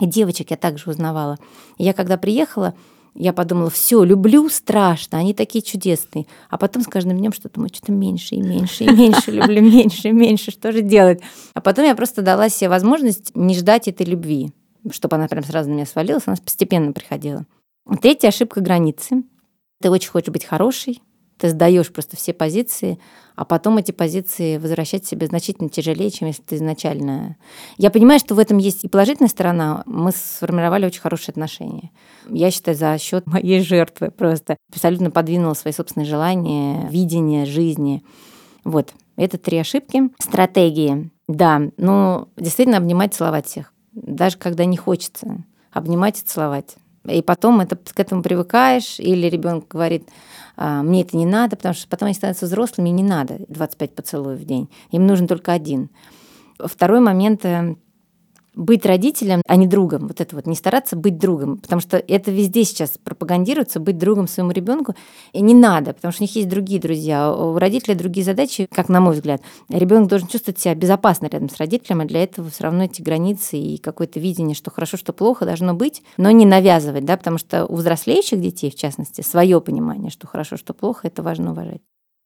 И 0.00 0.06
девочек 0.06 0.50
я 0.52 0.56
также 0.56 0.88
узнавала. 0.88 1.36
И 1.76 1.84
я 1.84 1.92
когда 1.92 2.16
приехала, 2.16 2.72
я 3.14 3.34
подумала, 3.34 3.68
все, 3.68 4.02
люблю 4.02 4.48
страшно, 4.48 5.18
они 5.18 5.34
такие 5.34 5.60
чудесные. 5.60 6.26
А 6.48 6.56
потом 6.56 6.82
с 6.82 6.86
каждым 6.86 7.18
днем 7.18 7.34
что-то 7.34 7.56
думаю, 7.56 7.68
что-то 7.74 7.92
меньше 7.92 8.36
и 8.36 8.40
меньше 8.40 8.84
и 8.84 8.90
меньше 8.90 9.32
люблю, 9.32 9.60
меньше 9.70 10.08
и 10.08 10.12
меньше, 10.12 10.50
что 10.50 10.72
же 10.72 10.80
делать? 10.80 11.20
А 11.52 11.60
потом 11.60 11.84
я 11.84 11.94
просто 11.94 12.22
дала 12.22 12.48
себе 12.48 12.70
возможность 12.70 13.36
не 13.36 13.54
ждать 13.54 13.86
этой 13.86 14.06
любви 14.06 14.52
чтобы 14.90 15.16
она 15.16 15.28
прям 15.28 15.44
сразу 15.44 15.68
на 15.68 15.74
меня 15.74 15.86
свалилась, 15.86 16.24
она 16.26 16.36
постепенно 16.36 16.92
приходила. 16.92 17.46
Третья 18.00 18.28
ошибка 18.28 18.60
границы. 18.60 19.24
Ты 19.80 19.90
очень 19.90 20.10
хочешь 20.10 20.32
быть 20.32 20.44
хорошей, 20.44 21.02
ты 21.40 21.48
сдаешь 21.48 21.90
просто 21.90 22.16
все 22.16 22.34
позиции, 22.34 22.98
а 23.34 23.46
потом 23.46 23.78
эти 23.78 23.92
позиции 23.92 24.58
возвращать 24.58 25.06
себе 25.06 25.26
значительно 25.26 25.70
тяжелее, 25.70 26.10
чем 26.10 26.28
если 26.28 26.42
ты 26.42 26.56
изначально... 26.56 27.36
Я 27.78 27.90
понимаю, 27.90 28.20
что 28.20 28.34
в 28.34 28.38
этом 28.38 28.58
есть 28.58 28.84
и 28.84 28.88
положительная 28.88 29.30
сторона. 29.30 29.82
Мы 29.86 30.12
сформировали 30.12 30.84
очень 30.84 31.00
хорошие 31.00 31.32
отношения. 31.32 31.90
Я 32.28 32.50
считаю, 32.50 32.76
за 32.76 32.98
счет 32.98 33.26
моей 33.26 33.62
жертвы 33.62 34.10
просто 34.10 34.58
абсолютно 34.70 35.10
подвинула 35.10 35.54
свои 35.54 35.72
собственные 35.72 36.06
желания, 36.06 36.86
видение 36.90 37.46
жизни. 37.46 38.04
Вот. 38.64 38.92
Это 39.16 39.38
три 39.38 39.56
ошибки. 39.58 40.10
Стратегии. 40.18 41.10
Да, 41.26 41.62
ну, 41.78 42.28
действительно 42.36 42.76
обнимать, 42.76 43.14
целовать 43.14 43.46
всех 43.46 43.72
даже 43.92 44.38
когда 44.38 44.64
не 44.64 44.76
хочется 44.76 45.44
обнимать 45.72 46.20
и 46.20 46.26
целовать. 46.26 46.76
И 47.08 47.22
потом 47.22 47.60
это, 47.60 47.76
к 47.76 47.98
этому 47.98 48.22
привыкаешь, 48.22 49.00
или 49.00 49.26
ребенок 49.26 49.68
говорит, 49.68 50.08
«А, 50.56 50.82
мне 50.82 51.02
это 51.02 51.16
не 51.16 51.24
надо, 51.24 51.56
потому 51.56 51.74
что 51.74 51.88
потом 51.88 52.06
они 52.06 52.14
становятся 52.14 52.46
взрослыми, 52.46 52.90
и 52.90 52.92
не 52.92 53.02
надо 53.02 53.38
25 53.48 53.94
поцелуев 53.94 54.38
в 54.38 54.44
день. 54.44 54.68
Им 54.90 55.06
нужен 55.06 55.26
только 55.26 55.52
один. 55.52 55.88
Второй 56.58 57.00
момент 57.00 57.44
э, 57.46 57.76
быть 58.54 58.84
родителем, 58.86 59.42
а 59.46 59.56
не 59.56 59.66
другом. 59.66 60.08
Вот 60.08 60.20
это 60.20 60.34
вот, 60.36 60.46
не 60.46 60.54
стараться 60.54 60.96
быть 60.96 61.18
другом, 61.18 61.58
потому 61.58 61.80
что 61.80 61.96
это 61.96 62.30
везде 62.30 62.64
сейчас 62.64 62.98
пропагандируется, 63.02 63.80
быть 63.80 63.98
другом 63.98 64.28
своему 64.28 64.52
ребенку. 64.52 64.94
И 65.32 65.40
не 65.40 65.54
надо, 65.54 65.92
потому 65.92 66.12
что 66.12 66.22
у 66.22 66.24
них 66.24 66.34
есть 66.34 66.48
другие 66.48 66.80
друзья. 66.80 67.32
У 67.32 67.58
родителей 67.58 67.94
другие 67.94 68.24
задачи, 68.24 68.66
как 68.70 68.88
на 68.88 69.00
мой 69.00 69.14
взгляд. 69.14 69.42
Ребенок 69.68 70.08
должен 70.08 70.28
чувствовать 70.28 70.60
себя 70.60 70.74
безопасно 70.74 71.26
рядом 71.26 71.48
с 71.48 71.56
родителем, 71.56 72.00
а 72.00 72.04
для 72.04 72.22
этого 72.22 72.50
все 72.50 72.64
равно 72.64 72.84
эти 72.84 73.02
границы 73.02 73.58
и 73.58 73.78
какое-то 73.78 74.20
видение, 74.20 74.54
что 74.54 74.70
хорошо, 74.70 74.96
что 74.96 75.12
плохо, 75.12 75.44
должно 75.44 75.74
быть, 75.74 76.02
но 76.16 76.30
не 76.30 76.46
навязывать, 76.46 77.04
да, 77.04 77.16
потому 77.16 77.38
что 77.38 77.66
у 77.66 77.76
взрослеющих 77.76 78.40
детей, 78.40 78.70
в 78.70 78.76
частности, 78.76 79.20
свое 79.20 79.60
понимание, 79.60 80.10
что 80.10 80.26
хорошо, 80.26 80.56
что 80.56 80.74
плохо, 80.74 81.06
это 81.06 81.22
важно 81.22 81.52
уважать. 81.52 81.80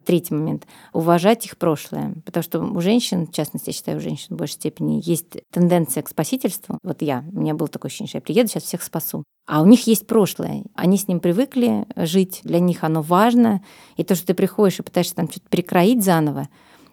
Третий 0.04 0.34
момент. 0.34 0.66
Уважать 0.92 1.46
их 1.46 1.56
прошлое. 1.56 2.14
Потому 2.24 2.42
что 2.42 2.60
у 2.60 2.80
женщин, 2.80 3.26
в 3.26 3.32
частности, 3.32 3.70
я 3.70 3.72
считаю, 3.72 3.98
у 3.98 4.00
женщин 4.00 4.36
в 4.36 4.38
большей 4.38 4.54
степени 4.54 5.00
есть 5.02 5.38
тенденция 5.50 6.02
к 6.02 6.08
спасительству. 6.08 6.78
Вот 6.82 7.02
я, 7.02 7.24
у 7.32 7.40
меня 7.40 7.54
было 7.54 7.68
такое 7.68 7.88
ощущение, 7.88 8.08
что 8.08 8.18
я 8.18 8.22
приеду, 8.22 8.48
сейчас 8.48 8.64
всех 8.64 8.82
спасу. 8.82 9.24
А 9.46 9.62
у 9.62 9.66
них 9.66 9.86
есть 9.86 10.06
прошлое. 10.06 10.64
Они 10.74 10.96
с 10.96 11.08
ним 11.08 11.20
привыкли 11.20 11.86
жить, 11.96 12.40
для 12.44 12.60
них 12.60 12.84
оно 12.84 13.02
важно. 13.02 13.62
И 13.96 14.04
то, 14.04 14.14
что 14.14 14.26
ты 14.26 14.34
приходишь 14.34 14.78
и 14.78 14.82
пытаешься 14.82 15.14
там 15.14 15.30
что-то 15.30 15.48
перекроить 15.48 16.04
заново 16.04 16.48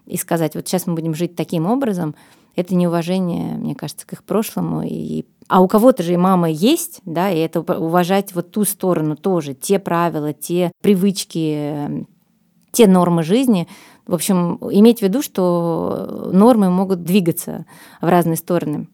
и 0.06 0.18
сказать, 0.18 0.56
вот 0.56 0.68
сейчас 0.68 0.88
мы 0.88 0.96
будем 0.96 1.16
жить 1.16 1.36
таким 1.36 1.66
образом, 1.66 2.16
это 2.56 2.76
неуважение, 2.76 3.56
мне 3.56 3.76
кажется, 3.76 4.06
к 4.06 4.14
их 4.14 4.24
прошлому. 4.24 4.84
И... 4.84 5.26
А 5.48 5.62
у 5.62 5.68
кого-то 5.68 6.04
же 6.04 6.14
и 6.14 6.18
мама 6.18 6.50
есть, 6.50 7.02
да, 7.06 7.32
и 7.32 7.40
это 7.40 7.62
уважать 7.62 8.34
вот 8.36 8.52
ту 8.52 8.66
сторону 8.66 9.16
тоже, 9.16 9.54
те 9.54 9.80
правила, 9.80 10.34
те 10.34 10.72
привычки, 10.82 12.06
те 12.72 12.88
нормы 12.88 13.24
жизни. 13.24 13.68
В 14.08 14.14
общем, 14.14 14.58
иметь 14.72 15.00
в 15.00 15.02
виду, 15.04 15.22
что 15.22 16.30
нормы 16.32 16.70
могут 16.70 17.04
двигаться 17.04 17.66
в 18.02 18.08
разные 18.08 18.38
стороны. 18.38 18.88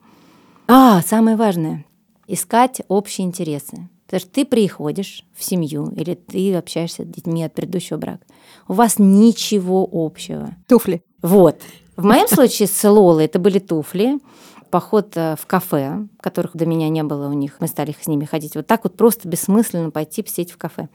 А, 0.68 1.02
самое 1.02 1.38
важное— 1.38 1.86
искать 2.28 2.82
общие 2.88 3.26
интересы. 3.26 3.90
Потому 4.06 4.22
что 4.22 4.30
ты 4.30 4.46
приходишь 4.46 5.26
в 5.36 5.44
семью 5.44 5.92
или 5.96 6.14
ты 6.14 6.56
общаешься 6.56 7.04
с 7.04 7.08
детьми 7.08 7.44
от 7.44 7.54
предыдущего 7.54 7.98
брака. 7.98 8.26
У 8.68 8.74
вас 8.74 9.00
ничего 9.00 9.88
общего. 9.92 10.56
Туфли. 10.68 11.02
Вот. 11.22 11.60
В 11.98 12.06
моем 12.06 12.28
случае 12.28 12.70
с 12.70 12.90
Лолой 12.90 13.26
это 13.26 13.38
были 13.38 13.60
туфли 13.60 14.20
поход 14.70 15.14
э, 15.16 15.36
в 15.40 15.46
кафе, 15.46 16.08
которых 16.22 16.56
до 16.56 16.66
меня 16.66 16.90
не 16.90 17.04
было 17.04 17.28
у 17.28 17.34
них, 17.34 17.58
мы 17.60 17.68
стали 17.68 17.96
с 18.00 18.08
ними 18.08 18.26
ходить. 18.26 18.56
Вот 18.56 18.68
так 18.68 18.84
вот 18.84 18.96
просто 18.96 19.28
бессмысленно 19.28 19.92
пойти 19.92 20.24
посидеть 20.24 20.52
в 20.52 20.58
кафе. 20.58 20.90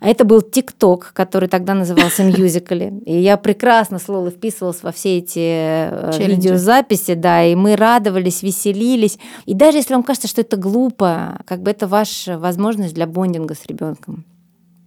А 0.00 0.08
это 0.08 0.24
был 0.24 0.42
ТикТок, 0.42 1.12
который 1.14 1.48
тогда 1.48 1.74
назывался 1.74 2.24
Мьюзикали. 2.24 2.92
И 3.06 3.20
я 3.20 3.36
прекрасно 3.36 3.98
с 3.98 4.08
Лолой 4.08 4.30
вписывалась 4.30 4.82
во 4.82 4.92
все 4.92 5.18
эти 5.18 5.38
э, 5.38 6.12
Челленджи. 6.12 6.36
видеозаписи, 6.36 7.14
да, 7.14 7.44
и 7.44 7.54
мы 7.54 7.76
радовались, 7.76 8.42
веселились. 8.42 9.18
И 9.46 9.54
даже 9.54 9.78
если 9.78 9.94
вам 9.94 10.02
кажется, 10.02 10.28
что 10.28 10.40
это 10.40 10.56
глупо, 10.56 11.40
как 11.46 11.62
бы 11.62 11.70
это 11.70 11.86
ваша 11.86 12.38
возможность 12.38 12.94
для 12.94 13.06
бондинга 13.06 13.54
с 13.54 13.66
ребенком. 13.66 14.24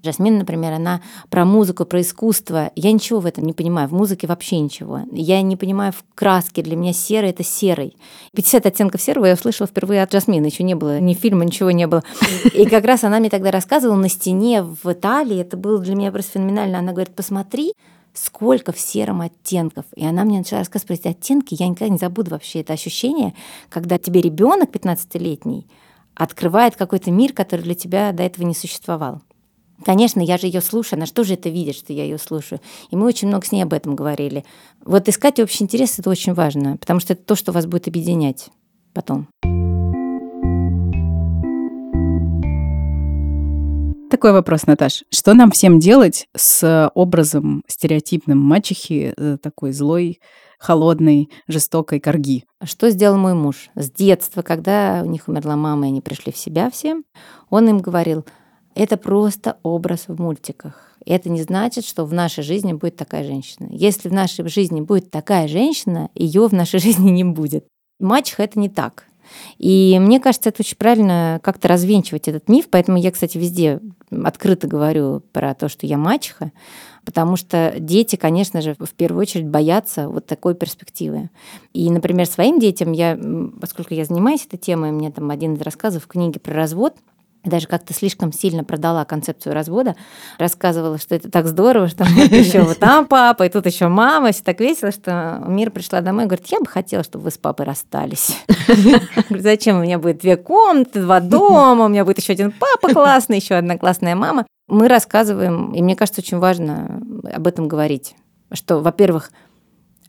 Жасмин, 0.08 0.38
например, 0.39 0.74
она 0.74 1.02
про 1.30 1.46
музыку, 1.46 1.86
про 1.86 2.02
искусство. 2.02 2.72
Я 2.76 2.91
ничего 2.91 3.20
в 3.20 3.26
этом 3.26 3.43
не 3.46 3.54
понимаю. 3.54 3.88
В 3.88 3.91
музыке 3.91 4.28
вообще 4.28 4.60
ничего. 4.60 5.02
Я 5.12 5.41
не 5.41 5.56
понимаю 5.56 5.91
в 5.91 6.04
краске. 6.15 6.63
Для 6.63 6.76
меня 6.76 6.93
серый— 6.93 7.30
это 7.32 7.43
серый. 7.43 7.96
50 8.34 8.65
оттенков 8.65 9.02
серого 9.02 9.26
я 9.26 9.34
услышала 9.34 9.67
впервые 9.67 10.02
от 10.02 10.12
Жасмина. 10.12 10.46
Еще 10.46 10.63
не 10.63 10.76
было 10.76 11.00
ни 11.00 11.13
фильма, 11.13 11.46
ничего 11.46 11.72
не 11.72 11.88
было. 11.88 12.04
И 12.54 12.65
как 12.65 12.86
раз 12.86 13.04
она 13.04 13.20
мне 13.20 13.30
тогда 13.30 13.52
рассказывала 13.52 13.98
на 13.98 14.10
стене 14.10 14.63
в 14.63 14.91
Италии. 14.91 15.39
Это 15.39 15.58
было 15.58 15.80
для 15.80 15.96
меня 15.96 16.12
просто 16.12 16.34
феноменально. 16.34 16.79
Она 16.79 16.94
говорит, 16.94 17.13
посмотри, 17.15 17.73
сколько 18.13 18.71
в 18.71 18.79
сером 18.79 19.21
оттенков. 19.21 19.86
И 19.96 20.06
она 20.06 20.23
мне 20.23 20.40
начала 20.40 20.60
рассказывать 20.60 20.88
про 20.88 20.94
эти 20.96 21.08
оттенки. 21.08 21.56
Я 21.58 21.67
никогда 21.67 21.92
не 21.92 21.98
забуду 21.98 22.32
вообще 22.32 22.62
это 22.62 22.73
ощущение, 22.73 23.34
когда 23.69 23.98
тебе 23.98 24.21
ребенок 24.21 24.69
15-летний 24.71 25.67
открывает 26.15 26.75
какой-то 26.75 27.12
мир, 27.12 27.34
который 27.34 27.62
для 27.62 27.75
тебя 27.75 28.12
до 28.12 28.23
этого 28.23 28.46
не 28.46 28.56
существовал. 28.56 29.21
Конечно, 29.86 30.21
я 30.21 30.38
же 30.38 30.48
ее 30.48 30.62
слушаю, 30.62 30.98
она 30.98 31.06
что 31.06 31.23
же 31.23 31.36
это 31.36 31.50
видит, 31.50 31.75
что 31.75 31.94
я 31.94 32.04
ее 32.04 32.17
слушаю. 32.17 32.60
И 32.90 32.96
мы 32.96 33.06
очень 33.06 33.28
много 33.28 33.46
с 33.46 33.52
ней 33.52 33.62
об 33.62 33.73
этом 33.73 33.96
говорили. 33.96 34.44
Вот 34.84 35.08
искать 35.08 35.40
общий 35.40 35.63
интерес 35.63 36.00
это 36.00 36.10
очень 36.10 36.34
важно, 36.34 36.78
потому 36.78 37.00
что 37.00 37.13
это 37.13 37.23
то, 37.23 37.36
что 37.36 37.52
вас 37.52 37.65
будет 37.65 37.88
объединять 37.88 38.50
потом. 38.94 39.28
Такой 44.10 44.32
вопрос, 44.32 44.65
Наташ. 44.65 45.04
Что 45.13 45.34
нам 45.34 45.52
всем 45.52 45.80
делать 45.80 46.28
с 46.36 46.90
образом 46.96 47.62
стереотипным 47.67 48.40
мачехи, 48.40 49.13
э, 49.15 49.38
такой 49.40 49.73
злой, 49.73 50.19
холодной, 50.58 51.30
жестокой 51.48 52.00
корги? 52.00 52.46
Что 52.63 52.90
сделал 52.90 53.17
мой 53.17 53.34
муж? 53.34 53.69
С 53.75 53.92
детства, 53.92 54.42
когда 54.42 55.02
у 55.04 55.10
них 55.10 55.28
умерла 55.28 55.56
мама, 55.56 55.86
и 55.86 55.90
они 55.90 56.02
пришли 56.02 56.32
в 56.32 56.38
себя 56.38 56.71
все, 56.71 57.02
он 57.50 57.69
им 57.69 57.80
говорил, 57.80 58.25
это 58.78 58.96
просто 58.98 59.58
образ 59.63 60.06
в 60.08 60.21
мультиках. 60.21 60.92
Это 61.06 61.30
не 61.30 61.42
значит, 61.42 61.86
что 61.86 62.06
в 62.06 62.13
нашей 62.13 62.44
жизни 62.44 62.73
будет 62.73 62.96
такая 62.96 63.23
женщина. 63.23 63.67
Если 63.71 64.08
в 64.08 64.13
нашей 64.13 64.48
жизни 64.48 64.82
будет 64.82 65.10
такая 65.10 65.48
женщина, 65.48 66.10
ее 66.13 66.48
в 66.48 66.54
нашей 66.54 66.80
жизни 66.86 67.10
не 67.10 67.23
будет. 67.23 67.65
Мачеха 68.00 68.44
это 68.44 68.60
не 68.60 68.69
так. 68.69 69.06
И 69.58 69.98
мне 70.00 70.19
кажется, 70.19 70.50
это 70.50 70.62
очень 70.62 70.78
правильно 70.78 71.42
как-то 71.44 71.67
развенчивать 71.67 72.28
этот 72.30 72.48
миф, 72.48 72.67
поэтому 72.69 72.98
я, 72.98 73.12
кстати, 73.12 73.38
везде 73.38 73.82
открыто 74.23 74.67
говорю 74.67 75.21
про 75.34 75.54
то, 75.54 75.67
что 75.67 75.86
я 75.86 75.98
мачеха, 75.98 76.54
потому 77.04 77.36
что 77.36 77.73
дети, 77.78 78.15
конечно 78.15 78.62
же, 78.62 78.75
в 78.80 78.94
первую 78.94 79.21
очередь 79.21 79.48
боятся 79.48 80.08
вот 80.08 80.28
такой 80.28 80.56
перспективы. 80.56 81.30
И, 81.73 81.90
например, 81.90 82.25
своим 82.25 82.60
детям 82.60 82.94
я, 82.94 83.19
поскольку 83.60 83.96
я 83.96 84.06
занимаюсь 84.06 84.46
этой 84.46 84.58
темой, 84.58 84.92
у 84.92 84.94
меня 84.94 85.12
там 85.12 85.30
один 85.30 85.56
из 85.56 85.62
рассказов 85.62 86.04
в 86.04 86.08
книге 86.08 86.40
про 86.40 86.54
развод– 86.54 86.96
даже 87.50 87.67
как-то 87.67 87.93
слишком 87.93 88.31
сильно 88.31 88.63
продала 88.63 89.06
концепцию 89.06 89.54
развода, 89.54 89.95
рассказывала, 90.37 90.98
что 90.98 91.15
это 91.15 91.29
так 91.29 91.48
здорово, 91.48 91.87
что 91.87 92.04
еще 92.04 92.62
вот 92.62 92.79
там 92.79 93.06
папа, 93.06 93.43
и 93.43 93.50
тут 93.50 93.65
еще 93.65 93.87
мама, 93.87 94.31
все 94.31 94.43
так 94.43 94.60
весело, 94.60 94.91
что 94.91 95.43
Мира 95.48 95.69
пришла 95.69 96.02
домой 96.02 96.25
и 96.25 96.27
говорит, 96.27 96.48
я 96.48 96.60
бы 96.60 96.67
хотела, 96.67 97.04
чтобы 97.04 97.25
вы 97.25 97.31
с 97.31 97.37
папой 97.37 97.65
расстались. 97.65 98.37
Зачем 99.29 99.79
у 99.79 99.83
меня 99.83 100.00
будет 100.00 100.19
две 100.19 100.37
комнаты, 100.37 101.02
два 101.02 101.19
дома, 101.19 101.85
у 101.85 101.89
меня 101.89 102.06
будет 102.06 102.19
еще 102.19 102.33
один 102.33 102.52
папа 102.52 102.93
классный, 102.93 103.37
еще 103.37 103.56
одна 103.56 103.77
классная 103.77 104.15
мама. 104.15 104.45
Мы 104.67 104.87
рассказываем, 104.87 105.73
и 105.73 105.81
мне 105.81 105.95
кажется, 105.95 106.21
очень 106.21 106.39
важно 106.39 107.02
об 107.33 107.48
этом 107.48 107.67
говорить, 107.67 108.15
что, 108.52 108.79
во-первых, 108.79 109.31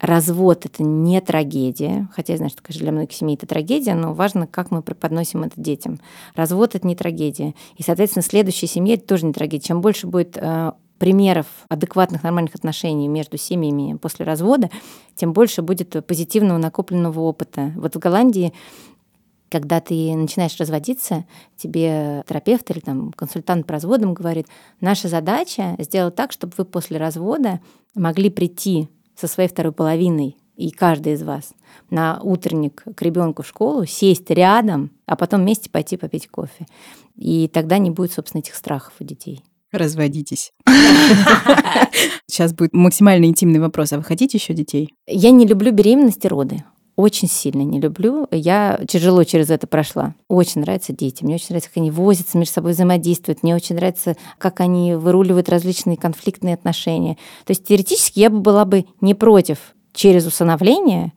Развод 0.00 0.64
это 0.64 0.82
не 0.82 1.20
трагедия, 1.20 2.08
хотя 2.14 2.34
я 2.34 2.36
знаю, 2.36 2.50
что, 2.50 2.62
конечно, 2.62 2.84
для 2.84 2.92
многих 2.92 3.12
семей 3.12 3.34
это 3.34 3.46
трагедия, 3.46 3.94
но 3.94 4.14
важно, 4.14 4.46
как 4.46 4.70
мы 4.70 4.80
преподносим 4.80 5.42
это 5.42 5.60
детям. 5.60 5.98
Развод 6.34 6.74
это 6.76 6.86
не 6.86 6.94
трагедия. 6.94 7.54
И, 7.76 7.82
соответственно, 7.82 8.22
следующая 8.22 8.68
семья 8.68 8.94
это 8.94 9.06
тоже 9.06 9.26
не 9.26 9.32
трагедия. 9.32 9.66
Чем 9.66 9.80
больше 9.80 10.06
будет 10.06 10.36
э, 10.36 10.72
примеров 10.98 11.46
адекватных 11.68 12.22
нормальных 12.22 12.54
отношений 12.54 13.08
между 13.08 13.38
семьями 13.38 13.96
после 13.96 14.24
развода, 14.24 14.70
тем 15.16 15.32
больше 15.32 15.62
будет 15.62 16.06
позитивного 16.06 16.58
накопленного 16.58 17.20
опыта. 17.20 17.72
Вот 17.76 17.96
в 17.96 17.98
Голландии 17.98 18.52
когда 19.50 19.80
ты 19.80 20.14
начинаешь 20.14 20.58
разводиться, 20.58 21.24
тебе 21.56 22.22
терапевт 22.28 22.70
или 22.70 22.80
там, 22.80 23.12
консультант 23.12 23.66
по 23.66 23.72
разводам 23.72 24.12
говорит, 24.12 24.46
наша 24.82 25.08
задача 25.08 25.74
сделать 25.78 26.14
так, 26.14 26.32
чтобы 26.32 26.52
вы 26.58 26.66
после 26.66 26.98
развода 26.98 27.60
могли 27.94 28.28
прийти 28.28 28.88
со 29.18 29.26
своей 29.26 29.48
второй 29.48 29.72
половиной, 29.72 30.36
и 30.56 30.70
каждый 30.70 31.14
из 31.14 31.22
вас, 31.22 31.52
на 31.90 32.20
утренник 32.22 32.84
к 32.94 33.02
ребенку 33.02 33.42
в 33.42 33.46
школу, 33.46 33.84
сесть 33.86 34.30
рядом, 34.30 34.90
а 35.06 35.16
потом 35.16 35.42
вместе 35.42 35.70
пойти 35.70 35.96
попить 35.96 36.28
кофе. 36.28 36.66
И 37.16 37.48
тогда 37.48 37.78
не 37.78 37.90
будет, 37.90 38.12
собственно, 38.12 38.40
этих 38.40 38.54
страхов 38.54 38.94
у 39.00 39.04
детей. 39.04 39.44
Разводитесь. 39.70 40.52
Сейчас 42.26 42.54
будет 42.54 42.72
максимально 42.72 43.26
интимный 43.26 43.60
вопрос. 43.60 43.92
А 43.92 43.98
вы 43.98 44.02
хотите 44.02 44.38
еще 44.38 44.54
детей? 44.54 44.94
Я 45.06 45.30
не 45.30 45.46
люблю 45.46 45.72
беременность 45.72 46.24
и 46.24 46.28
роды 46.28 46.64
очень 46.98 47.28
сильно 47.28 47.62
не 47.62 47.80
люблю. 47.80 48.26
Я 48.32 48.80
тяжело 48.88 49.22
через 49.22 49.50
это 49.50 49.68
прошла. 49.68 50.16
Очень 50.26 50.62
нравятся 50.62 50.92
дети. 50.92 51.22
Мне 51.22 51.36
очень 51.36 51.46
нравится, 51.50 51.68
как 51.68 51.76
они 51.76 51.92
возятся, 51.92 52.36
между 52.36 52.54
собой 52.54 52.72
взаимодействуют. 52.72 53.44
Мне 53.44 53.54
очень 53.54 53.76
нравится, 53.76 54.16
как 54.38 54.58
они 54.58 54.96
выруливают 54.96 55.48
различные 55.48 55.96
конфликтные 55.96 56.54
отношения. 56.54 57.14
То 57.44 57.52
есть 57.52 57.64
теоретически 57.64 58.18
я 58.18 58.30
бы 58.30 58.40
была 58.40 58.64
бы 58.64 58.84
не 59.00 59.14
против 59.14 59.76
через 59.92 60.26
усыновление, 60.26 61.12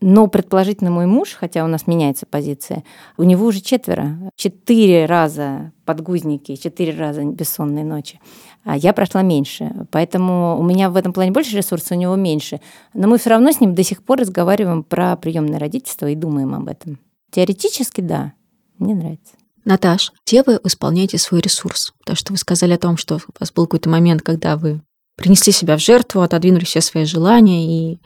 но 0.00 0.26
предположительно 0.26 0.90
мой 0.90 1.04
муж, 1.04 1.36
хотя 1.38 1.64
у 1.64 1.68
нас 1.68 1.86
меняется 1.86 2.24
позиция, 2.24 2.82
у 3.18 3.22
него 3.24 3.44
уже 3.44 3.60
четверо. 3.60 4.16
Четыре 4.36 5.04
раза 5.04 5.72
подгузники, 5.84 6.56
четыре 6.56 6.96
раза 6.96 7.24
бессонные 7.24 7.84
ночи. 7.84 8.20
А 8.64 8.76
я 8.76 8.92
прошла 8.92 9.22
меньше. 9.22 9.72
Поэтому 9.90 10.58
у 10.58 10.62
меня 10.62 10.90
в 10.90 10.96
этом 10.96 11.12
плане 11.12 11.30
больше 11.30 11.56
ресурсов, 11.56 11.92
у 11.92 11.94
него 11.94 12.14
меньше. 12.16 12.60
Но 12.92 13.08
мы 13.08 13.18
все 13.18 13.30
равно 13.30 13.52
с 13.52 13.60
ним 13.60 13.74
до 13.74 13.82
сих 13.82 14.02
пор 14.02 14.20
разговариваем 14.20 14.82
про 14.82 15.16
приемное 15.16 15.58
родительство 15.58 16.06
и 16.06 16.14
думаем 16.14 16.54
об 16.54 16.68
этом. 16.68 16.98
Теоретически, 17.30 18.00
да, 18.00 18.32
мне 18.78 18.94
нравится. 18.94 19.34
Наташ, 19.64 20.12
где 20.26 20.42
вы 20.42 20.58
исполняете 20.64 21.18
свой 21.18 21.40
ресурс? 21.40 21.92
Потому 22.00 22.16
что 22.16 22.32
вы 22.32 22.38
сказали 22.38 22.72
о 22.72 22.78
том, 22.78 22.96
что 22.96 23.16
у 23.16 23.20
вас 23.38 23.52
был 23.52 23.66
какой-то 23.66 23.88
момент, 23.88 24.22
когда 24.22 24.56
вы 24.56 24.80
принесли 25.16 25.52
себя 25.52 25.76
в 25.76 25.80
жертву, 25.80 26.22
отодвинули 26.22 26.64
все 26.64 26.80
свои 26.80 27.04
желания 27.04 27.92
и 27.92 27.98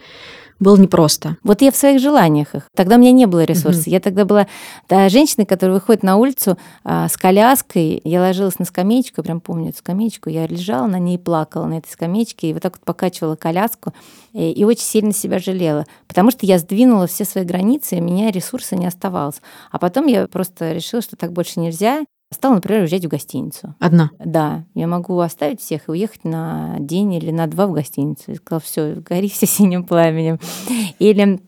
было 0.61 0.77
непросто. 0.77 1.37
Вот 1.43 1.63
я 1.63 1.71
в 1.71 1.77
своих 1.77 2.01
желаниях 2.01 2.55
их. 2.55 2.69
Тогда 2.75 2.97
у 2.97 2.99
меня 2.99 3.13
не 3.13 3.27
было 3.27 3.45
ресурсов. 3.45 3.87
Угу. 3.87 3.91
Я 3.91 4.01
тогда 4.01 4.25
была 4.25 4.47
та 4.87 5.09
женщина, 5.09 5.45
которая 5.45 5.75
выходит 5.75 6.03
на 6.03 6.17
улицу 6.17 6.57
а, 6.85 7.09
с 7.09 7.17
коляской. 7.17 8.01
Я 8.05 8.21
ложилась 8.21 8.59
на 8.59 8.65
скамеечку, 8.65 9.21
я 9.21 9.25
прям 9.25 9.41
помню 9.41 9.71
эту 9.71 9.79
скамеечку. 9.79 10.31
Я 10.31 10.47
лежала 10.47 10.87
на 10.87 10.99
ней, 10.99 11.19
плакала 11.19 11.67
на 11.67 11.79
этой 11.79 11.91
скамеечке, 11.91 12.51
и 12.51 12.53
вот 12.53 12.63
так 12.63 12.75
вот 12.75 12.85
покачивала 12.85 13.37
коляску. 13.37 13.93
И, 14.33 14.53
и 14.53 14.65
очень 14.65 14.85
сильно 14.85 15.13
себя 15.13 15.39
жалела. 15.39 15.87
Потому 16.07 16.31
что 16.31 16.47
я 16.47 16.59
сдвинула 16.59 17.07
все 17.07 17.25
свои 17.25 17.45
границы, 17.45 17.97
и 17.97 18.01
у 18.01 18.05
меня 18.05 18.31
ресурса 18.31 18.77
не 18.77 18.87
оставалось. 18.87 19.41
А 19.71 19.79
потом 19.79 20.07
я 20.07 20.27
просто 20.27 20.73
решила, 20.73 21.03
что 21.03 21.17
так 21.17 21.33
больше 21.33 21.61
нельзя. 21.61 22.05
Стала, 22.35 22.55
например, 22.55 22.83
уезжать 22.83 23.05
в 23.05 23.09
гостиницу. 23.09 23.75
Одна? 23.79 24.11
Да. 24.19 24.65
Я 24.75 24.87
могу 24.87 25.19
оставить 25.21 25.61
всех 25.61 25.89
и 25.89 25.93
уехать 25.93 26.25
на 26.25 26.77
день 26.81 27.15
или 27.15 27.31
на 27.31 27.47
два 27.47 27.67
в 27.67 27.73
гостиницу. 27.73 28.33
И 28.33 28.35
сказала, 28.35 28.61
все, 28.61 28.95
гори 28.97 29.29
все 29.29 29.47
синим 29.47 29.85
пламенем. 29.85 30.39
Или 30.99 31.41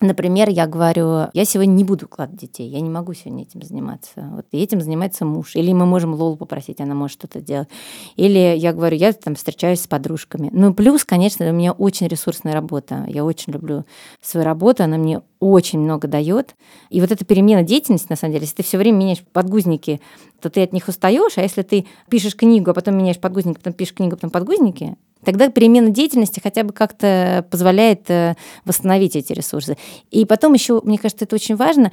Например, 0.00 0.48
я 0.48 0.68
говорю, 0.68 1.28
я 1.32 1.44
сегодня 1.44 1.72
не 1.72 1.82
буду 1.82 2.06
укладывать 2.06 2.40
детей, 2.40 2.68
я 2.68 2.80
не 2.80 2.88
могу 2.88 3.14
сегодня 3.14 3.42
этим 3.42 3.62
заниматься. 3.62 4.30
Вот 4.32 4.46
и 4.52 4.58
этим 4.58 4.80
занимается 4.80 5.24
муж. 5.24 5.56
Или 5.56 5.72
мы 5.72 5.86
можем 5.86 6.14
Лолу 6.14 6.36
попросить, 6.36 6.80
она 6.80 6.94
может 6.94 7.18
что-то 7.18 7.40
делать. 7.40 7.68
Или 8.14 8.56
я 8.56 8.72
говорю, 8.72 8.96
я 8.96 9.12
там 9.12 9.34
встречаюсь 9.34 9.80
с 9.80 9.88
подружками. 9.88 10.50
Ну, 10.52 10.72
плюс, 10.72 11.04
конечно, 11.04 11.48
у 11.50 11.52
меня 11.52 11.72
очень 11.72 12.06
ресурсная 12.06 12.54
работа. 12.54 13.06
Я 13.08 13.24
очень 13.24 13.52
люблю 13.52 13.86
свою 14.22 14.44
работу, 14.46 14.84
она 14.84 14.98
мне 14.98 15.20
очень 15.40 15.78
много 15.78 16.08
дает. 16.08 16.54
И 16.90 17.00
вот 17.00 17.12
эта 17.12 17.24
перемена 17.24 17.62
деятельности, 17.62 18.08
на 18.10 18.16
самом 18.16 18.32
деле, 18.32 18.44
если 18.44 18.56
ты 18.56 18.62
все 18.62 18.78
время 18.78 18.96
меняешь 18.96 19.24
подгузники, 19.32 20.00
то 20.40 20.50
ты 20.50 20.62
от 20.62 20.72
них 20.72 20.88
устаешь, 20.88 21.36
а 21.36 21.42
если 21.42 21.62
ты 21.62 21.86
пишешь 22.08 22.36
книгу, 22.36 22.70
а 22.70 22.74
потом 22.74 22.96
меняешь 22.96 23.18
подгузники, 23.18 23.58
потом 23.58 23.72
пишешь 23.72 23.94
книгу, 23.94 24.16
потом 24.16 24.30
подгузники, 24.30 24.96
Тогда 25.24 25.48
перемена 25.48 25.90
деятельности 25.90 26.40
хотя 26.40 26.62
бы 26.62 26.72
как-то 26.72 27.44
позволяет 27.50 28.08
э, 28.08 28.36
восстановить 28.64 29.16
эти 29.16 29.32
ресурсы. 29.32 29.76
И 30.10 30.24
потом 30.24 30.54
еще, 30.54 30.80
мне 30.84 30.96
кажется, 30.96 31.24
это 31.24 31.34
очень 31.34 31.56
важно, 31.56 31.92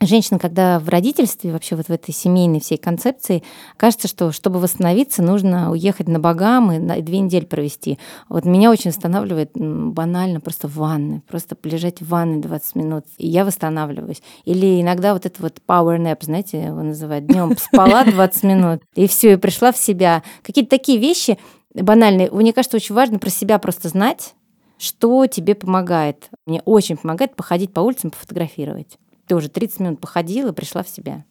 Женщина, 0.00 0.38
когда 0.38 0.80
в 0.80 0.88
родительстве, 0.88 1.52
вообще 1.52 1.76
вот 1.76 1.86
в 1.86 1.90
этой 1.90 2.12
семейной 2.12 2.60
всей 2.60 2.76
концепции, 2.76 3.42
кажется, 3.76 4.08
что 4.08 4.32
чтобы 4.32 4.58
восстановиться, 4.58 5.22
нужно 5.22 5.70
уехать 5.70 6.08
на 6.08 6.18
Багамы 6.18 6.76
и 6.76 7.00
две 7.00 7.20
недели 7.20 7.44
провести. 7.44 7.98
Вот 8.28 8.44
меня 8.44 8.70
очень 8.70 8.90
останавливает 8.90 9.52
банально 9.54 10.40
просто 10.40 10.68
в 10.68 10.74
ванной, 10.74 11.22
просто 11.28 11.54
полежать 11.54 12.02
в 12.02 12.08
ванной 12.08 12.40
20 12.40 12.74
минут, 12.74 13.04
и 13.18 13.28
я 13.28 13.44
восстанавливаюсь. 13.44 14.20
Или 14.44 14.82
иногда 14.82 15.14
вот 15.14 15.26
это 15.26 15.40
вот 15.40 15.62
power 15.66 15.96
nap, 15.96 16.18
знаете, 16.22 16.64
его 16.64 16.82
называют, 16.82 17.26
днем 17.26 17.56
спала 17.56 18.04
20 18.04 18.42
минут, 18.42 18.82
и 18.94 19.06
все, 19.06 19.34
и 19.34 19.36
пришла 19.36 19.72
в 19.72 19.78
себя. 19.78 20.22
Какие-то 20.42 20.70
такие 20.70 20.98
вещи, 20.98 21.38
банальные. 21.72 22.30
Мне 22.30 22.52
кажется, 22.52 22.76
очень 22.76 22.94
важно 22.94 23.18
про 23.18 23.30
себя 23.30 23.58
просто 23.58 23.88
знать, 23.88 24.34
что 24.76 25.26
тебе 25.28 25.54
помогает. 25.54 26.28
Мне 26.46 26.60
очень 26.64 26.96
помогает 26.96 27.36
походить 27.36 27.72
по 27.72 27.80
улицам, 27.80 28.10
пофотографировать. 28.10 28.98
Ты 29.26 29.34
уже 29.34 29.48
30 29.48 29.80
минут 29.80 30.00
походила, 30.00 30.52
пришла 30.52 30.82
в 30.82 30.88
себя. 30.88 31.24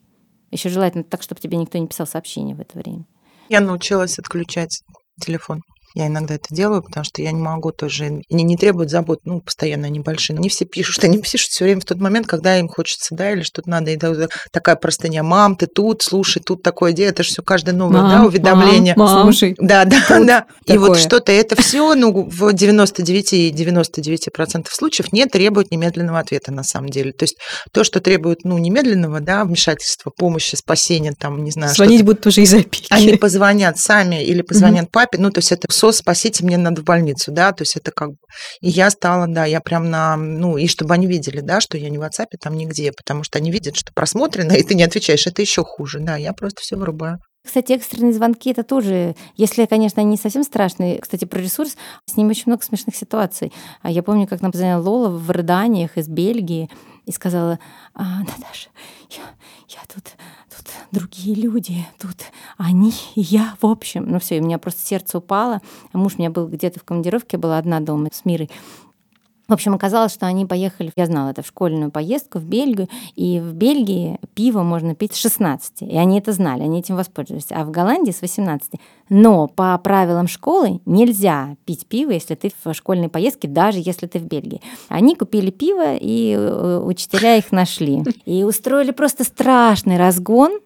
Еще 0.51 0.69
желательно 0.69 1.03
так, 1.03 1.21
чтобы 1.21 1.41
тебе 1.41 1.57
никто 1.57 1.77
не 1.77 1.87
писал 1.87 2.07
сообщения 2.07 2.55
в 2.55 2.59
это 2.59 2.77
время. 2.77 3.05
Я 3.49 3.59
научилась 3.59 4.19
отключать 4.19 4.83
телефон. 5.19 5.61
Я 5.95 6.07
иногда 6.07 6.35
это 6.35 6.47
делаю, 6.49 6.81
потому 6.81 7.03
что 7.03 7.21
я 7.21 7.31
не 7.31 7.41
могу 7.41 7.71
тоже... 7.71 8.21
Они 8.31 8.43
не 8.43 8.57
требуют 8.57 8.89
забот, 8.89 9.19
ну, 9.25 9.41
постоянно 9.41 9.85
они 9.87 9.99
большие. 9.99 10.35
Но 10.35 10.41
не 10.41 10.49
все 10.49 10.65
пишут, 10.65 11.03
они 11.03 11.19
пишут 11.19 11.51
все 11.51 11.65
время 11.65 11.81
в 11.81 11.85
тот 11.85 11.99
момент, 11.99 12.25
когда 12.27 12.57
им 12.57 12.67
хочется, 12.67 13.13
да, 13.15 13.31
или 13.31 13.43
что-то 13.43 13.69
надо. 13.69 13.91
И 13.91 13.99
такая 14.51 14.75
простыня, 14.75 15.21
мам, 15.23 15.55
ты 15.55 15.67
тут, 15.67 16.01
слушай, 16.01 16.41
тут 16.41 16.63
такое 16.63 16.93
дело. 16.93 17.09
Это 17.09 17.21
же 17.23 17.29
все 17.29 17.43
каждое 17.43 17.73
новое, 17.73 18.01
мам, 18.01 18.09
да, 18.09 18.25
уведомление. 18.25 18.95
Мам, 18.95 19.07
мам. 19.07 19.23
Слушай. 19.23 19.55
Да, 19.59 19.85
да, 19.85 20.03
да. 20.09 20.45
И 20.65 20.77
вот 20.77 20.97
что-то, 20.97 21.31
это 21.31 21.55
все, 21.61 21.93
ну, 21.95 22.27
в 22.29 22.53
99,99% 22.53 24.67
случаев 24.71 25.13
не 25.13 25.25
требует 25.25 25.71
немедленного 25.71 26.19
ответа 26.19 26.51
на 26.51 26.63
самом 26.63 26.89
деле. 26.89 27.11
То 27.11 27.23
есть 27.23 27.37
то, 27.71 27.83
что 27.83 27.99
требует, 27.99 28.43
ну, 28.43 28.57
немедленного, 28.57 29.19
да, 29.19 29.45
вмешательства, 29.45 30.11
помощи, 30.15 30.55
спасения, 30.55 31.13
там, 31.17 31.43
не 31.43 31.51
знаю. 31.51 31.73
Звонить 31.73 32.03
будут 32.03 32.25
уже 32.25 32.41
из 32.41 32.53
опеки. 32.53 32.87
Они 32.89 33.17
позвонят 33.17 33.77
сами 33.77 34.23
или 34.23 34.41
позвонят 34.41 34.89
папе, 34.91 35.17
ну, 35.19 35.31
то 35.31 35.39
есть 35.39 35.51
это 35.51 35.67
СОС, 35.83 35.97
спасите, 35.97 36.45
мне 36.45 36.57
надо 36.57 36.81
в 36.81 36.85
больницу, 36.85 37.31
да, 37.31 37.51
то 37.51 37.63
есть 37.63 37.75
это 37.75 37.91
как 37.91 38.11
бы... 38.11 38.17
И 38.61 38.69
я 38.69 38.89
стала, 38.89 39.27
да, 39.27 39.43
я 39.43 39.59
прям 39.59 39.89
на... 39.89 40.15
Ну, 40.15 40.55
и 40.57 40.67
чтобы 40.67 40.93
они 40.93 41.07
видели, 41.07 41.41
да, 41.41 41.59
что 41.59 41.77
я 41.77 41.89
не 41.89 41.97
в 41.97 42.01
WhatsApp, 42.01 42.27
там 42.39 42.55
нигде, 42.55 42.93
потому 42.93 43.23
что 43.23 43.37
они 43.37 43.51
видят, 43.51 43.75
что 43.75 43.91
просмотрено, 43.93 44.53
и 44.53 44.63
ты 44.63 44.75
не 44.75 44.83
отвечаешь, 44.83 45.27
это 45.27 45.41
еще 45.41 45.63
хуже, 45.65 45.99
да, 45.99 46.15
я 46.15 46.31
просто 46.31 46.61
все 46.61 46.77
вырубаю. 46.77 47.19
Кстати, 47.45 47.73
экстренные 47.73 48.13
звонки 48.13 48.49
это 48.51 48.63
тоже, 48.63 49.15
если, 49.35 49.65
конечно, 49.65 50.01
они 50.01 50.11
не 50.11 50.17
совсем 50.17 50.43
страшные. 50.43 51.01
Кстати, 51.01 51.25
про 51.25 51.39
ресурс, 51.39 51.75
с 52.05 52.15
ними 52.15 52.29
очень 52.29 52.43
много 52.45 52.63
смешных 52.63 52.95
ситуаций. 52.95 53.51
А 53.81 53.91
Я 53.91 54.01
помню, 54.01 54.27
как 54.27 54.39
нам 54.39 54.53
позвонила 54.53 54.79
Лола 54.79 55.09
в 55.09 55.29
рыданиях 55.29 55.97
из 55.97 56.07
Бельгии 56.07 56.69
и 57.05 57.11
сказала, 57.11 57.59
а, 57.93 58.19
Наташа, 58.19 58.69
я, 59.09 59.23
я 59.67 59.79
тут, 59.93 60.13
тут 60.55 60.71
другие 60.91 61.35
люди, 61.35 61.85
тут 61.99 62.17
они 62.57 62.93
и 63.15 63.21
я, 63.21 63.55
в 63.61 63.65
общем. 63.65 64.05
Ну 64.07 64.19
все, 64.19 64.39
у 64.39 64.43
меня 64.43 64.57
просто 64.57 64.81
сердце 64.81 65.17
упало. 65.17 65.61
Муж 65.93 66.15
у 66.15 66.17
меня 66.19 66.29
был 66.29 66.47
где-то 66.47 66.79
в 66.79 66.83
командировке, 66.83 67.37
была 67.37 67.57
одна 67.57 67.79
дома 67.79 68.09
с 68.11 68.25
Мирой. 68.25 68.49
В 69.47 69.53
общем, 69.53 69.73
оказалось, 69.73 70.13
что 70.13 70.25
они 70.25 70.45
поехали, 70.45 70.91
я 70.95 71.05
знала 71.05 71.31
это, 71.31 71.41
в 71.41 71.47
школьную 71.47 71.91
поездку 71.91 72.39
в 72.39 72.45
Бельгию, 72.45 72.87
и 73.15 73.39
в 73.41 73.53
Бельгии 73.53 74.17
пиво 74.35 74.63
можно 74.63 74.95
пить 74.95 75.13
с 75.13 75.17
16, 75.17 75.81
и 75.81 75.97
они 75.97 76.19
это 76.19 76.31
знали, 76.31 76.63
они 76.63 76.79
этим 76.79 76.95
воспользовались, 76.95 77.47
а 77.49 77.65
в 77.65 77.71
Голландии 77.71 78.11
с 78.11 78.21
18. 78.21 78.71
Но 79.09 79.47
по 79.47 79.77
правилам 79.79 80.27
школы 80.27 80.79
нельзя 80.85 81.57
пить 81.65 81.85
пиво, 81.87 82.11
если 82.11 82.35
ты 82.35 82.51
в 82.63 82.73
школьной 82.73 83.09
поездке, 83.09 83.49
даже 83.49 83.79
если 83.79 84.07
ты 84.07 84.19
в 84.19 84.23
Бельгии. 84.23 84.61
Они 84.87 85.15
купили 85.15 85.51
пиво, 85.51 85.95
и 85.95 86.35
э, 86.37 86.81
учителя 86.83 87.35
их 87.35 87.51
нашли. 87.51 88.03
И 88.25 88.43
устроили 88.43 88.91
просто 88.91 89.25
страшный 89.25 89.97
разгон, 89.97 90.59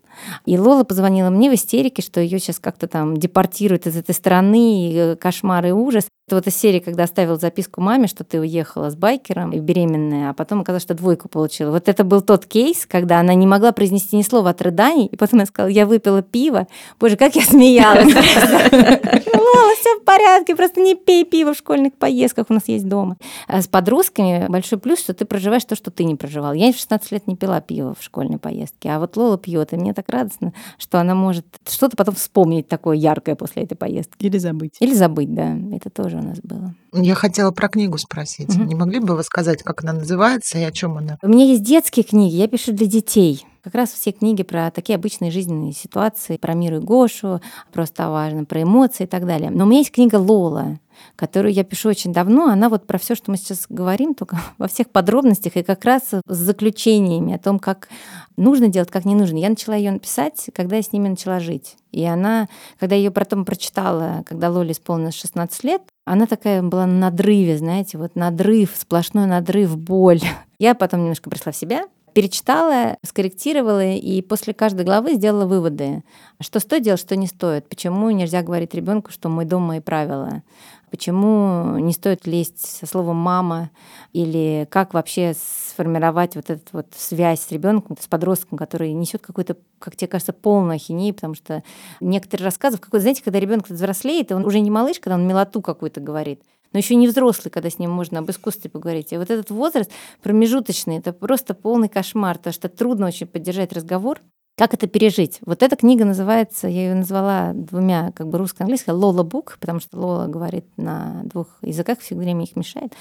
и 0.46 0.58
Лола 0.58 0.84
позвонила 0.84 1.30
мне 1.30 1.50
в 1.50 1.54
истерике, 1.54 2.02
что 2.02 2.20
ее 2.20 2.40
сейчас 2.40 2.60
как-то 2.60 2.88
там 2.88 3.18
депортируют 3.18 3.88
из 3.88 3.96
этой 3.98 4.14
страны, 4.14 4.90
и 4.90 4.96
э, 4.96 5.16
кошмар 5.16 5.66
и 5.66 5.72
ужас. 5.72 6.08
Это 6.28 6.36
вот 6.36 6.48
из 6.48 6.58
серии, 6.58 6.80
когда 6.80 7.04
оставил 7.04 7.40
записку 7.40 7.80
маме, 7.80 8.08
что 8.08 8.26
ты 8.26 8.42
уехала 8.42 8.90
с 8.90 8.96
байкером 8.98 9.54
и 9.54 9.60
беременная, 9.60 10.32
а 10.32 10.34
потом 10.34 10.60
оказалось, 10.60 10.84
что 10.84 10.94
двойку 10.94 11.30
получила. 11.30 11.72
Вот 11.72 11.88
это 11.88 12.04
был 12.04 12.20
тот 12.20 12.46
кейс, 12.46 12.86
когда 12.86 13.22
она 13.22 13.34
не 13.34 13.48
могла 13.48 13.72
произнести 13.72 14.18
ни 14.18 14.24
слова 14.24 14.50
от 14.50 14.62
рыданий, 14.62 15.06
и 15.06 15.16
потом 15.16 15.40
я 15.40 15.46
сказала, 15.46 15.70
я 15.70 15.86
выпила 15.86 16.22
пиво. 16.22 16.68
Боже, 17.00 17.16
как 17.16 17.38
я 17.38 17.44
смеялась. 17.44 18.14
Лола, 18.14 19.76
все 19.80 20.00
в 20.00 20.04
порядке, 20.04 20.54
просто 20.54 20.82
не 20.82 20.96
пей 20.96 21.24
пиво 21.24 21.54
в 21.54 21.58
школьных 21.58 21.94
поездках, 21.94 22.48
у 22.50 22.54
нас 22.54 22.68
есть 22.68 22.90
дома. 22.90 23.16
А 23.48 23.62
с 23.62 23.68
подростками 23.68 24.48
большой 24.50 24.80
плюс, 24.80 25.00
что 25.00 25.14
ты 25.14 25.24
проживаешь 25.24 25.64
то, 25.64 25.78
что 25.78 25.92
ты 25.92 26.04
не 26.04 26.16
проживал. 26.16 26.52
Я 26.52 26.74
в 26.74 26.76
16 26.76 27.12
лет 27.14 27.28
не 27.28 27.38
пила 27.38 27.62
пиво 27.62 27.96
в 27.98 28.04
школьной 28.04 28.38
поездке, 28.38 28.90
а 28.90 29.00
вот 29.00 29.16
Лола 29.16 29.38
пьет, 29.38 29.72
и 29.72 29.78
мне 29.78 29.94
так 29.94 30.07
радостно, 30.10 30.54
что 30.78 31.00
она 31.00 31.16
может 31.16 31.46
что-то 31.68 31.96
потом 31.98 32.16
вспомнить 32.16 32.68
такое 32.68 32.98
яркое 32.98 33.36
после 33.36 33.64
этой 33.64 33.76
поездки. 33.76 34.26
Или 34.26 34.38
забыть. 34.38 34.78
Или 34.80 34.94
забыть, 34.94 35.34
да. 35.34 35.58
Это 35.74 35.90
тоже 35.90 36.18
у 36.18 36.22
нас 36.22 36.40
было. 36.42 36.74
Я 36.94 37.16
хотела 37.16 37.52
про 37.52 37.70
книгу 37.70 37.98
спросить. 37.98 38.50
Угу. 38.56 38.64
Не 38.64 38.76
могли 38.76 39.00
бы 39.00 39.16
вы 39.16 39.24
сказать, 39.24 39.64
как 39.64 39.84
она 39.84 39.94
называется 39.94 40.58
и 40.58 40.64
о 40.64 40.72
чем 40.72 40.98
она? 40.98 41.18
У 41.22 41.28
меня 41.28 41.46
есть 41.46 41.64
детские 41.64 42.04
книги, 42.04 42.36
я 42.36 42.48
пишу 42.48 42.74
для 42.74 42.88
детей. 42.88 43.46
Как 43.68 43.76
раз 43.76 43.92
все 43.92 44.14
книги 44.14 44.44
про 44.44 44.72
такие 44.72 44.96
обычные 44.96 45.30
жизненные 45.30 45.74
ситуации, 45.74 46.38
про 46.38 46.54
мир 46.54 46.76
и 46.76 46.80
Гошу, 46.80 47.42
просто 47.74 48.10
важно, 48.10 48.46
про 48.46 48.64
эмоции 48.64 49.04
и 49.04 49.08
так 49.08 49.26
далее. 49.26 49.50
Но 49.50 49.66
у 49.66 49.68
меня 49.68 49.80
есть 49.80 49.92
книга 49.92 50.16
Лола, 50.16 50.80
которую 51.18 51.52
я 51.52 51.66
пишу 51.66 51.90
очень 51.90 52.14
давно. 52.14 52.46
Она 52.46 52.70
вот 52.70 52.88
про 52.88 52.98
все, 52.98 53.14
что 53.14 53.30
мы 53.30 53.36
сейчас 53.36 53.66
говорим, 53.68 54.16
только 54.16 54.40
во 54.58 54.70
всех 54.70 54.90
подробностях 54.90 55.58
и 55.58 55.64
как 55.64 55.84
раз 55.84 56.04
с 56.12 56.22
заключениями 56.38 57.34
о 57.34 57.40
том, 57.40 57.60
как 57.60 57.90
нужно 58.38 58.70
делать, 58.70 58.90
как 58.90 59.04
не 59.04 59.16
нужно. 59.16 59.36
Я 59.36 59.50
начала 59.50 59.76
ее 59.76 59.92
написать, 59.92 60.50
когда 60.54 60.78
я 60.78 60.82
с 60.82 60.94
ними 60.94 61.10
начала 61.10 61.42
жить. 61.42 61.76
И 61.92 62.06
она, 62.06 62.48
когда 62.80 62.96
ее 62.96 63.12
потом 63.12 63.44
прочитала, 63.44 64.24
когда 64.26 64.50
Лоле 64.50 64.72
исполнилось 64.72 65.16
16 65.16 65.66
лет, 65.66 65.82
она 66.06 66.26
такая 66.26 66.64
была 66.64 66.86
на 66.86 67.10
надрыве, 67.10 67.58
знаете, 67.58 67.98
вот 67.98 68.16
надрыв, 68.16 68.72
сплошной 68.78 69.26
надрыв, 69.26 69.78
боль. 69.78 70.22
Я 70.58 70.74
потом 70.74 71.02
немножко 71.02 71.30
пришла 71.30 71.52
в 71.52 71.58
себя, 71.58 71.84
перечитала, 72.18 72.98
скорректировала 73.06 73.94
и 73.94 74.24
после 74.24 74.56
каждой 74.56 74.86
главы 74.86 75.14
сделала 75.14 75.46
выводы. 75.46 76.04
Что 76.42 76.60
стоит 76.60 76.82
делать, 76.82 77.00
что 77.00 77.16
не 77.16 77.28
стоит. 77.28 77.70
Почему 77.70 78.10
нельзя 78.10 78.42
говорить 78.42 78.74
ребенку, 78.74 79.12
что 79.12 79.30
мой 79.30 79.46
дом, 79.46 79.62
мои 79.62 79.82
правила. 79.82 80.42
Почему 80.90 81.78
не 81.78 81.94
стоит 81.94 82.26
лезть 82.26 82.66
со 82.66 82.88
словом 82.88 83.18
«мама» 83.18 83.70
или 84.14 84.68
как 84.72 84.96
вообще 84.96 85.36
сформировать 85.36 86.36
вот 86.36 86.50
эту 86.50 86.64
вот 86.72 86.88
связь 86.98 87.42
с 87.42 87.52
ребенком, 87.52 87.96
с 88.02 88.08
подростком, 88.08 88.58
который 88.58 88.94
несет 88.94 89.22
какую-то, 89.22 89.56
как 89.78 89.96
тебе 89.96 90.08
кажется, 90.08 90.34
полную 90.34 90.78
ахинею, 90.78 91.14
потому 91.14 91.36
что 91.36 91.62
некоторые 92.02 92.46
рассказы, 92.46 92.80
знаете, 92.94 93.22
когда 93.24 93.40
ребенок 93.40 93.70
взрослеет, 93.70 94.32
он 94.32 94.44
уже 94.44 94.60
не 94.60 94.72
малыш, 94.72 95.00
когда 95.00 95.18
он 95.18 95.28
милоту 95.28 95.62
какую-то 95.62 96.02
говорит, 96.02 96.42
но 96.74 96.80
еще 96.80 96.96
не 96.96 97.08
взрослый, 97.08 97.52
когда 97.52 97.70
с 97.70 97.80
ним 97.80 97.92
можно 97.92 98.20
об 98.20 98.30
искусстве 98.30 98.70
поговорить. 98.70 99.14
И 99.14 99.18
вот 99.18 99.30
этот 99.30 99.50
возраст 99.50 99.92
промежуточный, 100.22 100.98
это 100.98 101.14
просто 101.14 101.54
полный 101.54 101.90
кошмар, 101.90 102.38
потому 102.38 102.54
что 102.54 102.70
трудно 102.70 103.08
очень 103.08 103.28
поддержать 103.28 103.74
разговор. 103.74 104.20
Как 104.58 104.74
это 104.74 104.88
пережить? 104.88 105.38
Вот 105.46 105.62
эта 105.62 105.76
книга 105.76 106.04
называется, 106.04 106.68
я 106.68 106.88
ее 106.88 106.96
назвала 106.96 107.54
двумя, 107.54 108.12
как 108.14 108.28
бы 108.28 108.40
русско-английской, 108.40 108.90
Лола 108.90 109.22
Бук, 109.22 109.58
потому 109.60 109.80
что 109.80 110.00
Лола 110.00 110.26
говорит 110.26 110.66
на 110.78 111.22
двух 111.26 111.48
языках, 111.62 112.00
все 112.00 112.16
время 112.16 112.44
их 112.44 112.56
мешает. 112.56 112.92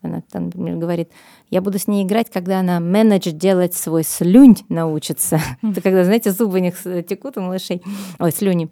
Она 0.00 0.22
там, 0.32 0.46
например, 0.46 0.76
говорит, 0.76 1.10
я 1.50 1.60
буду 1.60 1.78
с 1.78 1.86
ней 1.86 2.04
играть, 2.04 2.30
когда 2.30 2.60
она 2.60 2.78
менедж 2.78 3.30
делать 3.30 3.74
свой 3.74 4.04
слюнь 4.04 4.56
научится. 4.68 5.38
Это 5.62 5.80
когда, 5.80 6.04
знаете, 6.04 6.32
зубы 6.32 6.58
у 6.58 6.62
них 6.62 6.82
текут 7.06 7.36
у 7.36 7.40
малышей. 7.42 7.82
Ой, 8.18 8.32
слюни. 8.32 8.70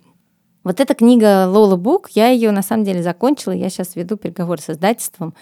Вот 0.63 0.79
эта 0.79 0.95
книга 0.95 1.47
Лола 1.49 1.77
Бук, 1.77 2.11
я 2.11 2.29
ее 2.29 2.51
на 2.51 2.63
самом 2.63 2.85
деле 2.85 3.03
закончила, 3.03 3.53
я 3.53 3.71
сейчас 3.71 3.97
веду 3.97 4.17
переговоры 4.17 4.61
с 4.61 4.71
издательством. 4.71 5.35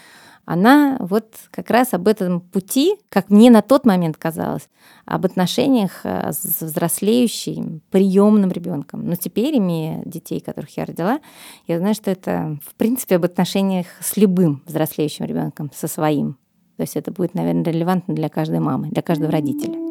Она 0.44 0.96
вот 1.00 1.34
как 1.50 1.70
раз 1.70 1.92
об 1.92 2.08
этом 2.08 2.40
пути, 2.40 2.96
как 3.10 3.28
мне 3.28 3.50
на 3.50 3.60
тот 3.60 3.84
момент 3.84 4.16
казалось, 4.16 4.68
об 5.04 5.26
отношениях 5.26 6.00
э, 6.04 6.32
с 6.32 6.62
взрослеющим, 6.62 7.82
приемным 7.90 8.50
ребенком. 8.50 9.06
Но 9.06 9.16
теперь, 9.16 9.58
имея 9.58 10.00
детей, 10.06 10.40
которых 10.40 10.74
я 10.78 10.86
родила, 10.86 11.20
я 11.66 11.78
знаю, 11.78 11.94
что 11.94 12.10
это, 12.10 12.58
в 12.66 12.74
принципе, 12.76 13.16
об 13.16 13.26
отношениях 13.26 13.88
с 14.00 14.16
любым 14.16 14.62
взрослеющим 14.64 15.26
ребенком, 15.26 15.70
со 15.74 15.86
своим. 15.86 16.38
То 16.76 16.82
есть 16.82 16.96
это 16.96 17.12
будет, 17.12 17.34
наверное, 17.34 17.64
релевантно 17.64 18.14
для 18.14 18.30
каждой 18.30 18.60
мамы, 18.60 18.88
для 18.88 19.02
каждого 19.02 19.30
родителя. 19.30 19.87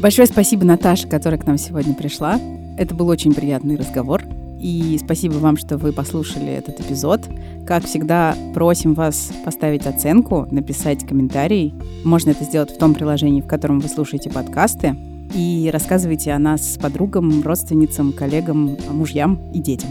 Большое 0.00 0.28
спасибо 0.28 0.64
Наташе, 0.64 1.08
которая 1.08 1.40
к 1.40 1.46
нам 1.46 1.58
сегодня 1.58 1.92
пришла. 1.92 2.38
Это 2.76 2.94
был 2.94 3.08
очень 3.08 3.34
приятный 3.34 3.74
разговор. 3.74 4.22
И 4.60 4.96
спасибо 5.02 5.34
вам, 5.34 5.56
что 5.56 5.76
вы 5.76 5.92
послушали 5.92 6.52
этот 6.52 6.80
эпизод. 6.80 7.22
Как 7.66 7.84
всегда, 7.84 8.36
просим 8.54 8.94
вас 8.94 9.32
поставить 9.44 9.86
оценку, 9.86 10.46
написать 10.52 11.04
комментарий. 11.04 11.74
Можно 12.04 12.30
это 12.30 12.44
сделать 12.44 12.70
в 12.70 12.78
том 12.78 12.94
приложении, 12.94 13.40
в 13.40 13.48
котором 13.48 13.80
вы 13.80 13.88
слушаете 13.88 14.30
подкасты. 14.30 14.94
И 15.34 15.68
рассказывайте 15.72 16.30
о 16.30 16.38
нас 16.38 16.74
с 16.74 16.78
подругам, 16.78 17.42
родственницам, 17.42 18.12
коллегам, 18.12 18.76
мужьям 18.92 19.50
и 19.52 19.58
детям 19.58 19.90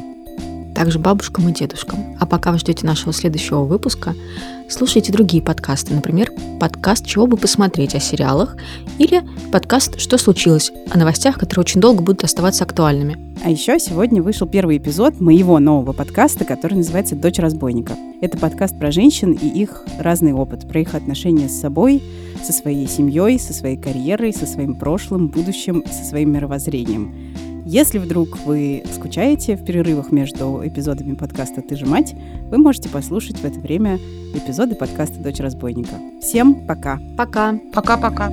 также 0.78 1.00
бабушкам 1.00 1.50
и 1.50 1.52
дедушкам. 1.52 2.16
А 2.20 2.28
пока 2.28 2.52
вы 2.52 2.60
ждете 2.60 2.86
нашего 2.86 3.12
следующего 3.12 3.64
выпуска, 3.64 4.14
слушайте 4.70 5.12
другие 5.12 5.42
подкасты, 5.42 5.94
например, 5.94 6.32
подкаст 6.60 7.06
«Чего 7.06 7.28
бы 7.28 7.38
посмотреть» 7.38 7.96
о 7.96 8.00
сериалах 8.00 8.58
или 8.98 9.24
подкаст 9.52 10.00
«Что 10.00 10.18
случилось?» 10.18 10.72
о 10.90 10.98
новостях, 10.98 11.40
которые 11.40 11.62
очень 11.62 11.82
долго 11.82 12.02
будут 12.02 12.24
оставаться 12.24 12.64
актуальными. 12.64 13.18
А 13.44 13.50
еще 13.50 13.80
сегодня 13.80 14.22
вышел 14.22 14.48
первый 14.48 14.78
эпизод 14.78 15.20
моего 15.20 15.60
нового 15.60 15.94
подкаста, 15.94 16.46
который 16.46 16.76
называется 16.76 17.16
«Дочь 17.16 17.40
разбойника». 17.40 17.96
Это 18.22 18.38
подкаст 18.38 18.78
про 18.78 18.92
женщин 18.92 19.32
и 19.32 19.48
их 19.48 19.84
разный 20.00 20.34
опыт, 20.34 20.68
про 20.68 20.82
их 20.82 20.96
отношения 20.96 21.48
с 21.48 21.60
собой, 21.60 22.04
со 22.44 22.52
своей 22.52 22.88
семьей, 22.88 23.40
со 23.40 23.54
своей 23.54 23.78
карьерой, 23.78 24.34
со 24.34 24.46
своим 24.46 24.76
прошлым, 24.76 25.28
будущим, 25.28 25.84
со 25.86 26.04
своим 26.04 26.34
мировоззрением. 26.34 27.57
Если 27.70 27.98
вдруг 27.98 28.38
вы 28.46 28.82
скучаете 28.94 29.58
в 29.58 29.66
перерывах 29.66 30.14
между 30.14 30.62
эпизодами 30.64 31.16
подкаста 31.16 31.62
«Ты 31.62 31.76
же 31.76 31.86
мать», 31.86 32.16
вы 32.50 32.58
можете 32.60 32.88
послушать 32.88 33.40
в 33.40 33.44
это 33.44 33.60
время 33.60 33.98
эпизоды 34.34 34.74
подкаста 34.74 35.20
«Дочь 35.20 35.40
разбойника». 35.40 35.96
Всем 36.22 36.66
пока! 36.66 36.98
Пока! 37.18 37.60
Пока-пока! 37.74 38.32